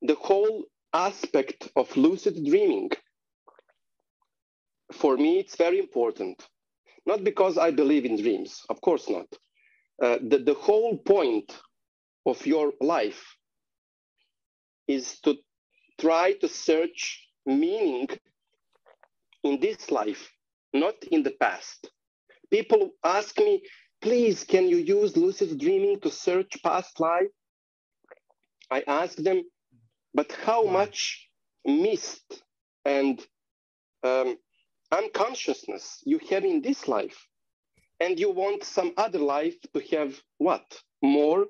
the 0.02 0.14
whole 0.14 0.64
aspect 0.92 1.68
of 1.76 1.96
lucid 1.96 2.44
dreaming, 2.44 2.90
for 4.92 5.16
me, 5.16 5.38
it's 5.40 5.56
very 5.56 5.78
important. 5.78 6.46
Not 7.06 7.24
because 7.24 7.58
I 7.58 7.70
believe 7.70 8.04
in 8.04 8.20
dreams, 8.20 8.62
of 8.68 8.80
course 8.80 9.08
not. 9.08 9.26
Uh, 10.02 10.18
the, 10.28 10.38
the 10.38 10.54
whole 10.54 10.98
point 10.98 11.52
of 12.26 12.44
your 12.46 12.72
life 12.80 13.36
is 14.88 15.18
to 15.20 15.36
try 16.00 16.32
to 16.34 16.48
search 16.48 17.28
meaning 17.46 18.08
in 19.44 19.60
this 19.60 19.90
life, 19.90 20.30
not 20.77 20.95
in 21.11 21.22
the 21.22 21.33
past. 21.41 21.91
People 22.51 22.91
ask 23.05 23.39
me, 23.39 23.62
please, 24.01 24.45
can 24.45 24.68
you 24.68 24.77
use 24.77 25.16
lucid 25.16 25.59
dreaming 25.59 26.01
to 26.01 26.11
search 26.11 26.62
past 26.62 27.01
life? 27.01 27.33
I 28.70 28.83
ask 28.87 29.16
them, 29.16 29.43
but 30.14 30.31
how 30.33 30.64
much 30.64 31.29
mist 31.64 32.43
and 32.85 33.24
um, 34.03 34.37
unconsciousness 34.93 36.03
you 36.05 36.18
have 36.31 36.45
in 36.45 36.62
this 36.62 36.89
life? 36.89 37.27
And 37.99 38.20
you 38.20 38.31
want 38.31 38.62
some 38.64 38.93
other 38.97 39.18
life 39.18 39.57
to 39.72 39.81
have 39.97 40.20
what? 40.39 40.66
More 41.03 41.47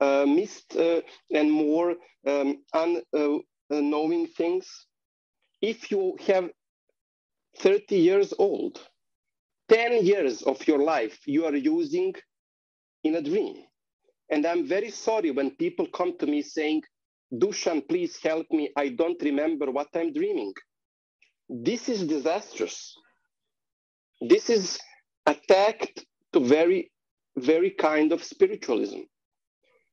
uh, 0.00 0.26
mist 0.26 0.76
uh, 0.76 1.00
and 1.32 1.50
more 1.50 1.94
um, 2.26 2.58
unknowing 2.72 4.24
uh, 4.24 4.36
things. 4.36 4.86
If 5.62 5.90
you 5.90 6.16
have 6.26 6.50
30 7.58 7.96
years 7.96 8.34
old, 8.38 8.80
10 9.68 10.04
years 10.04 10.42
of 10.42 10.66
your 10.66 10.78
life 10.78 11.18
you 11.26 11.44
are 11.46 11.54
using 11.56 12.14
in 13.04 13.16
a 13.16 13.22
dream. 13.22 13.56
And 14.30 14.46
I'm 14.46 14.66
very 14.66 14.90
sorry 14.90 15.30
when 15.30 15.50
people 15.56 15.86
come 15.86 16.16
to 16.18 16.26
me 16.26 16.42
saying, 16.42 16.82
Dusan, 17.32 17.86
please 17.88 18.18
help 18.22 18.46
me. 18.50 18.70
I 18.76 18.90
don't 18.90 19.20
remember 19.22 19.70
what 19.70 19.88
I'm 19.94 20.12
dreaming. 20.12 20.52
This 21.48 21.88
is 21.88 22.06
disastrous. 22.06 22.94
This 24.20 24.48
is 24.50 24.78
attacked 25.26 26.04
to 26.32 26.40
very, 26.40 26.90
very 27.36 27.70
kind 27.70 28.12
of 28.12 28.22
spiritualism 28.22 29.00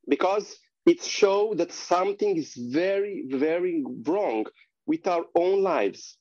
because 0.08 0.58
it 0.86 1.04
shows 1.04 1.58
that 1.58 1.72
something 1.72 2.38
is 2.38 2.54
very, 2.56 3.26
very 3.30 3.84
wrong 4.08 4.46
with 4.86 5.08
our 5.08 5.26
own 5.36 5.62
lives. 5.62 6.18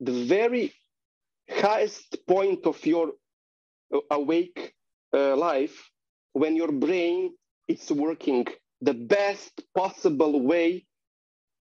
The 0.00 0.24
very 0.26 0.72
highest 1.50 2.16
point 2.26 2.66
of 2.66 2.84
your 2.86 3.12
uh, 3.94 3.98
awake 4.10 4.74
uh, 5.12 5.36
life, 5.36 5.90
when 6.32 6.56
your 6.56 6.72
brain 6.72 7.34
is 7.66 7.90
working 7.90 8.46
the 8.80 8.94
best 8.94 9.62
possible 9.74 10.40
way, 10.40 10.86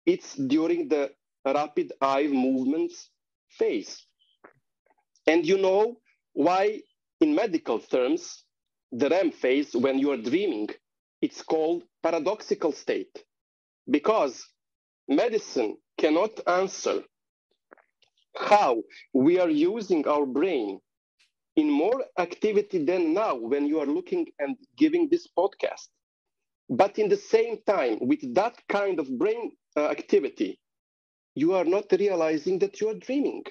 it's 0.06 0.34
during 0.34 0.88
the 0.88 1.12
rapid 1.46 1.92
eye 2.00 2.26
movements 2.26 3.10
phase. 3.50 4.06
And 5.26 5.46
you 5.46 5.58
know 5.58 5.98
why, 6.32 6.80
in 7.20 7.34
medical 7.34 7.78
terms, 7.78 8.44
the 8.92 9.08
REM 9.08 9.30
phase, 9.32 9.74
when 9.74 9.98
you 9.98 10.10
are 10.12 10.16
dreaming, 10.16 10.68
it's 11.22 11.42
called 11.42 11.84
paradoxical 12.02 12.72
state 12.72 13.24
because 13.90 14.44
medicine 15.08 15.76
cannot 15.98 16.40
answer 16.46 17.02
how 18.36 18.82
we 19.12 19.38
are 19.38 19.50
using 19.50 20.06
our 20.08 20.26
brain 20.26 20.80
in 21.56 21.70
more 21.70 22.04
activity 22.18 22.84
than 22.84 23.14
now 23.14 23.34
when 23.36 23.66
you 23.66 23.80
are 23.80 23.86
looking 23.86 24.26
and 24.38 24.56
giving 24.76 25.08
this 25.08 25.28
podcast. 25.38 25.88
But 26.68 26.98
in 26.98 27.08
the 27.08 27.16
same 27.16 27.58
time, 27.66 27.98
with 28.00 28.34
that 28.34 28.56
kind 28.68 28.98
of 29.00 29.18
brain 29.18 29.52
uh, 29.76 29.88
activity, 29.88 30.58
you 31.34 31.54
are 31.54 31.64
not 31.64 31.86
realizing 31.92 32.58
that 32.60 32.80
you 32.80 32.88
are 32.90 32.94
dreaming. 32.94 33.44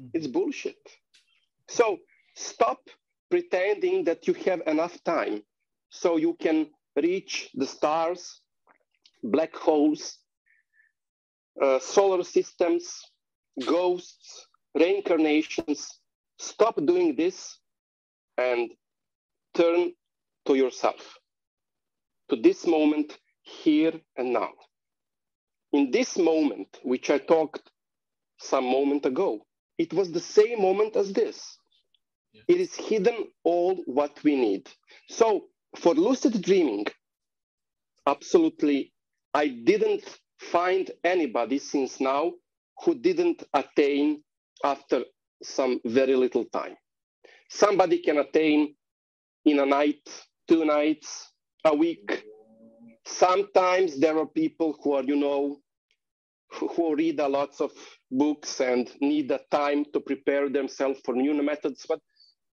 Mm-hmm. 0.00 0.08
It's 0.14 0.26
bullshit. 0.26 0.78
So 1.68 1.98
stop 2.36 2.80
pretending 3.30 4.04
that 4.04 4.26
you 4.26 4.34
have 4.34 4.62
enough 4.66 5.02
time 5.04 5.42
so 5.90 6.16
you 6.16 6.34
can 6.40 6.70
reach 6.96 7.50
the 7.54 7.66
stars, 7.66 8.40
black 9.22 9.54
holes, 9.54 10.18
uh, 11.62 11.78
solar 11.78 12.22
systems, 12.24 13.00
ghosts, 13.66 14.46
reincarnations. 14.74 16.00
Stop 16.38 16.76
doing 16.84 17.16
this 17.16 17.58
and 18.36 18.70
turn 19.54 19.92
to 20.46 20.54
yourself, 20.54 21.18
to 22.30 22.36
this 22.36 22.66
moment 22.66 23.18
here 23.42 23.92
and 24.16 24.32
now. 24.32 24.50
In 25.72 25.90
this 25.90 26.16
moment, 26.16 26.78
which 26.82 27.10
I 27.10 27.18
talked 27.18 27.70
some 28.38 28.64
moment 28.64 29.04
ago, 29.04 29.44
it 29.76 29.92
was 29.92 30.10
the 30.12 30.20
same 30.20 30.62
moment 30.62 30.96
as 30.96 31.12
this. 31.12 31.58
Yeah. 32.32 32.42
It 32.48 32.60
is 32.60 32.74
hidden 32.74 33.28
all 33.44 33.76
what 33.86 34.22
we 34.24 34.36
need. 34.36 34.68
So 35.08 35.46
for 35.76 35.94
lucid 35.94 36.40
dreaming, 36.42 36.86
absolutely, 38.06 38.92
I 39.34 39.48
didn't 39.48 40.04
find 40.38 40.90
anybody 41.04 41.58
since 41.58 42.00
now 42.00 42.32
who 42.84 42.94
didn't 42.94 43.44
attain 43.54 44.22
after 44.64 45.04
some 45.42 45.80
very 45.84 46.16
little 46.16 46.44
time. 46.46 46.76
Somebody 47.50 47.98
can 48.00 48.18
attain 48.18 48.74
in 49.44 49.60
a 49.60 49.66
night, 49.66 50.08
two 50.48 50.64
nights, 50.64 51.32
a 51.64 51.74
week. 51.74 52.24
Sometimes 53.06 53.98
there 54.00 54.18
are 54.18 54.26
people 54.26 54.78
who 54.82 54.94
are, 54.94 55.04
you 55.04 55.16
know, 55.16 55.58
who 56.52 56.96
read 56.96 57.20
a 57.20 57.28
lots 57.28 57.60
of 57.60 57.72
books 58.10 58.60
and 58.60 58.90
need 59.00 59.28
the 59.28 59.40
time 59.50 59.84
to 59.92 60.00
prepare 60.00 60.48
themselves 60.48 61.00
for 61.04 61.14
new 61.14 61.34
methods. 61.42 61.84
But 61.88 62.00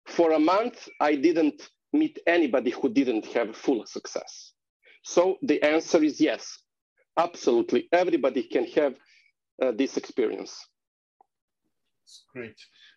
for 0.06 0.32
a 0.32 0.38
month, 0.38 0.88
I 1.00 1.16
didn't 1.16 1.70
meet 1.92 2.18
anybody 2.26 2.70
who 2.70 2.88
didn't 2.90 3.26
have 3.26 3.56
full 3.56 3.86
success. 3.86 4.52
So 5.04 5.38
the 5.42 5.62
answer 5.62 6.02
is 6.02 6.20
yes, 6.20 6.58
absolutely. 7.18 7.88
Everybody 7.92 8.44
can 8.44 8.66
have 8.66 8.94
this 9.76 9.96
experience. 9.96 10.66
Great. 12.32 12.56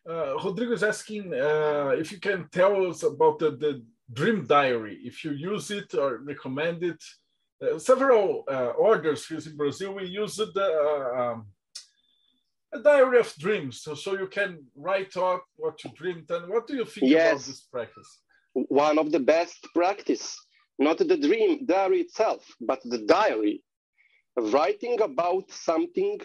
Uh, 0.10 0.36
Rodrigo 0.44 0.74
is 0.74 0.84
asking 0.84 1.34
uh, 1.34 1.94
if 1.98 2.12
you 2.12 2.20
can 2.20 2.48
tell 2.52 2.88
us 2.88 3.04
about 3.04 3.40
the, 3.40 3.52
the 3.52 3.84
dream 4.14 4.46
diary, 4.46 5.00
if 5.04 5.24
you 5.24 5.32
use 5.32 5.72
it 5.72 5.94
or 5.96 6.18
recommend 6.24 6.84
it. 6.84 7.04
Uh, 7.62 7.78
several 7.78 8.44
uh, 8.50 8.68
orders 8.90 9.28
here 9.28 9.38
in 9.46 9.56
Brazil, 9.56 9.94
we 9.94 10.06
use 10.06 10.36
the 10.38 10.50
uh, 10.58 11.22
um, 11.22 11.46
a 12.74 12.80
diary 12.80 13.20
of 13.20 13.34
dreams, 13.38 13.82
so, 13.82 13.94
so 13.94 14.18
you 14.18 14.28
can 14.28 14.64
write 14.76 15.16
out 15.18 15.42
what 15.58 15.84
you 15.84 15.92
dreamed. 15.96 16.30
And 16.32 16.50
what 16.50 16.66
do 16.68 16.76
you 16.76 16.86
think 16.86 17.12
Yes. 17.12 17.34
about 17.34 17.46
this 17.48 17.62
practice? 17.62 18.20
one 18.54 18.98
of 19.00 19.12
the 19.12 19.20
best 19.20 19.68
practice, 19.74 20.38
not 20.80 20.98
the 20.98 21.18
dream 21.18 21.66
diary 21.66 22.02
itself, 22.02 22.46
but 22.60 22.80
the 22.84 23.00
diary. 23.00 23.64
Writing 24.38 25.00
about 25.02 25.52
something 25.52 26.20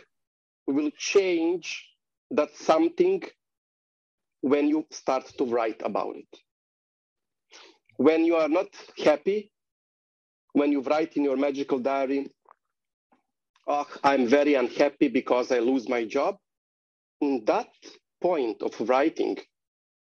will 0.66 0.90
change 0.96 1.88
that 2.30 2.54
something 2.56 3.22
when 4.40 4.68
you 4.68 4.86
start 4.90 5.26
to 5.38 5.44
write 5.44 5.82
about 5.84 6.16
it. 6.16 6.28
When 7.96 8.24
you 8.24 8.36
are 8.36 8.48
not 8.48 8.68
happy, 9.02 9.50
when 10.52 10.72
you 10.72 10.80
write 10.82 11.16
in 11.16 11.24
your 11.24 11.36
magical 11.36 11.78
diary, 11.78 12.30
oh, 13.66 13.86
I'm 14.04 14.26
very 14.26 14.54
unhappy 14.54 15.08
because 15.08 15.50
I 15.52 15.60
lose 15.60 15.88
my 15.88 16.04
job. 16.04 16.36
In 17.20 17.44
that 17.46 17.68
point 18.20 18.62
of 18.62 18.88
writing, 18.88 19.38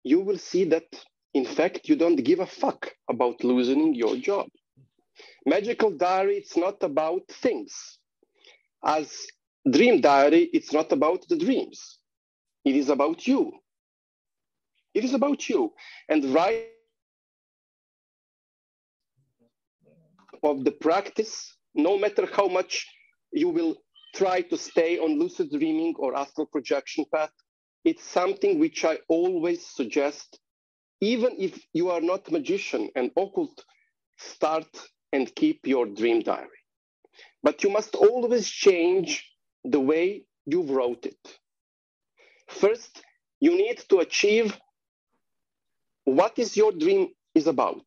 you 0.03 0.21
will 0.21 0.37
see 0.37 0.63
that 0.65 0.85
in 1.33 1.45
fact, 1.45 1.87
you 1.87 1.95
don't 1.95 2.17
give 2.17 2.39
a 2.39 2.45
fuck 2.45 2.91
about 3.09 3.43
losing 3.43 3.95
your 3.95 4.17
job. 4.17 4.47
Magical 5.45 5.91
diary, 5.91 6.35
it's 6.37 6.57
not 6.57 6.83
about 6.83 7.21
things. 7.29 7.99
As 8.83 9.11
dream 9.69 10.01
diary, 10.01 10.49
it's 10.53 10.73
not 10.73 10.91
about 10.91 11.27
the 11.27 11.37
dreams. 11.37 11.99
It 12.65 12.75
is 12.75 12.89
about 12.89 13.27
you. 13.27 13.51
It 14.93 15.03
is 15.03 15.13
about 15.13 15.47
you. 15.49 15.73
And 16.09 16.25
right 16.33 16.67
of 20.43 20.63
the 20.63 20.71
practice, 20.71 21.55
no 21.75 21.97
matter 21.97 22.27
how 22.31 22.47
much 22.47 22.87
you 23.31 23.49
will 23.49 23.77
try 24.15 24.41
to 24.41 24.57
stay 24.57 24.97
on 24.99 25.19
lucid 25.19 25.49
dreaming 25.51 25.95
or 25.97 26.15
astral 26.15 26.47
projection 26.47 27.05
path, 27.13 27.31
it's 27.85 28.03
something 28.03 28.59
which 28.59 28.83
I 28.83 28.99
always 29.07 29.65
suggest 29.65 30.39
even 31.01 31.35
if 31.39 31.59
you 31.73 31.89
are 31.89 31.99
not 31.99 32.31
magician 32.31 32.89
and 32.95 33.11
occult, 33.17 33.65
start 34.17 34.69
and 35.11 35.33
keep 35.35 35.65
your 35.65 35.87
dream 35.87 36.21
diary. 36.21 36.61
But 37.41 37.63
you 37.63 37.71
must 37.71 37.95
always 37.95 38.47
change 38.47 39.30
the 39.65 39.79
way 39.79 40.23
you 40.45 40.63
wrote 40.63 41.05
it. 41.05 41.39
First, 42.49 43.03
you 43.39 43.57
need 43.57 43.79
to 43.89 43.99
achieve 43.99 44.57
what 46.05 46.39
is 46.39 46.57
your 46.57 46.71
dream 46.71 47.09
is 47.35 47.47
about. 47.47 47.85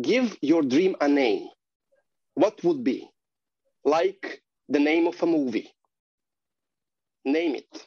Give 0.00 0.36
your 0.42 0.62
dream 0.62 0.96
a 1.00 1.08
name. 1.08 1.48
What 2.34 2.62
would 2.64 2.84
be? 2.84 3.08
Like 3.84 4.42
the 4.68 4.80
name 4.80 5.06
of 5.08 5.22
a 5.22 5.26
movie. 5.26 5.70
Name 7.24 7.56
it. 7.56 7.86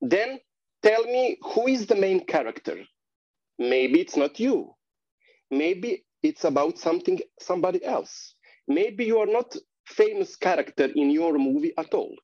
Then 0.00 0.40
tell 0.82 1.04
me 1.04 1.38
who 1.42 1.68
is 1.68 1.86
the 1.86 1.94
main 1.96 2.24
character 2.26 2.78
maybe 3.58 4.00
it's 4.00 4.16
not 4.16 4.40
you 4.40 4.74
maybe 5.50 6.04
it's 6.22 6.44
about 6.44 6.78
something 6.78 7.20
somebody 7.40 7.84
else 7.84 8.34
maybe 8.68 9.04
you 9.04 9.18
are 9.20 9.26
not 9.26 9.56
famous 10.00 10.36
character 10.36 10.88
in 10.94 11.10
your 11.10 11.38
movie 11.38 11.72
at 11.76 11.92
all. 11.94 12.14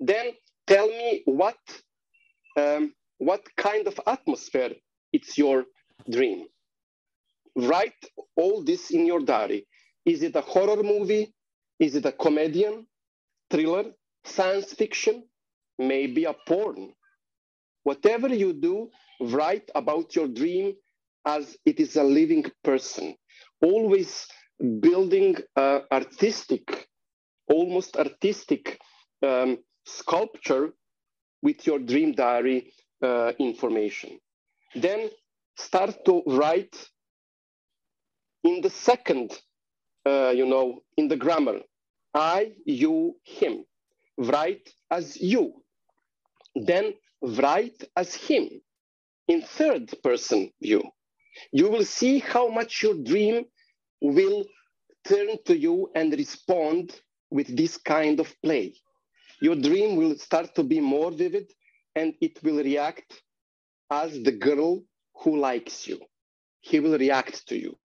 Then 0.00 0.26
tell 0.66 0.88
me 0.88 1.22
what 1.26 1.58
um, 2.56 2.94
what 3.18 3.42
kind 3.56 3.86
of 3.86 3.98
atmosphere 4.06 4.72
it's 5.12 5.38
your 5.38 5.64
dream. 6.10 6.46
Write 7.56 8.02
all 8.36 8.62
this 8.64 8.90
in 8.90 9.06
your 9.06 9.20
diary. 9.20 9.66
Is 10.04 10.22
it 10.22 10.36
a 10.36 10.40
horror 10.40 10.82
movie? 10.82 11.34
Is 11.80 11.96
it 11.96 12.06
a 12.06 12.12
comedian? 12.12 12.86
Thriller? 13.50 13.84
Science 14.24 14.72
fiction? 14.72 15.24
Maybe 15.78 16.24
a 16.24 16.34
porn? 16.46 16.92
Whatever 17.84 18.28
you 18.28 18.52
do 18.52 18.90
write 19.20 19.70
about 19.74 20.14
your 20.14 20.28
dream 20.28 20.74
as 21.26 21.56
it 21.64 21.80
is 21.80 21.96
a 21.96 22.04
living 22.04 22.44
person, 22.62 23.16
always 23.62 24.26
building 24.80 25.36
uh, 25.56 25.80
artistic, 25.92 26.88
almost 27.48 27.96
artistic 27.96 28.78
um, 29.22 29.58
sculpture 29.84 30.72
with 31.42 31.66
your 31.66 31.78
dream 31.78 32.12
diary 32.12 32.72
uh, 33.02 33.32
information. 33.38 34.18
Then 34.74 35.10
start 35.56 36.04
to 36.04 36.22
write 36.26 36.76
in 38.44 38.60
the 38.60 38.70
second, 38.70 39.32
uh, 40.06 40.30
you 40.34 40.46
know, 40.46 40.82
in 40.96 41.08
the 41.08 41.16
grammar, 41.16 41.60
I, 42.14 42.52
you, 42.64 43.16
him. 43.24 43.64
Write 44.16 44.68
as 44.90 45.16
you. 45.16 45.62
Then 46.54 46.94
write 47.22 47.84
as 47.96 48.14
him 48.14 48.48
in 49.28 49.42
third 49.42 49.94
person 50.02 50.50
view, 50.60 50.82
you 51.52 51.68
will 51.68 51.84
see 51.84 52.18
how 52.18 52.48
much 52.48 52.82
your 52.82 52.94
dream 52.94 53.44
will 54.00 54.44
turn 55.04 55.36
to 55.46 55.56
you 55.56 55.90
and 55.94 56.12
respond 56.12 57.00
with 57.30 57.56
this 57.56 57.76
kind 57.76 58.20
of 58.20 58.34
play. 58.42 58.74
Your 59.40 59.54
dream 59.54 59.96
will 59.96 60.16
start 60.16 60.54
to 60.56 60.62
be 60.62 60.80
more 60.80 61.10
vivid 61.10 61.52
and 61.94 62.14
it 62.20 62.42
will 62.42 62.62
react 62.62 63.22
as 63.90 64.22
the 64.22 64.32
girl 64.32 64.82
who 65.14 65.36
likes 65.38 65.86
you. 65.86 66.00
He 66.60 66.80
will 66.80 66.98
react 66.98 67.46
to 67.48 67.56
you. 67.56 67.76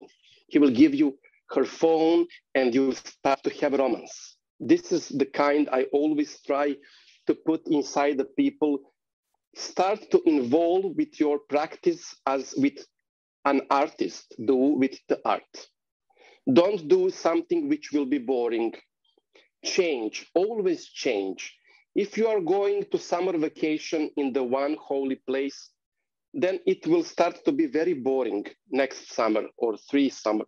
He 0.47 0.59
will 0.59 0.71
give 0.71 0.93
you 0.93 1.17
her 1.51 1.65
phone 1.65 2.27
and 2.55 2.73
you 2.73 2.87
will 2.87 2.95
start 2.95 3.43
to 3.43 3.49
have 3.61 3.73
romance. 3.73 4.37
This 4.59 4.91
is 4.91 5.09
the 5.09 5.25
kind 5.25 5.69
I 5.71 5.83
always 5.93 6.41
try 6.41 6.75
to 7.27 7.35
put 7.45 7.67
inside 7.67 8.17
the 8.17 8.25
people 8.25 8.79
start 9.55 9.99
to 10.11 10.21
involve 10.25 10.95
with 10.95 11.19
your 11.19 11.39
practice 11.49 12.15
as 12.25 12.53
with 12.57 12.77
an 13.45 13.61
artist 13.69 14.35
do 14.45 14.55
with 14.55 14.97
the 15.09 15.19
art. 15.25 15.67
Don't 16.51 16.87
do 16.87 17.09
something 17.09 17.69
which 17.69 17.91
will 17.91 18.05
be 18.05 18.17
boring. 18.17 18.73
Change, 19.63 20.27
always 20.35 20.85
change. 20.87 21.55
If 21.95 22.17
you 22.17 22.27
are 22.27 22.41
going 22.41 22.85
to 22.91 22.97
summer 22.97 23.37
vacation 23.37 24.09
in 24.17 24.33
the 24.33 24.43
one 24.43 24.75
holy 24.79 25.15
place, 25.15 25.69
then 26.33 26.59
it 26.65 26.85
will 26.87 27.03
start 27.03 27.45
to 27.45 27.51
be 27.51 27.67
very 27.67 27.93
boring 27.93 28.45
next 28.71 29.13
summer 29.13 29.43
or 29.57 29.77
three 29.77 30.09
summer. 30.09 30.45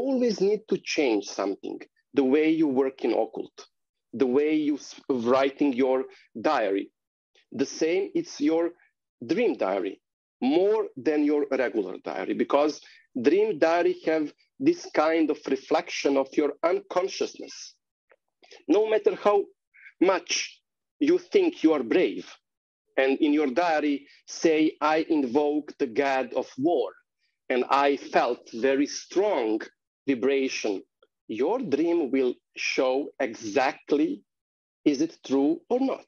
Always 0.00 0.40
need 0.40 0.60
to 0.68 0.78
change 0.78 1.24
something. 1.24 1.80
The 2.12 2.24
way 2.24 2.50
you 2.50 2.68
work 2.68 3.04
in 3.04 3.12
occult, 3.12 3.66
the 4.12 4.26
way 4.26 4.54
you 4.54 4.78
writing 5.08 5.72
your 5.72 6.04
diary, 6.40 6.90
the 7.50 7.66
same 7.66 8.10
it's 8.14 8.40
your 8.40 8.70
dream 9.26 9.56
diary 9.56 10.00
more 10.40 10.86
than 10.96 11.24
your 11.24 11.46
regular 11.50 11.96
diary 12.04 12.34
because 12.34 12.80
dream 13.20 13.58
diary 13.58 13.96
have 14.04 14.32
this 14.58 14.86
kind 14.94 15.30
of 15.30 15.38
reflection 15.48 16.16
of 16.16 16.28
your 16.32 16.54
unconsciousness. 16.62 17.74
No 18.68 18.88
matter 18.88 19.14
how 19.14 19.44
much 20.00 20.60
you 21.00 21.18
think 21.18 21.62
you 21.62 21.72
are 21.72 21.82
brave 21.82 22.30
and 22.96 23.18
in 23.18 23.32
your 23.32 23.48
diary 23.48 24.06
say 24.26 24.76
i 24.80 25.04
invoke 25.08 25.72
the 25.78 25.86
god 25.86 26.32
of 26.34 26.48
war 26.58 26.92
and 27.48 27.64
i 27.68 27.96
felt 27.96 28.48
very 28.52 28.86
strong 28.86 29.60
vibration 30.06 30.82
your 31.28 31.58
dream 31.58 32.10
will 32.10 32.34
show 32.56 33.08
exactly 33.18 34.22
is 34.84 35.00
it 35.00 35.16
true 35.26 35.60
or 35.70 35.80
not? 35.80 36.06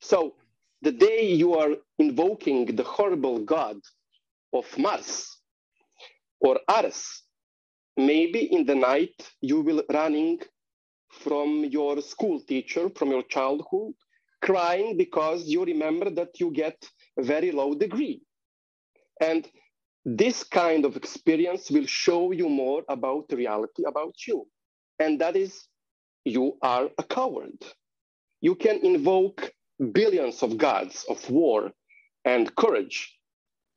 So 0.00 0.36
the 0.80 0.92
day 0.92 1.32
you 1.32 1.54
are 1.54 1.76
invoking 1.98 2.64
the 2.76 2.82
horrible 2.82 3.40
god 3.40 3.76
of 4.52 4.66
Mars 4.78 5.33
or 6.44 6.60
Ares, 6.68 7.22
maybe 7.96 8.52
in 8.52 8.66
the 8.66 8.74
night 8.74 9.16
you 9.40 9.62
will 9.62 9.82
running 9.90 10.38
from 11.10 11.64
your 11.64 12.00
school 12.02 12.40
teacher, 12.40 12.90
from 12.96 13.10
your 13.10 13.22
childhood, 13.22 13.94
crying 14.42 14.96
because 14.96 15.46
you 15.46 15.64
remember 15.64 16.10
that 16.10 16.38
you 16.38 16.50
get 16.50 16.76
a 17.18 17.22
very 17.22 17.50
low 17.50 17.74
degree. 17.74 18.20
And 19.20 19.48
this 20.04 20.44
kind 20.44 20.84
of 20.84 20.96
experience 20.96 21.70
will 21.70 21.86
show 21.86 22.32
you 22.32 22.48
more 22.50 22.82
about 22.90 23.32
reality 23.32 23.84
about 23.88 24.14
you. 24.28 24.46
And 24.98 25.20
that 25.22 25.36
is, 25.36 25.66
you 26.26 26.58
are 26.62 26.90
a 26.98 27.02
coward. 27.04 27.58
You 28.42 28.54
can 28.54 28.84
invoke 28.84 29.50
billions 29.92 30.42
of 30.42 30.58
gods 30.58 31.06
of 31.08 31.30
war 31.30 31.70
and 32.26 32.54
courage, 32.56 33.13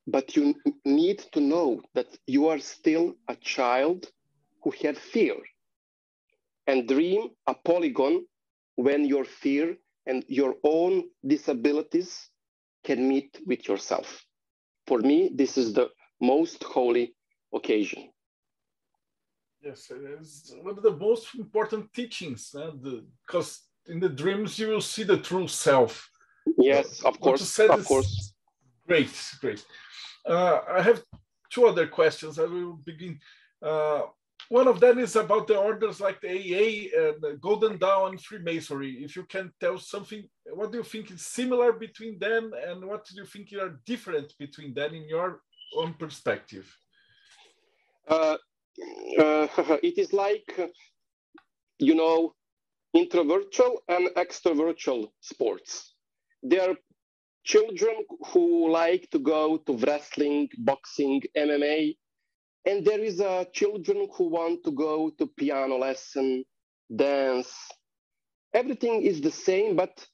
but 0.08 0.36
you 0.36 0.56
need 0.86 1.20
to 1.34 1.42
know 1.42 1.82
that 1.94 2.08
you 2.26 2.48
are 2.48 2.60
still 2.60 3.16
a 3.28 3.36
child 3.36 4.06
who 4.64 4.72
had 4.82 4.98
fear. 4.98 5.36
And 6.66 6.88
dream 6.88 7.30
a 7.46 7.54
polygon 7.54 8.26
when 8.76 9.06
your 9.06 9.26
fear 9.26 9.78
and 10.06 10.24
your 10.28 10.56
own 10.64 11.04
disabilities 11.26 12.30
can 12.86 13.08
meet 13.08 13.38
with 13.46 13.68
yourself. 13.68 14.24
For 14.88 15.00
me, 15.00 15.32
this 15.36 15.58
is 15.58 15.74
the 15.74 15.90
most 16.22 16.64
holy 16.64 17.14
occasion. 17.54 18.10
Yes, 19.62 19.92
it 19.92 20.02
is 20.20 20.56
one 20.62 20.78
of 20.78 20.84
the 20.84 20.96
most 20.96 21.36
important 21.36 21.92
teachings, 21.94 22.56
eh? 22.58 22.70
the, 22.82 23.06
because 23.26 23.64
in 23.88 24.00
the 24.00 24.10
dreams 24.10 24.58
you 24.60 24.70
will 24.70 24.82
see 24.82 25.04
the 25.04 25.18
true 25.18 25.48
self. 25.48 26.10
Yes, 26.58 27.04
of 27.04 27.20
course, 27.20 27.60
of 27.60 27.84
course. 27.84 28.34
Great, 28.88 29.12
great. 29.42 29.66
Uh, 30.28 30.60
I 30.70 30.82
have 30.82 31.04
two 31.50 31.66
other 31.66 31.88
questions. 31.88 32.38
I 32.40 32.44
will 32.44 32.74
begin. 32.74 33.20
Uh, 33.62 34.04
one 34.50 34.68
of 34.68 34.80
them 34.80 35.00
is 35.00 35.16
about 35.16 35.48
the 35.48 35.58
orders 35.58 36.00
like 36.00 36.22
the 36.22 36.30
AA 36.30 37.00
and 37.00 37.22
the 37.22 37.38
Golden 37.42 37.78
Dawn 37.78 38.18
Freemasonry. 38.18 39.04
If 39.04 39.16
you 39.16 39.24
can 39.24 39.52
tell 39.60 39.78
something, 39.78 40.24
what 40.54 40.72
do 40.72 40.78
you 40.78 40.84
think 40.84 41.12
is 41.12 41.26
similar 41.26 41.74
between 41.74 42.18
them 42.20 42.52
and 42.66 42.86
what 42.86 43.06
do 43.06 43.16
you 43.16 43.26
think 43.26 43.52
are 43.54 43.80
different 43.86 44.34
between 44.40 44.74
them 44.74 44.94
in 44.94 45.08
your 45.08 45.42
own 45.76 45.94
perspective? 45.96 46.74
Uh, 48.08 48.38
uh, 49.20 49.48
it 49.84 49.98
is 49.98 50.14
like, 50.14 50.72
you 51.80 51.96
know, 51.96 52.34
introvertual 52.96 53.78
and 53.90 54.10
extrovertual 54.16 55.10
sports. 55.20 55.94
They 56.42 56.60
are 56.60 56.76
children 57.48 57.96
who 58.34 58.70
like 58.70 59.10
to 59.10 59.20
go 59.20 59.58
to 59.66 59.78
wrestling, 59.78 60.50
boxing, 60.58 61.22
MMA, 61.38 61.96
and 62.66 62.86
there 62.86 63.00
is 63.00 63.22
a 63.22 63.48
children 63.54 64.10
who 64.16 64.26
want 64.30 64.66
to 64.66 64.72
go 64.72 65.10
to 65.18 65.28
piano 65.28 65.78
lesson, 65.78 66.44
dance. 66.94 67.54
Everything 68.54 69.02
is 69.04 69.22
the 69.22 69.32
same, 69.32 69.78
but 69.78 70.06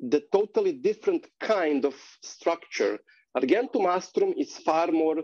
the 0.00 0.22
totally 0.32 0.72
different 0.72 1.24
kind 1.40 1.84
of 1.84 1.94
structure. 2.22 2.98
Argentum 3.36 3.82
Astrum 3.82 4.34
is 4.36 4.58
far 4.58 4.88
more 4.88 5.18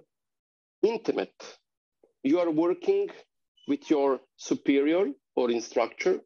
intimate. 0.84 1.42
You 2.22 2.38
are 2.38 2.50
working 2.52 3.08
with 3.66 3.90
your 3.90 4.20
superior 4.36 5.06
or 5.34 5.50
instructor, 5.50 6.20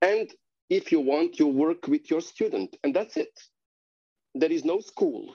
and 0.00 0.30
if 0.70 0.92
you 0.92 1.00
want, 1.00 1.40
you 1.40 1.48
work 1.48 1.88
with 1.88 2.08
your 2.08 2.20
student, 2.20 2.76
and 2.84 2.94
that's 2.94 3.16
it. 3.16 3.34
There 4.34 4.52
is 4.52 4.64
no 4.64 4.80
school. 4.80 5.34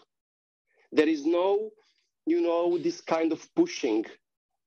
There 0.91 1.07
is 1.07 1.25
no 1.25 1.71
you 2.27 2.41
know 2.41 2.77
this 2.77 3.01
kind 3.01 3.31
of 3.31 3.41
pushing 3.55 4.05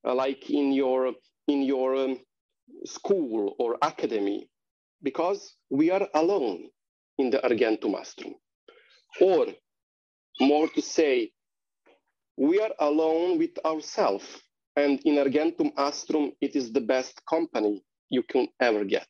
uh, 0.05 0.15
like 0.15 0.49
in 0.49 0.73
your 0.73 1.13
in 1.47 1.61
your 1.61 1.95
um, 1.95 2.19
school 2.85 3.55
or 3.59 3.77
academy 3.81 4.49
because 5.03 5.55
we 5.69 5.91
are 5.91 6.07
alone 6.15 6.69
in 7.19 7.29
the 7.29 7.41
argentum 7.43 7.93
astrum 7.93 8.33
or 9.21 9.47
more 10.39 10.67
to 10.69 10.81
say 10.81 11.31
we 12.37 12.59
are 12.59 12.71
alone 12.79 13.37
with 13.37 13.57
ourselves 13.65 14.25
and 14.75 14.99
in 15.05 15.19
argentum 15.19 15.71
astrum 15.77 16.31
it 16.41 16.55
is 16.55 16.71
the 16.71 16.81
best 16.81 17.21
company 17.29 17.83
you 18.09 18.23
can 18.23 18.47
ever 18.59 18.83
get 18.85 19.07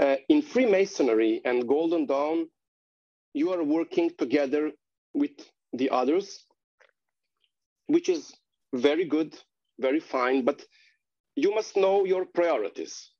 uh, 0.00 0.16
in 0.28 0.42
freemasonry 0.42 1.40
and 1.44 1.66
golden 1.66 2.06
dawn 2.06 2.46
you 3.38 3.52
are 3.52 3.62
working 3.62 4.10
together 4.18 4.72
with 5.14 5.36
the 5.72 5.88
others 5.90 6.44
which 7.86 8.08
is 8.08 8.32
very 8.74 9.04
good, 9.04 9.34
very 9.78 10.00
fine, 10.00 10.44
but 10.44 10.62
you 11.36 11.54
must 11.54 11.76
know 11.76 12.04
your 12.04 12.26
priorities. 12.26 13.10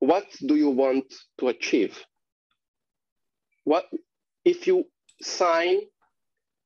What 0.00 0.26
do 0.44 0.56
you 0.56 0.70
want 0.70 1.14
to 1.38 1.48
achieve? 1.48 2.04
What 3.64 3.84
if 4.44 4.66
you 4.66 4.84
sign 5.22 5.80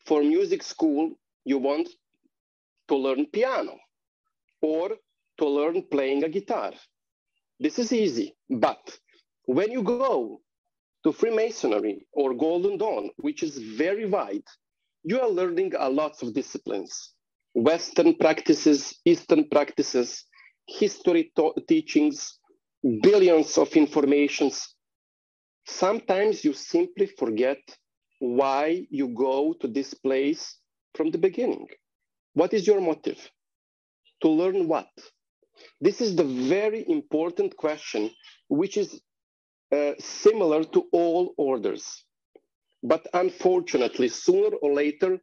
for 0.06 0.22
music 0.22 0.62
school, 0.62 1.12
you 1.44 1.58
want 1.58 1.88
to 2.88 2.96
learn 2.96 3.26
piano 3.26 3.78
or 4.62 4.90
to 5.38 5.48
learn 5.48 5.82
playing 5.90 6.24
a 6.24 6.28
guitar. 6.28 6.72
This 7.58 7.78
is 7.78 7.92
easy, 7.92 8.36
but 8.48 8.98
when 9.44 9.70
you 9.70 9.82
go 9.82 10.40
to 11.04 11.12
Freemasonry 11.12 12.06
or 12.12 12.34
Golden 12.34 12.76
Dawn, 12.78 13.10
which 13.16 13.42
is 13.42 13.58
very 13.58 14.06
wide, 14.06 14.44
you 15.02 15.20
are 15.20 15.28
learning 15.30 15.72
a 15.78 15.88
lot 15.88 16.22
of 16.22 16.34
disciplines 16.34 17.12
Western 17.54 18.14
practices, 18.14 18.94
Eastern 19.04 19.48
practices, 19.48 20.24
history 20.68 21.32
teachings, 21.66 22.38
billions 23.02 23.58
of 23.58 23.72
informations. 23.74 24.74
Sometimes 25.66 26.44
you 26.44 26.52
simply 26.52 27.06
forget 27.06 27.58
why 28.20 28.86
you 28.90 29.08
go 29.08 29.52
to 29.60 29.66
this 29.66 29.94
place 29.94 30.58
from 30.94 31.10
the 31.10 31.18
beginning. 31.18 31.66
What 32.34 32.54
is 32.54 32.66
your 32.66 32.80
motive? 32.80 33.18
To 34.22 34.28
learn 34.28 34.68
what? 34.68 34.88
This 35.80 36.00
is 36.00 36.14
the 36.14 36.24
very 36.24 36.84
important 36.88 37.56
question, 37.56 38.10
which 38.48 38.76
is 38.76 39.00
uh, 39.72 39.92
similar 39.98 40.64
to 40.64 40.86
all 40.92 41.34
orders. 41.36 42.04
But 42.82 43.06
unfortunately, 43.12 44.08
sooner 44.08 44.56
or 44.56 44.72
later, 44.74 45.18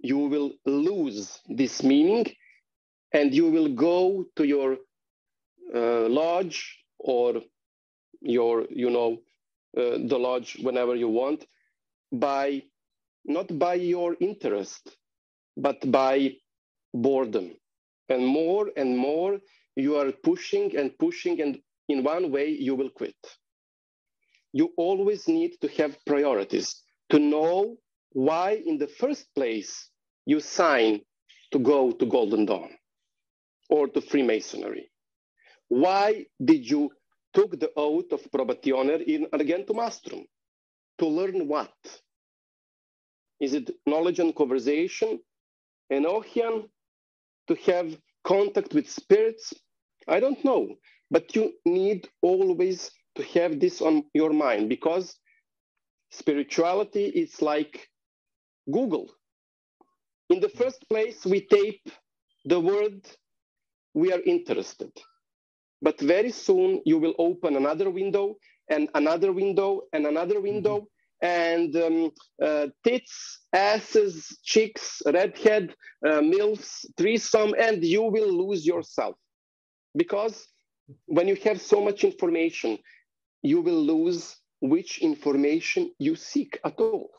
you 0.00 0.18
will 0.18 0.52
lose 0.66 1.40
this 1.48 1.82
meaning 1.82 2.26
and 3.12 3.34
you 3.34 3.50
will 3.50 3.68
go 3.74 4.24
to 4.36 4.44
your 4.46 4.78
uh, 5.74 6.08
lodge 6.08 6.78
or 6.98 7.42
your, 8.20 8.66
you 8.70 8.90
know, 8.90 9.18
uh, 9.76 9.98
the 10.06 10.18
lodge 10.18 10.56
whenever 10.62 10.94
you 10.96 11.08
want 11.08 11.46
by 12.12 12.62
not 13.24 13.58
by 13.58 13.74
your 13.74 14.16
interest, 14.20 14.96
but 15.56 15.90
by 15.90 16.32
boredom. 16.92 17.52
And 18.08 18.26
more 18.26 18.70
and 18.76 18.96
more 18.98 19.40
you 19.76 19.96
are 19.96 20.12
pushing 20.12 20.76
and 20.76 20.96
pushing, 20.98 21.40
and 21.40 21.58
in 21.88 22.04
one 22.04 22.30
way 22.30 22.48
you 22.50 22.74
will 22.74 22.90
quit. 22.90 23.16
You 24.54 24.72
always 24.76 25.26
need 25.26 25.60
to 25.62 25.68
have 25.78 25.98
priorities 26.06 26.80
to 27.10 27.18
know 27.18 27.76
why, 28.12 28.62
in 28.64 28.78
the 28.78 28.86
first 28.86 29.26
place, 29.34 29.90
you 30.26 30.38
sign 30.38 31.00
to 31.50 31.58
go 31.58 31.90
to 31.90 32.06
Golden 32.06 32.46
Dawn 32.46 32.70
or 33.68 33.88
to 33.88 34.00
Freemasonry? 34.00 34.92
Why 35.66 36.26
did 36.44 36.70
you 36.70 36.92
took 37.32 37.58
the 37.58 37.72
oath 37.76 38.12
of 38.12 38.30
probationer 38.30 39.02
in 39.02 39.26
Argentum 39.32 39.78
Astrum? 39.78 40.24
To 40.98 41.06
learn 41.08 41.48
what? 41.48 41.74
Is 43.40 43.54
it 43.54 43.72
knowledge 43.86 44.20
and 44.20 44.36
conversation? 44.36 45.18
Enochian? 45.92 46.68
To 47.48 47.54
have 47.66 47.98
contact 48.22 48.72
with 48.72 48.88
spirits? 48.88 49.52
I 50.06 50.20
don't 50.20 50.44
know. 50.44 50.76
But 51.10 51.34
you 51.34 51.54
need 51.66 52.08
always 52.22 52.92
to 53.16 53.22
have 53.22 53.60
this 53.60 53.80
on 53.80 54.04
your 54.14 54.32
mind 54.32 54.68
because 54.68 55.18
spirituality 56.10 57.06
is 57.06 57.40
like 57.42 57.88
Google. 58.70 59.10
In 60.30 60.40
the 60.40 60.48
first 60.48 60.84
place, 60.88 61.24
we 61.24 61.46
tape 61.46 61.88
the 62.44 62.60
word 62.60 63.06
we 63.94 64.12
are 64.12 64.20
interested. 64.20 64.90
But 65.82 66.00
very 66.00 66.30
soon 66.30 66.82
you 66.84 66.98
will 66.98 67.14
open 67.18 67.56
another 67.56 67.90
window 67.90 68.36
and 68.70 68.88
another 68.94 69.32
window 69.32 69.82
and 69.92 70.06
another 70.06 70.36
mm-hmm. 70.36 70.48
window 70.48 70.76
mm 70.78 70.86
-hmm. 70.86 71.48
and 71.48 71.70
um, 71.86 71.98
uh, 72.46 72.66
tits, 72.82 73.14
asses, 73.52 74.14
chicks, 74.42 75.02
redhead, 75.06 75.66
uh, 76.08 76.20
milfs, 76.34 76.70
threesome, 76.96 77.52
and 77.66 77.84
you 77.84 78.02
will 78.14 78.32
lose 78.42 78.62
yourself. 78.72 79.16
Because 79.94 80.36
when 81.16 81.28
you 81.28 81.36
have 81.44 81.58
so 81.60 81.80
much 81.80 82.04
information, 82.04 82.78
you 83.44 83.60
will 83.60 83.80
lose 83.80 84.36
which 84.60 84.98
information 85.00 85.92
you 85.98 86.16
seek 86.16 86.58
at 86.64 86.80
all 86.80 87.10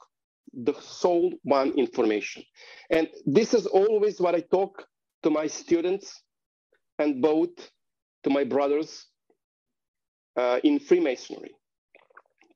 the 0.55 0.73
sole 0.81 1.33
one 1.43 1.71
information. 1.73 2.43
And 2.89 3.09
this 3.25 3.53
is 3.53 3.65
always 3.65 4.19
what 4.21 4.35
I 4.35 4.41
talk 4.41 4.85
to 5.23 5.29
my 5.29 5.47
students 5.47 6.21
and 6.97 7.21
both 7.21 7.49
to 8.23 8.29
my 8.29 8.43
brothers 8.43 9.07
uh, 10.37 10.59
in 10.63 10.79
Freemasonry 10.79 11.51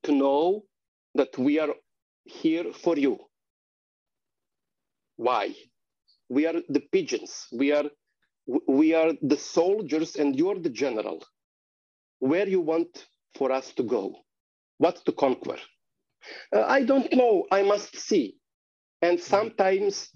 to 0.03 0.13
know 0.13 0.63
that 1.15 1.37
we 1.37 1.59
are 1.59 1.73
here 2.23 2.71
for 2.73 2.97
you. 2.97 3.19
Why? 5.17 5.53
We 6.29 6.45
are 6.45 6.61
the 6.69 6.81
pigeons. 6.91 7.47
We 7.51 7.71
are 7.73 7.85
we 8.67 8.95
are 8.95 9.13
the 9.21 9.37
soldiers 9.37 10.15
and 10.15 10.35
you're 10.35 10.59
the 10.59 10.69
general. 10.69 11.23
Where 12.19 12.47
you 12.47 12.61
want 12.61 13.07
for 13.35 13.51
us 13.51 13.73
to 13.73 13.83
go, 13.83 14.15
what 14.77 15.03
to 15.05 15.11
conquer. 15.11 15.57
Uh, 16.55 16.63
I 16.63 16.83
don't 16.83 17.11
know, 17.13 17.45
I 17.51 17.63
must 17.63 17.95
see. 17.97 18.37
And 19.01 19.19
sometimes 19.19 20.09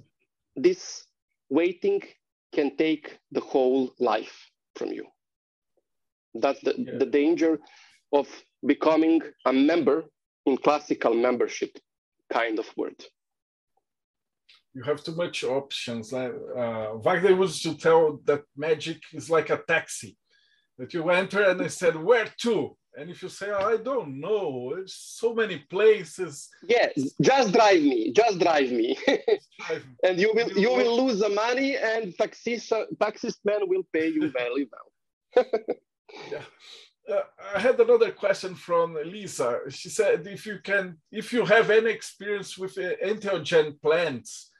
this 0.55 1.05
waiting 1.49 2.01
can 2.53 2.75
take 2.77 3.17
the 3.31 3.39
whole 3.39 3.93
life 3.99 4.49
from 4.75 4.89
you. 4.89 5.05
That's 6.35 6.61
the, 6.61 6.75
yeah. 6.77 6.97
the 6.97 7.05
danger 7.05 7.59
of 8.11 8.27
becoming 8.65 9.21
a 9.45 9.53
member 9.53 10.05
in 10.45 10.57
classical 10.57 11.13
membership 11.13 11.77
kind 12.31 12.59
of 12.59 12.65
word. 12.75 13.03
You 14.73 14.83
have 14.83 15.03
too 15.03 15.15
much 15.15 15.43
options. 15.43 16.11
Uh, 16.13 16.31
Wagner 16.95 17.39
used 17.39 17.63
to 17.63 17.77
tell 17.77 18.19
that 18.25 18.43
magic 18.57 18.99
is 19.13 19.29
like 19.29 19.51
a 19.51 19.61
taxi, 19.67 20.17
that 20.77 20.93
you 20.93 21.09
enter 21.09 21.43
and 21.43 21.59
they 21.59 21.69
said, 21.69 21.95
where 21.95 22.27
to? 22.41 22.75
And 22.95 23.09
if 23.09 23.23
you 23.23 23.29
say, 23.29 23.49
I 23.51 23.77
don't 23.77 24.19
know, 24.19 24.73
there's 24.75 24.93
so 24.93 25.33
many 25.33 25.57
places. 25.57 26.49
Yes, 26.67 26.91
just 27.21 27.51
drive 27.51 27.81
me, 27.81 28.11
just 28.11 28.39
drive 28.39 28.71
me. 28.71 28.97
and 30.03 30.19
you 30.19 30.31
will 30.33 30.51
you 30.57 30.69
will 30.69 31.05
lose 31.05 31.19
the 31.19 31.29
money 31.29 31.75
and 31.75 32.15
taxis 32.17 32.71
taxist 33.01 33.39
man 33.45 33.61
will 33.67 33.83
pay 33.91 34.09
you 34.09 34.29
very 34.29 34.67
well. 34.71 35.45
yeah. 36.31 36.41
Uh, 37.09 37.21
I 37.53 37.59
had 37.59 37.79
another 37.79 38.11
question 38.11 38.55
from 38.55 38.97
Lisa. 39.05 39.59
She 39.69 39.89
said, 39.89 40.25
if 40.25 40.45
you 40.45 40.59
can, 40.63 40.97
if 41.11 41.33
you 41.33 41.43
have 41.45 41.69
any 41.69 41.91
experience 41.91 42.57
with 42.57 42.77
uh, 42.77 42.95
entheogen 43.03 43.81
plants, 43.81 44.51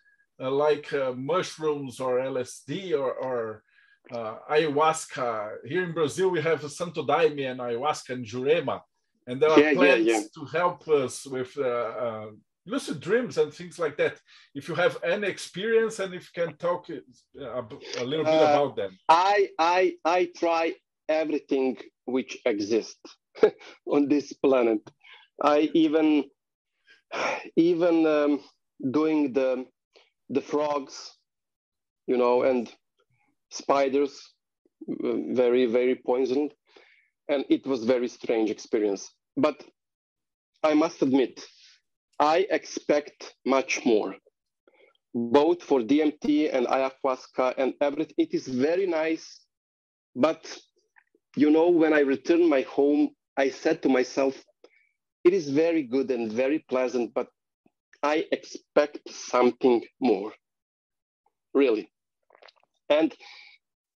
uh, 0.41 0.51
like 0.51 0.91
uh, 0.91 1.13
mushrooms 1.13 2.01
or 2.01 2.19
LSD 2.19 2.99
or, 2.99 3.13
or 3.13 3.63
uh, 4.11 4.35
ayahuasca. 4.49 5.57
Here 5.65 5.83
in 5.83 5.93
Brazil, 5.93 6.29
we 6.29 6.41
have 6.41 6.69
Santo 6.71 7.03
Daime 7.05 7.51
and 7.51 7.59
ayahuasca 7.59 8.09
and 8.09 8.25
Jurema, 8.25 8.81
and 9.27 9.41
there 9.41 9.51
are 9.51 9.59
yeah, 9.59 9.73
plants 9.73 10.07
yeah, 10.07 10.19
yeah. 10.19 10.23
to 10.35 10.45
help 10.45 10.87
us 10.87 11.25
with 11.25 11.55
uh, 11.57 11.63
uh, 11.63 12.25
lucid 12.65 12.99
dreams 12.99 13.37
and 13.37 13.53
things 13.53 13.79
like 13.79 13.97
that. 13.97 14.19
If 14.55 14.67
you 14.67 14.75
have 14.75 14.97
any 15.03 15.27
experience 15.27 15.99
and 15.99 16.13
if 16.13 16.29
you 16.29 16.43
can 16.43 16.55
talk 16.57 16.89
uh, 16.89 17.61
a 17.99 18.03
little 18.03 18.25
bit 18.25 18.33
uh, 18.33 18.51
about 18.53 18.75
them. 18.75 18.97
I 19.09 19.49
I 19.59 19.93
I 20.05 20.29
try 20.35 20.73
everything 21.09 21.77
which 22.05 22.37
exists 22.45 23.17
on 23.87 24.07
this 24.07 24.33
planet. 24.33 24.81
I 25.41 25.69
even 25.73 26.25
even 27.55 28.05
um, 28.05 28.39
doing 28.91 29.33
the 29.33 29.65
the 30.29 30.41
frogs, 30.41 31.17
you 32.07 32.17
know, 32.17 32.43
and 32.43 32.71
spiders, 33.53 34.33
uh, 34.89 35.13
very, 35.33 35.65
very 35.65 35.95
poisoned. 35.95 36.53
And 37.29 37.45
it 37.49 37.65
was 37.65 37.85
very 37.85 38.07
strange 38.07 38.49
experience. 38.49 39.09
But 39.37 39.63
I 40.63 40.73
must 40.73 41.01
admit, 41.01 41.41
I 42.19 42.45
expect 42.49 43.35
much 43.45 43.85
more, 43.85 44.15
both 45.13 45.63
for 45.63 45.79
DMT 45.81 46.53
and 46.53 46.67
ayahuasca 46.67 47.55
and 47.57 47.73
everything. 47.81 48.15
It 48.17 48.33
is 48.33 48.47
very 48.47 48.87
nice. 48.87 49.39
But, 50.15 50.57
you 51.35 51.49
know, 51.49 51.69
when 51.69 51.93
I 51.93 52.01
returned 52.01 52.49
my 52.49 52.61
home, 52.61 53.09
I 53.37 53.49
said 53.49 53.81
to 53.83 53.89
myself, 53.89 54.35
it 55.23 55.33
is 55.33 55.49
very 55.49 55.83
good 55.83 56.11
and 56.11 56.31
very 56.31 56.59
pleasant, 56.59 57.13
but 57.13 57.27
I 58.03 58.25
expect 58.31 59.09
something 59.09 59.81
more, 60.01 60.33
really. 61.53 61.92
And 62.89 63.13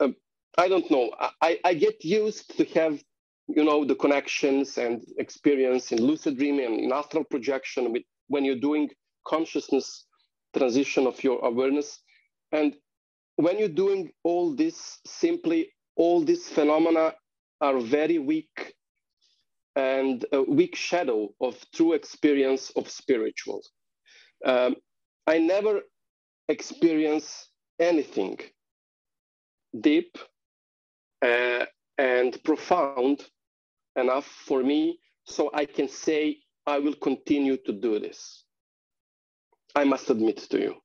uh, 0.01 0.09
I 0.59 0.68
don't 0.68 0.91
know, 0.91 1.12
I, 1.43 1.59
I 1.64 1.74
get 1.74 2.05
used 2.05 2.57
to 2.57 2.64
have, 2.80 3.03
you 3.49 3.64
know, 3.64 3.84
the 3.84 3.95
connections 3.95 4.78
and 4.78 5.03
experience 5.18 5.93
in 5.93 5.99
lucid 5.99 6.39
dreaming 6.39 6.66
and 6.66 6.80
in 6.80 6.93
astral 6.93 7.24
projection 7.24 7.93
with 7.93 8.03
when 8.28 8.45
you're 8.45 8.61
doing 8.61 8.91
consciousness 9.26 10.07
transition 10.57 11.07
of 11.07 11.22
your 11.22 11.45
awareness. 11.45 12.01
And 12.53 12.74
when 13.37 13.59
you're 13.59 13.68
doing 13.68 14.11
all 14.24 14.55
this, 14.55 14.99
simply 15.07 15.70
all 15.97 16.24
these 16.24 16.49
phenomena 16.49 17.14
are 17.61 17.80
very 17.80 18.18
weak 18.18 18.74
and 19.76 20.24
a 20.32 20.43
weak 20.43 20.74
shadow 20.74 21.28
of 21.41 21.57
true 21.74 21.93
experience 21.93 22.70
of 22.76 22.89
spiritual. 22.89 23.62
Um, 24.45 24.76
I 25.26 25.39
never 25.39 25.82
experience 26.49 27.49
anything 27.78 28.39
deep 29.81 30.18
uh, 31.22 31.66
and 31.99 32.43
profound 32.45 33.24
enough 33.97 34.27
for 34.27 34.62
me 34.62 34.99
so 35.24 35.51
I 35.55 35.64
can 35.64 35.89
say 35.89 36.39
I 36.66 36.79
will 36.79 36.95
continue 36.95 37.57
to 37.59 37.72
do 37.72 37.99
this. 37.99 38.45
I 39.74 39.85
must 39.85 40.11
admit 40.11 40.39
to 40.51 40.61
you. 40.61 40.77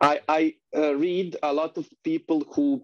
I, 0.00 0.20
I 0.28 0.54
uh, 0.76 0.94
read 0.94 1.36
a 1.42 1.52
lot 1.52 1.76
of 1.78 1.86
people 2.04 2.44
who 2.54 2.82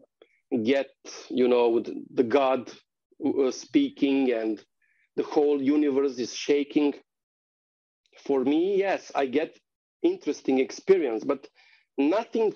get, 0.64 0.90
you 1.28 1.48
know, 1.48 1.80
the, 1.80 2.04
the 2.14 2.24
God 2.24 2.70
uh, 3.24 3.50
speaking 3.50 4.32
and 4.32 4.62
the 5.16 5.22
whole 5.22 5.60
universe 5.60 6.18
is 6.18 6.34
shaking. 6.34 6.94
For 8.24 8.44
me, 8.44 8.78
yes, 8.78 9.10
I 9.14 9.26
get 9.26 9.58
interesting 10.02 10.58
experience, 10.58 11.24
but 11.24 11.46
nothing 11.98 12.52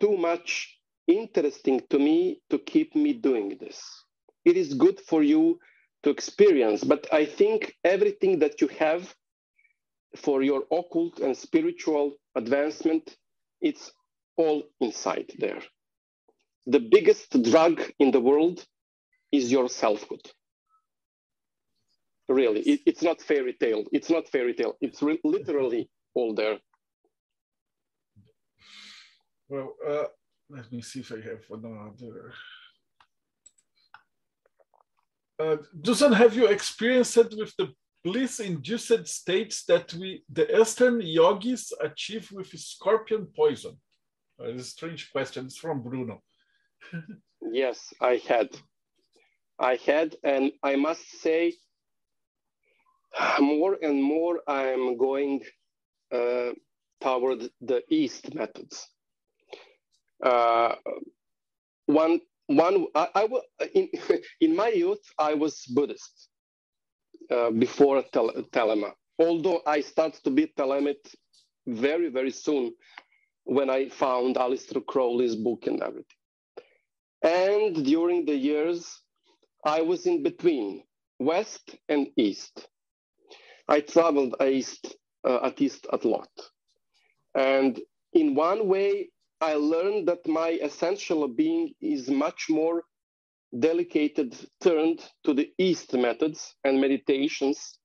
too 0.00 0.16
much 0.16 0.78
interesting 1.06 1.80
to 1.90 1.98
me 1.98 2.40
to 2.50 2.58
keep 2.58 2.94
me 2.94 3.12
doing 3.12 3.56
this. 3.60 3.82
It 4.44 4.56
is 4.56 4.74
good 4.74 5.00
for 5.08 5.22
you 5.22 5.58
to 6.02 6.10
experience, 6.10 6.84
but 6.84 7.06
I 7.12 7.24
think 7.24 7.74
everything 7.84 8.38
that 8.40 8.60
you 8.60 8.68
have 8.78 9.14
for 10.16 10.42
your 10.42 10.64
occult 10.70 11.18
and 11.20 11.36
spiritual 11.36 12.14
advancement, 12.36 13.16
it's 13.60 13.92
all 14.36 14.62
inside 14.80 15.32
there. 15.38 15.62
The 16.66 16.80
biggest 16.80 17.42
drug 17.42 17.82
in 17.98 18.10
the 18.10 18.20
world 18.20 18.64
is 19.32 19.50
your 19.50 19.68
selfhood. 19.68 20.30
Really, 22.28 22.60
it, 22.60 22.80
it's 22.86 23.02
not 23.02 23.20
fairy 23.20 23.54
tale. 23.60 23.84
It's 23.92 24.08
not 24.08 24.28
fairy 24.28 24.54
tale. 24.54 24.76
It's 24.80 25.02
literally 25.02 25.90
all 26.14 26.34
there. 26.34 26.58
Well, 29.48 29.74
uh, 29.86 30.04
let 30.50 30.70
me 30.72 30.82
see 30.82 31.00
if 31.00 31.12
I 31.12 31.16
have 31.16 31.44
another. 31.50 32.32
Uh, 35.38 35.56
Dusan, 35.80 36.14
have 36.14 36.36
you 36.36 36.46
experienced 36.46 37.16
it 37.16 37.34
with 37.36 37.54
the 37.56 37.72
bliss-induced 38.04 39.06
states 39.08 39.64
that 39.64 39.92
we, 39.94 40.22
the 40.30 40.60
Eastern 40.60 41.00
yogis, 41.00 41.72
achieve 41.80 42.30
with 42.30 42.48
scorpion 42.48 43.26
poison? 43.34 43.76
Uh, 44.40 44.50
a 44.50 44.58
strange 44.62 45.10
question. 45.10 45.46
It's 45.46 45.58
from 45.58 45.82
Bruno. 45.82 46.22
yes, 47.52 47.92
I 48.00 48.20
had. 48.28 48.50
I 49.58 49.76
had, 49.86 50.16
and 50.22 50.52
I 50.62 50.76
must 50.76 51.20
say, 51.20 51.54
more 53.40 53.76
and 53.80 54.02
more 54.02 54.40
I'm 54.46 54.98
going 54.98 55.42
uh, 56.12 56.50
toward 57.00 57.48
the 57.60 57.82
East 57.88 58.34
methods 58.34 58.88
uh, 60.24 60.76
one 61.86 62.20
one 62.48 62.86
I, 62.94 63.08
I 63.16 63.28
in 63.74 63.90
in 64.42 64.56
my 64.56 64.68
youth 64.70 65.02
I 65.18 65.34
was 65.34 65.64
Buddhist 65.74 66.28
uh, 67.30 67.50
before 67.52 68.02
tel- 68.12 68.34
Thelema. 68.52 68.92
Although 69.18 69.62
I 69.66 69.80
started 69.82 70.24
to 70.24 70.30
be 70.30 70.52
Thelemite 70.58 71.14
very 71.66 72.10
very 72.10 72.32
soon 72.32 72.74
when 73.44 73.70
I 73.70 73.88
found 73.90 74.36
Aleister 74.36 74.84
Crowley's 74.86 75.36
book 75.36 75.66
and 75.66 75.82
everything. 75.82 76.06
And 77.22 77.84
during 77.84 78.26
the 78.26 78.36
years, 78.36 79.00
I 79.64 79.82
was 79.82 80.06
in 80.06 80.22
between 80.22 80.84
West 81.20 81.76
and 81.88 82.08
East. 82.16 82.68
I 83.68 83.80
traveled 83.80 84.36
east, 84.44 84.96
uh, 85.26 85.40
at 85.44 85.60
East 85.60 85.86
a 85.92 85.98
lot. 86.08 86.30
And 87.34 87.80
in 88.14 88.34
one 88.34 88.68
way, 88.68 89.10
I 89.50 89.54
learned 89.54 90.08
that 90.08 90.26
my 90.26 90.50
essential 90.68 91.28
being 91.28 91.74
is 91.80 92.08
much 92.08 92.46
more 92.48 92.84
delicate, 93.58 94.18
turned 94.62 95.00
to 95.24 95.34
the 95.34 95.52
East 95.58 95.92
methods 95.94 96.54
and 96.64 96.80
meditations. 96.80 97.78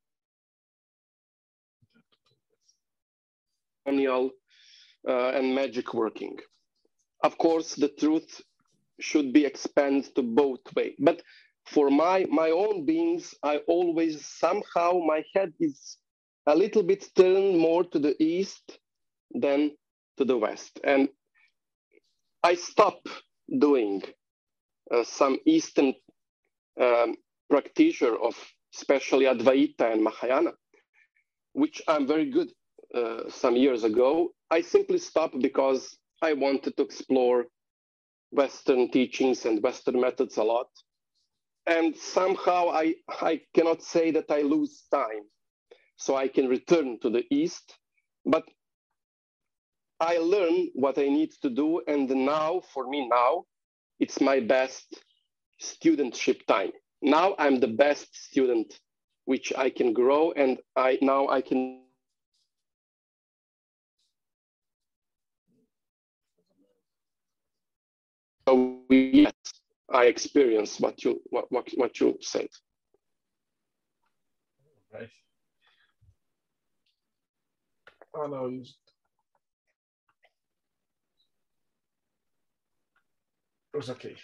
Uh, 5.08 5.32
and 5.36 5.56
magic 5.56 5.94
working. 5.94 6.38
Of 7.24 7.38
course, 7.38 7.76
the 7.76 7.90
truth 7.90 8.42
should 9.00 9.34
be 9.34 9.46
expanded 9.46 10.16
to 10.16 10.24
both 10.24 10.62
way. 10.76 10.96
But 11.00 11.22
for 11.66 11.90
my 11.90 12.26
my 12.30 12.52
own 12.52 12.86
beings, 12.86 13.34
I 13.44 13.58
always 13.68 14.26
somehow 14.26 15.00
my 15.14 15.24
head 15.34 15.54
is 15.60 15.98
a 16.48 16.56
little 16.56 16.84
bit 16.84 17.10
turned 17.16 17.58
more 17.58 17.84
to 17.86 18.00
the 18.00 18.16
east 18.24 18.80
than 19.34 19.72
to 20.18 20.26
the 20.26 20.38
west. 20.38 20.80
And 20.84 21.10
I 22.44 22.56
stopped 22.56 23.08
doing 23.60 24.04
uh, 24.94 25.04
some 25.04 25.40
Eastern 25.46 25.94
um, 26.82 27.16
practitioner 27.50 28.16
of 28.18 28.36
especially 28.76 29.26
Advaita 29.26 29.94
and 29.94 30.04
Mahayana, 30.04 30.52
which 31.54 31.82
I'm 31.88 32.08
very 32.08 32.30
good 32.32 32.52
uh, 32.96 33.30
some 33.30 33.56
years 33.58 33.84
ago. 33.84 34.30
I 34.52 34.62
simply 34.62 35.00
stopped 35.00 35.40
because 35.42 35.98
I 36.22 36.34
wanted 36.34 36.78
to 36.78 36.84
explore 36.84 37.46
Western 38.32 38.92
teachings 38.92 39.46
and 39.46 39.64
Western 39.64 40.00
methods 40.02 40.38
a 40.38 40.44
lot. 40.44 40.68
And 41.68 41.96
somehow 41.96 42.70
I, 42.72 42.96
I 43.22 43.42
cannot 43.56 43.84
say 43.84 44.12
that 44.12 44.32
I 44.32 44.42
lose 44.42 44.86
time. 44.92 45.24
So 45.98 46.16
I 46.16 46.28
can 46.28 46.48
return 46.48 47.00
to 47.02 47.10
the 47.10 47.24
East. 47.32 47.76
But 48.26 48.44
I 50.00 50.18
learn 50.18 50.70
what 50.74 50.98
I 50.98 51.08
need 51.10 51.32
to 51.42 51.50
do. 51.50 51.82
And 51.88 52.10
now, 52.10 52.62
for 52.74 52.88
me, 52.88 53.08
now, 53.08 53.46
it's 54.00 54.22
my 54.22 54.40
best 54.40 55.04
studentship 55.62 56.46
time. 56.46 56.72
Now 57.02 57.36
I'm 57.38 57.60
the 57.60 57.68
best 57.68 58.08
student 58.16 58.80
which 59.26 59.54
I 59.56 59.70
can 59.70 59.94
grow 59.94 60.32
and 60.32 60.60
I 60.76 60.98
now 61.02 61.28
I 61.28 61.42
can 61.42 61.84
so 68.48 68.82
yes, 68.90 69.34
I 69.92 70.06
experience 70.06 70.80
what 70.80 71.04
you 71.04 71.22
what, 71.30 71.52
what, 71.52 71.70
what 71.76 72.00
you 72.00 72.18
said. 72.22 72.48
Right. 74.94 75.10
Oh 78.16 78.26
no, 78.26 78.48
you 78.48 78.64
it 83.74 83.78
was 83.78 83.90
okay. 83.90 84.16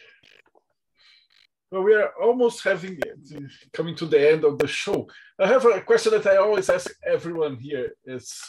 Well, 1.72 1.84
we 1.84 1.96
are 1.96 2.12
almost 2.22 2.64
having 2.64 3.00
coming 3.74 3.96
to 3.96 4.06
the 4.06 4.32
end 4.32 4.44
of 4.46 4.58
the 4.60 4.68
show. 4.68 5.08
I 5.40 5.48
have 5.48 5.66
a 5.66 5.82
question 5.82 6.12
that 6.14 6.28
I 6.28 6.38
always 6.38 6.70
ask 6.70 6.90
everyone 7.06 7.58
here: 7.58 7.94
Is 8.06 8.40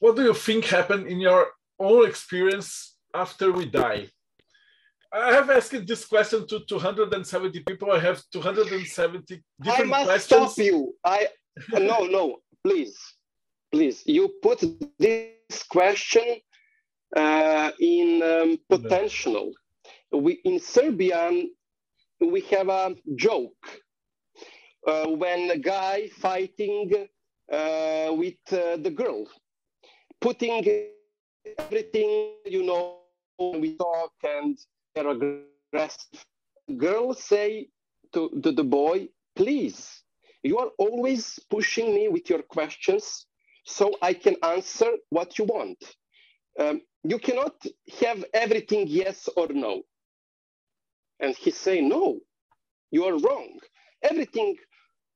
what 0.00 0.16
do 0.16 0.22
you 0.22 0.34
think 0.34 0.64
happened 0.64 1.06
in 1.06 1.20
your 1.20 1.48
own 1.78 2.08
experience 2.08 2.96
after 3.14 3.52
we 3.52 3.66
die? 3.66 4.08
I 5.12 5.32
have 5.34 5.50
asked 5.50 5.86
this 5.86 6.06
question 6.06 6.46
to 6.48 6.60
270 6.66 7.60
people. 7.60 7.92
I 7.92 7.98
have 8.00 8.22
270 8.32 9.42
different 9.60 9.80
I 9.80 9.84
must 9.84 10.04
questions. 10.06 10.52
stop 10.52 10.64
you. 10.64 10.94
I 11.04 11.28
no 11.72 12.06
no 12.06 12.38
please 12.64 12.96
please 13.70 14.02
you 14.06 14.32
put 14.42 14.64
this 14.98 15.62
question 15.68 16.36
uh, 17.14 17.70
in 17.78 18.22
um, 18.22 18.58
potential. 18.68 19.52
We 20.12 20.40
in 20.44 20.60
Serbian 20.60 21.50
we 22.20 22.40
have 22.42 22.68
a 22.68 22.94
joke 23.16 23.82
uh, 24.86 25.06
when 25.06 25.50
a 25.50 25.58
guy 25.58 26.08
fighting 26.08 27.08
uh, 27.52 28.12
with 28.12 28.34
uh, 28.52 28.76
the 28.76 28.90
girl, 28.94 29.26
putting 30.20 30.88
everything 31.58 32.34
you 32.46 32.62
know 32.62 32.98
we 33.38 33.76
talk 33.76 34.12
and 34.22 34.58
they're 34.94 35.08
aggressive. 35.08 36.24
Girls 36.76 37.22
say 37.22 37.68
to, 38.12 38.30
to 38.42 38.52
the 38.52 38.64
boy, 38.64 39.08
please, 39.34 40.02
you 40.42 40.58
are 40.58 40.70
always 40.78 41.38
pushing 41.50 41.94
me 41.94 42.08
with 42.08 42.28
your 42.30 42.42
questions 42.42 43.26
so 43.64 43.92
I 44.02 44.12
can 44.12 44.36
answer 44.42 44.90
what 45.10 45.38
you 45.38 45.44
want. 45.44 45.78
Um, 46.58 46.82
you 47.04 47.18
cannot 47.18 47.54
have 48.00 48.24
everything 48.34 48.86
yes 48.86 49.28
or 49.36 49.48
no. 49.48 49.82
And 51.22 51.36
he 51.36 51.52
say, 51.52 51.80
no, 51.82 52.20
you 52.90 53.04
are 53.06 53.18
wrong. 53.18 53.58
Everything 54.02 54.56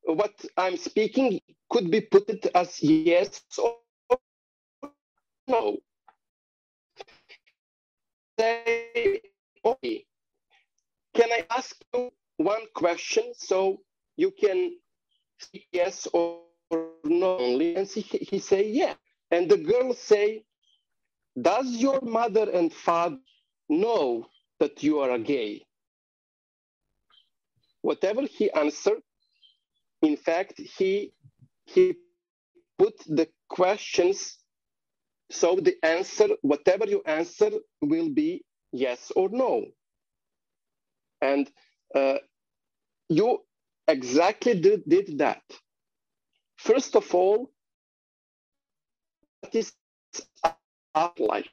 what 0.05 0.35
I'm 0.57 0.77
speaking 0.77 1.41
could 1.71 1.91
be 1.91 2.01
put 2.01 2.47
as 2.55 2.83
yes 2.83 3.43
or 3.59 3.77
no. 5.49 5.79
Say, 8.41 9.21
can 11.15 11.33
I 11.33 11.47
ask 11.51 11.77
you 11.95 12.13
one 12.39 12.67
question 12.75 13.33
so 13.37 13.81
you 14.17 14.33
can 14.33 14.79
say 15.41 15.67
yes 15.73 16.09
or 16.13 16.41
no 17.05 17.39
only? 17.39 17.77
And 17.77 17.89
he, 17.89 18.03
he 18.03 18.39
say, 18.39 18.69
yeah. 18.69 18.95
And 19.31 19.51
the 19.51 19.59
girl 19.59 19.95
say, 19.95 20.45
does 21.41 21.69
your 21.69 22.01
mother 22.03 22.51
and 22.51 22.73
father 22.73 23.19
know 23.69 24.27
that 24.61 24.83
you 24.83 25.01
are 25.01 25.13
a 25.13 25.19
gay? 25.19 25.67
Whatever 27.87 28.22
he 28.22 28.51
answered, 28.51 29.01
in 30.03 30.16
fact, 30.16 30.55
he, 30.59 31.12
he 31.66 31.95
put 32.78 32.95
the 33.07 33.28
questions 33.49 34.39
so 35.30 35.57
the 35.57 35.76
answer, 35.82 36.28
whatever 36.43 36.87
you 36.87 37.03
answer, 37.07 37.51
will 37.80 38.09
be 38.11 38.45
yes 38.72 39.12
or 39.16 39.28
no. 39.30 39.64
And 41.20 41.51
uh, 41.95 42.18
you 43.09 43.39
exactly 43.89 44.61
did, 44.61 44.82
did 44.89 45.18
that. 45.18 45.43
First 46.59 46.97
of 46.97 47.14
all, 47.14 47.51
what 49.41 49.55
is 49.55 49.72
art 50.95 51.18
like? 51.18 51.51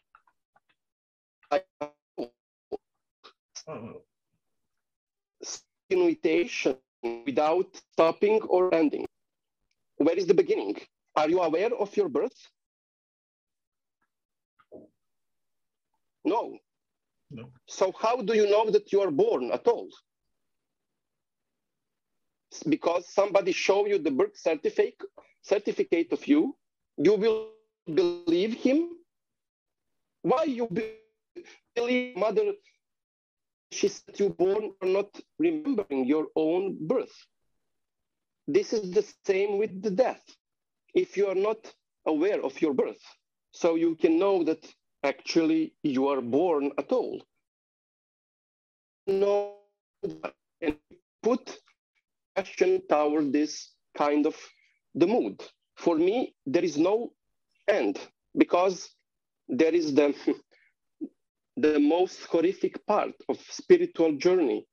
Invitation 5.93 6.77
without 7.25 7.69
stopping 7.91 8.41
or 8.43 8.73
ending. 8.73 9.05
Where 9.97 10.17
is 10.17 10.27
the 10.27 10.33
beginning? 10.33 10.75
Are 11.15 11.29
you 11.29 11.41
aware 11.41 11.73
of 11.73 11.95
your 11.95 12.09
birth? 12.09 12.39
No. 16.25 16.57
No. 17.31 17.49
So 17.67 17.91
how 17.99 18.21
do 18.21 18.33
you 18.33 18.49
know 18.49 18.69
that 18.69 18.91
you 18.91 19.01
are 19.01 19.11
born 19.11 19.51
at 19.51 19.67
all? 19.67 19.89
Because 22.69 23.07
somebody 23.09 23.51
show 23.51 23.85
you 23.87 23.97
the 23.97 24.11
birth 24.11 24.37
certificate 24.37 25.09
certificate 25.41 26.11
of 26.13 26.25
you, 26.27 26.55
you 26.97 27.15
will 27.15 27.49
believe 27.93 28.53
him. 28.53 28.89
Why 30.21 30.43
you 30.45 30.67
be- 30.67 30.99
believe 31.75 32.15
mother? 32.15 32.53
She 33.74 33.88
said 33.88 34.19
you 34.19 34.30
born 34.30 34.71
or 34.82 34.88
not 34.88 35.19
remembering 35.39 36.05
your 36.05 36.28
own 36.36 36.78
birth. 36.88 37.15
This 38.47 38.74
is 38.74 38.91
the 38.91 39.05
same 39.26 39.57
with 39.57 39.82
the 39.82 39.91
death. 39.91 40.24
If 40.93 41.17
you 41.17 41.28
are 41.28 41.41
not 41.49 41.74
aware 42.05 42.41
of 42.43 42.61
your 42.61 42.74
birth, 42.74 43.03
so 43.51 43.76
you 43.76 43.95
can 43.95 44.19
know 44.19 44.43
that 44.43 44.63
actually 45.03 45.74
you 45.82 46.07
are 46.07 46.21
born 46.21 46.71
at 46.78 46.91
all. 46.91 47.26
No, 49.07 49.55
and 50.61 50.78
put 51.21 51.57
question 52.36 52.82
toward 52.88 53.34
this 53.34 53.71
kind 53.97 54.26
of 54.26 54.36
the 54.95 55.07
mood. 55.07 55.41
For 55.78 55.97
me, 55.97 56.36
there 56.45 56.63
is 56.63 56.78
no 56.78 57.13
end 57.67 57.99
because 58.38 58.89
there 59.47 59.74
is 59.74 59.93
the 59.93 60.13
the 61.58 61.80
most 61.80 62.24
horrific 62.26 62.86
part 62.86 63.14
of 63.30 63.38
spiritual 63.49 64.14
journey 64.14 64.66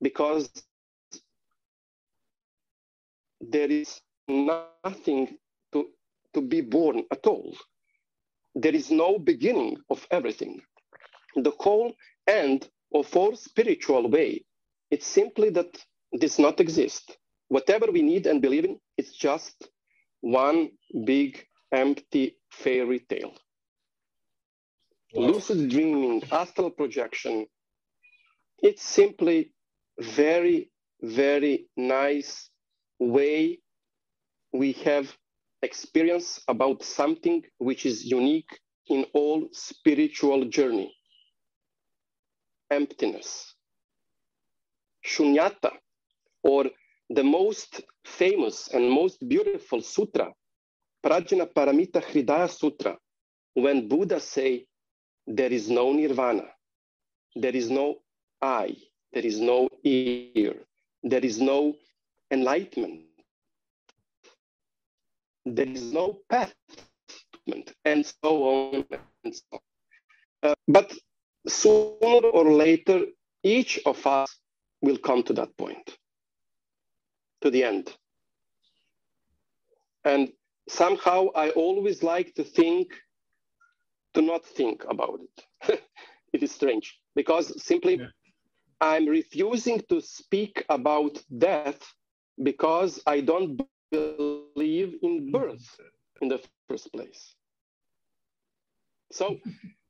because 0.00 0.50
there 3.40 3.70
is 3.70 4.00
nothing 4.28 5.36
to, 5.72 5.86
to 6.34 6.40
be 6.40 6.60
born 6.60 7.04
at 7.10 7.26
all 7.26 7.54
there 8.58 8.74
is 8.74 8.90
no 8.90 9.18
beginning 9.18 9.76
of 9.88 10.06
everything. 10.10 10.60
The 11.36 11.52
whole 11.58 11.94
end 12.26 12.68
of 12.92 13.16
our 13.16 13.36
spiritual 13.36 14.10
way, 14.10 14.44
it's 14.90 15.06
simply 15.06 15.50
that 15.50 15.76
does 16.18 16.38
not 16.38 16.58
exist. 16.58 17.16
Whatever 17.48 17.86
we 17.92 18.02
need 18.02 18.26
and 18.26 18.42
believe 18.42 18.64
in, 18.64 18.78
it's 18.96 19.12
just 19.12 19.68
one 20.20 20.70
big 21.04 21.46
empty 21.72 22.36
fairy 22.50 23.00
tale. 23.08 23.34
Lucid 25.14 25.70
dreaming, 25.70 26.22
astral 26.30 26.70
projection, 26.70 27.46
it's 28.62 28.82
simply 28.82 29.52
very, 29.98 30.70
very 31.02 31.66
nice 31.76 32.50
way 32.98 33.58
we 34.52 34.72
have 34.72 35.16
experience 35.62 36.40
about 36.48 36.82
something 36.82 37.42
which 37.58 37.86
is 37.86 38.04
unique 38.04 38.60
in 38.88 39.06
all 39.14 39.48
spiritual 39.52 40.44
journey. 40.44 40.94
Emptiness. 42.70 43.54
Shunyata, 45.06 45.70
or 46.42 46.66
the 47.08 47.24
most 47.24 47.80
famous 48.04 48.68
and 48.74 48.90
most 48.90 49.26
beautiful 49.26 49.80
sutra, 49.80 50.32
Prajna 51.04 51.46
Paramita 51.52 52.02
Hridaya 52.02 52.50
Sutra, 52.50 52.96
when 53.54 53.88
Buddha 53.88 54.20
say, 54.20 54.66
there 55.28 55.52
is 55.52 55.68
no 55.68 55.92
nirvana, 55.92 56.46
there 57.36 57.54
is 57.54 57.70
no 57.70 57.98
eye, 58.40 58.76
there 59.12 59.26
is 59.26 59.40
no 59.40 59.68
ear, 59.84 60.54
there 61.02 61.24
is 61.24 61.40
no 61.40 61.76
enlightenment, 62.30 63.02
there 65.44 65.68
is 65.68 65.92
no 65.92 66.18
path, 66.30 66.54
and 67.84 68.06
so 68.06 68.42
on 68.44 68.84
and 69.24 69.34
so 69.34 69.42
on. 69.52 69.60
Uh, 70.42 70.54
but 70.66 70.92
sooner 71.46 72.28
or 72.28 72.52
later, 72.52 73.04
each 73.42 73.80
of 73.84 74.06
us 74.06 74.34
will 74.80 74.96
come 74.96 75.22
to 75.24 75.34
that 75.34 75.54
point, 75.58 75.98
to 77.42 77.50
the 77.50 77.64
end. 77.64 77.92
And 80.04 80.32
somehow 80.68 81.28
I 81.34 81.50
always 81.50 82.02
like 82.02 82.34
to 82.36 82.44
think, 82.44 82.94
to 84.14 84.22
not 84.22 84.44
think 84.44 84.84
about 84.88 85.20
it. 85.20 85.80
it 86.32 86.42
is 86.42 86.52
strange 86.52 86.98
because 87.14 87.52
simply 87.62 87.94
Yeah. 87.98 88.06
I'm 88.80 89.06
refusing 89.06 89.80
to 89.88 90.00
speak 90.00 90.64
about 90.68 91.22
death 91.38 91.80
because 92.42 93.02
I 93.06 93.20
don't 93.20 93.56
believe 93.56 94.28
in 94.32 94.86
birth 95.32 95.66
in 95.78 95.78
the 95.78 95.90
first 95.90 96.22
place. 96.56 96.90
So 98.68 99.38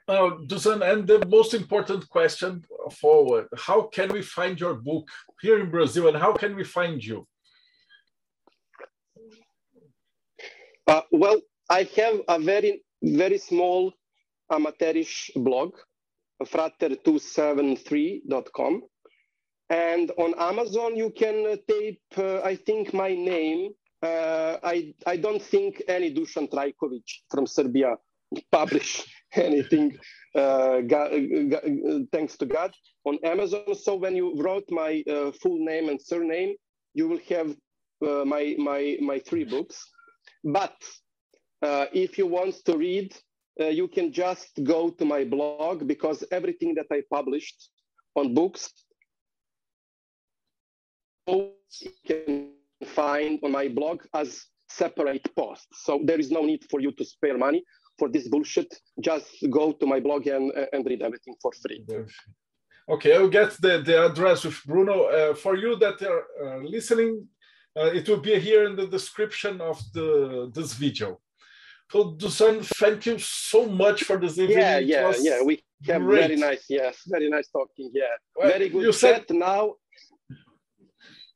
Now, 0.08 0.30
Dusan, 0.32 0.82
and 0.82 1.06
the 1.08 1.26
most 1.28 1.54
important 1.54 2.10
question 2.10 2.66
forward, 2.92 3.48
how 3.56 3.84
can 3.84 4.12
we 4.12 4.22
find 4.22 4.60
your 4.60 4.74
book 4.74 5.08
here 5.42 5.62
in 5.62 5.72
Brazil 5.72 6.10
and 6.10 6.18
how 6.18 6.34
can 6.34 6.58
we 6.58 6.66
find 6.66 7.02
you? 7.02 7.26
Uh, 10.86 11.04
well, 11.12 11.40
I 11.70 11.88
have 11.96 12.20
a 12.28 12.38
very, 12.38 12.84
very 13.02 13.38
small 13.38 13.94
amateurish 14.52 15.32
blog, 15.38 15.78
frater273.com. 16.44 18.82
And 19.70 20.12
on 20.18 20.34
Amazon, 20.38 20.98
you 20.98 21.12
can 21.12 21.58
tape, 21.70 22.02
uh, 22.18 22.42
I 22.42 22.58
think, 22.58 22.94
my 22.94 23.16
name. 23.16 23.70
Uh, 24.02 24.58
I, 24.62 24.94
I 25.08 25.16
don't 25.16 25.42
think 25.42 25.82
any 25.88 26.14
Dusan 26.14 26.50
Trajkovic 26.52 27.06
from 27.32 27.48
Serbia 27.48 27.96
publish 28.52 29.06
anything, 29.36 29.98
uh, 30.36 30.82
thanks 32.12 32.38
to 32.38 32.46
God, 32.46 32.74
on 33.06 33.18
Amazon. 33.24 33.76
So 33.76 33.96
when 33.96 34.16
you 34.16 34.36
wrote 34.42 34.66
my 34.70 35.04
uh, 35.10 35.32
full 35.42 35.64
name 35.64 35.90
and 35.90 36.02
surname, 36.02 36.56
you 36.94 37.08
will 37.08 37.20
have 37.30 37.56
uh, 38.06 38.26
my, 38.26 38.56
my, 38.58 38.98
my 39.02 39.20
three 39.20 39.44
books. 39.44 39.90
But 40.44 40.76
uh, 41.62 41.86
if 41.94 42.18
you 42.18 42.28
want 42.28 42.56
to 42.66 42.78
read, 42.78 43.16
uh, 43.60 43.66
you 43.66 43.88
can 43.88 44.12
just 44.12 44.50
go 44.64 44.90
to 44.90 45.06
my 45.06 45.24
blog 45.24 45.88
because 45.88 46.24
everything 46.32 46.76
that 46.76 46.88
I 46.92 47.02
published 47.10 47.70
on 48.16 48.34
books 48.34 48.72
you 51.28 51.52
can 52.06 52.52
find 52.86 53.40
on 53.44 53.52
my 53.52 53.68
blog 53.68 54.02
as 54.14 54.46
separate 54.68 55.28
posts. 55.36 55.84
So 55.84 56.02
there 56.04 56.20
is 56.20 56.32
no 56.32 56.44
need 56.44 56.64
for 56.70 56.82
you 56.82 56.92
to 56.94 57.06
spare 57.06 57.38
money 57.38 57.64
for 58.04 58.10
this 58.16 58.28
bullshit. 58.28 58.72
Just 59.00 59.30
go 59.50 59.72
to 59.80 59.86
my 59.94 60.00
blog 60.06 60.28
and, 60.28 60.52
and 60.74 60.86
read 60.86 61.02
everything 61.02 61.36
for 61.42 61.52
free. 61.62 61.80
Okay, 62.96 63.12
I'll 63.16 63.36
get 63.40 63.52
the, 63.66 63.74
the 63.88 64.06
address 64.08 64.44
with 64.44 64.60
Bruno. 64.66 64.96
Uh, 65.04 65.34
for 65.44 65.56
you 65.64 65.72
that 65.84 65.98
are 66.12 66.24
uh, 66.44 66.60
listening, 66.76 67.12
uh, 67.80 67.92
it 68.00 68.04
will 68.10 68.24
be 68.30 68.38
here 68.48 68.64
in 68.70 68.76
the 68.76 68.88
description 68.98 69.62
of 69.62 69.78
the 69.96 70.08
this 70.54 70.74
video. 70.74 71.10
So 71.92 72.00
Dusan, 72.22 72.56
thank 72.82 73.00
you 73.06 73.18
so 73.20 73.60
much 73.84 74.00
for 74.08 74.18
this 74.24 74.36
evening. 74.38 74.58
Yeah, 74.58 74.80
yeah, 74.80 75.14
yeah. 75.28 75.40
We 75.50 75.56
have 75.88 76.02
great. 76.02 76.22
very 76.24 76.38
nice, 76.48 76.64
yes, 76.80 76.96
very 77.16 77.30
nice 77.36 77.48
talking. 77.58 77.88
Yeah, 78.02 78.16
well, 78.36 78.50
very 78.54 78.68
good. 78.70 78.84
You 78.86 78.94
said 79.06 79.24
now. 79.30 79.64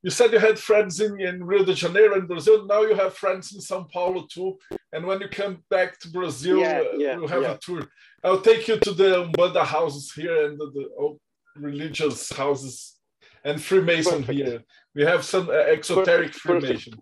You 0.03 0.11
said 0.11 0.31
you 0.31 0.39
had 0.39 0.59
friends 0.59 1.01
in, 1.01 1.19
in 1.19 1.43
Rio 1.43 1.63
de 1.63 1.73
Janeiro 1.73 2.15
and 2.15 2.27
Brazil. 2.27 2.65
Now 2.65 2.81
you 2.83 2.95
have 2.95 3.13
friends 3.15 3.53
in 3.53 3.59
São 3.59 3.89
Paulo 3.91 4.27
too. 4.31 4.57
And 4.93 5.05
when 5.05 5.19
you 5.21 5.27
come 5.27 5.63
back 5.69 5.99
to 5.99 6.09
Brazil, 6.09 6.59
yeah, 6.59 6.83
yeah, 6.95 7.15
we'll 7.17 7.27
have 7.27 7.41
yeah. 7.41 7.53
a 7.53 7.57
tour. 7.57 7.87
I'll 8.23 8.41
take 8.41 8.67
you 8.67 8.77
to 8.79 8.91
the 8.91 9.25
Umbanda 9.25 9.65
houses 9.65 10.11
here 10.13 10.45
and 10.45 10.57
the, 10.57 10.71
the 10.75 11.17
religious 11.59 12.31
houses 12.31 12.95
and 13.43 13.61
Freemason 13.61 14.23
Perfect. 14.23 14.37
here. 14.37 14.63
We 14.93 15.03
have 15.03 15.23
some 15.23 15.49
uh, 15.49 15.53
exoteric 15.53 16.33
Perfect. 16.33 16.35
Freemason. 16.35 16.93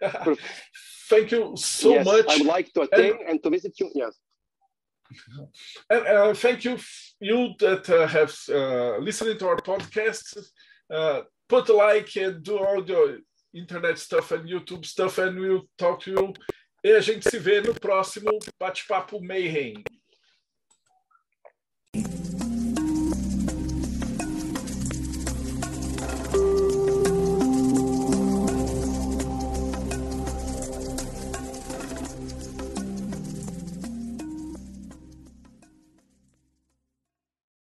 Perfect. 0.00 0.40
Thank 1.08 1.30
you 1.32 1.52
so 1.56 1.90
yes, 1.90 2.06
much. 2.06 2.24
I 2.28 2.36
would 2.38 2.46
like 2.46 2.72
to 2.72 2.82
attend 2.82 3.20
and, 3.20 3.28
and 3.28 3.42
to 3.42 3.50
visit 3.50 3.78
you. 3.78 3.90
Yes. 3.94 4.18
And 5.90 6.06
uh, 6.06 6.32
thank 6.32 6.64
you, 6.64 6.78
you 7.20 7.52
that 7.58 7.84
uh, 7.90 8.06
have 8.06 8.34
uh, 8.48 8.96
listened 8.96 9.38
to 9.40 9.48
our 9.48 9.56
podcast. 9.56 10.38
Put 11.52 11.68
a 11.68 11.74
like 11.74 12.16
and 12.16 12.42
do 12.42 12.56
all 12.56 12.82
the 12.82 13.20
internet 13.52 13.98
stuff 13.98 14.32
and 14.32 14.48
YouTube 14.48 14.86
stuff, 14.86 15.18
and 15.18 15.38
we'll 15.38 15.68
talk 15.76 16.00
to 16.00 16.10
you. 16.10 16.32
E 16.82 16.92
a 16.92 17.00
gente 17.02 17.28
se 17.28 17.38
vê 17.38 17.60
no 17.60 17.74
próximo 17.74 18.30
Bate-Papo 18.58 19.20
Mayhem. 19.20 19.84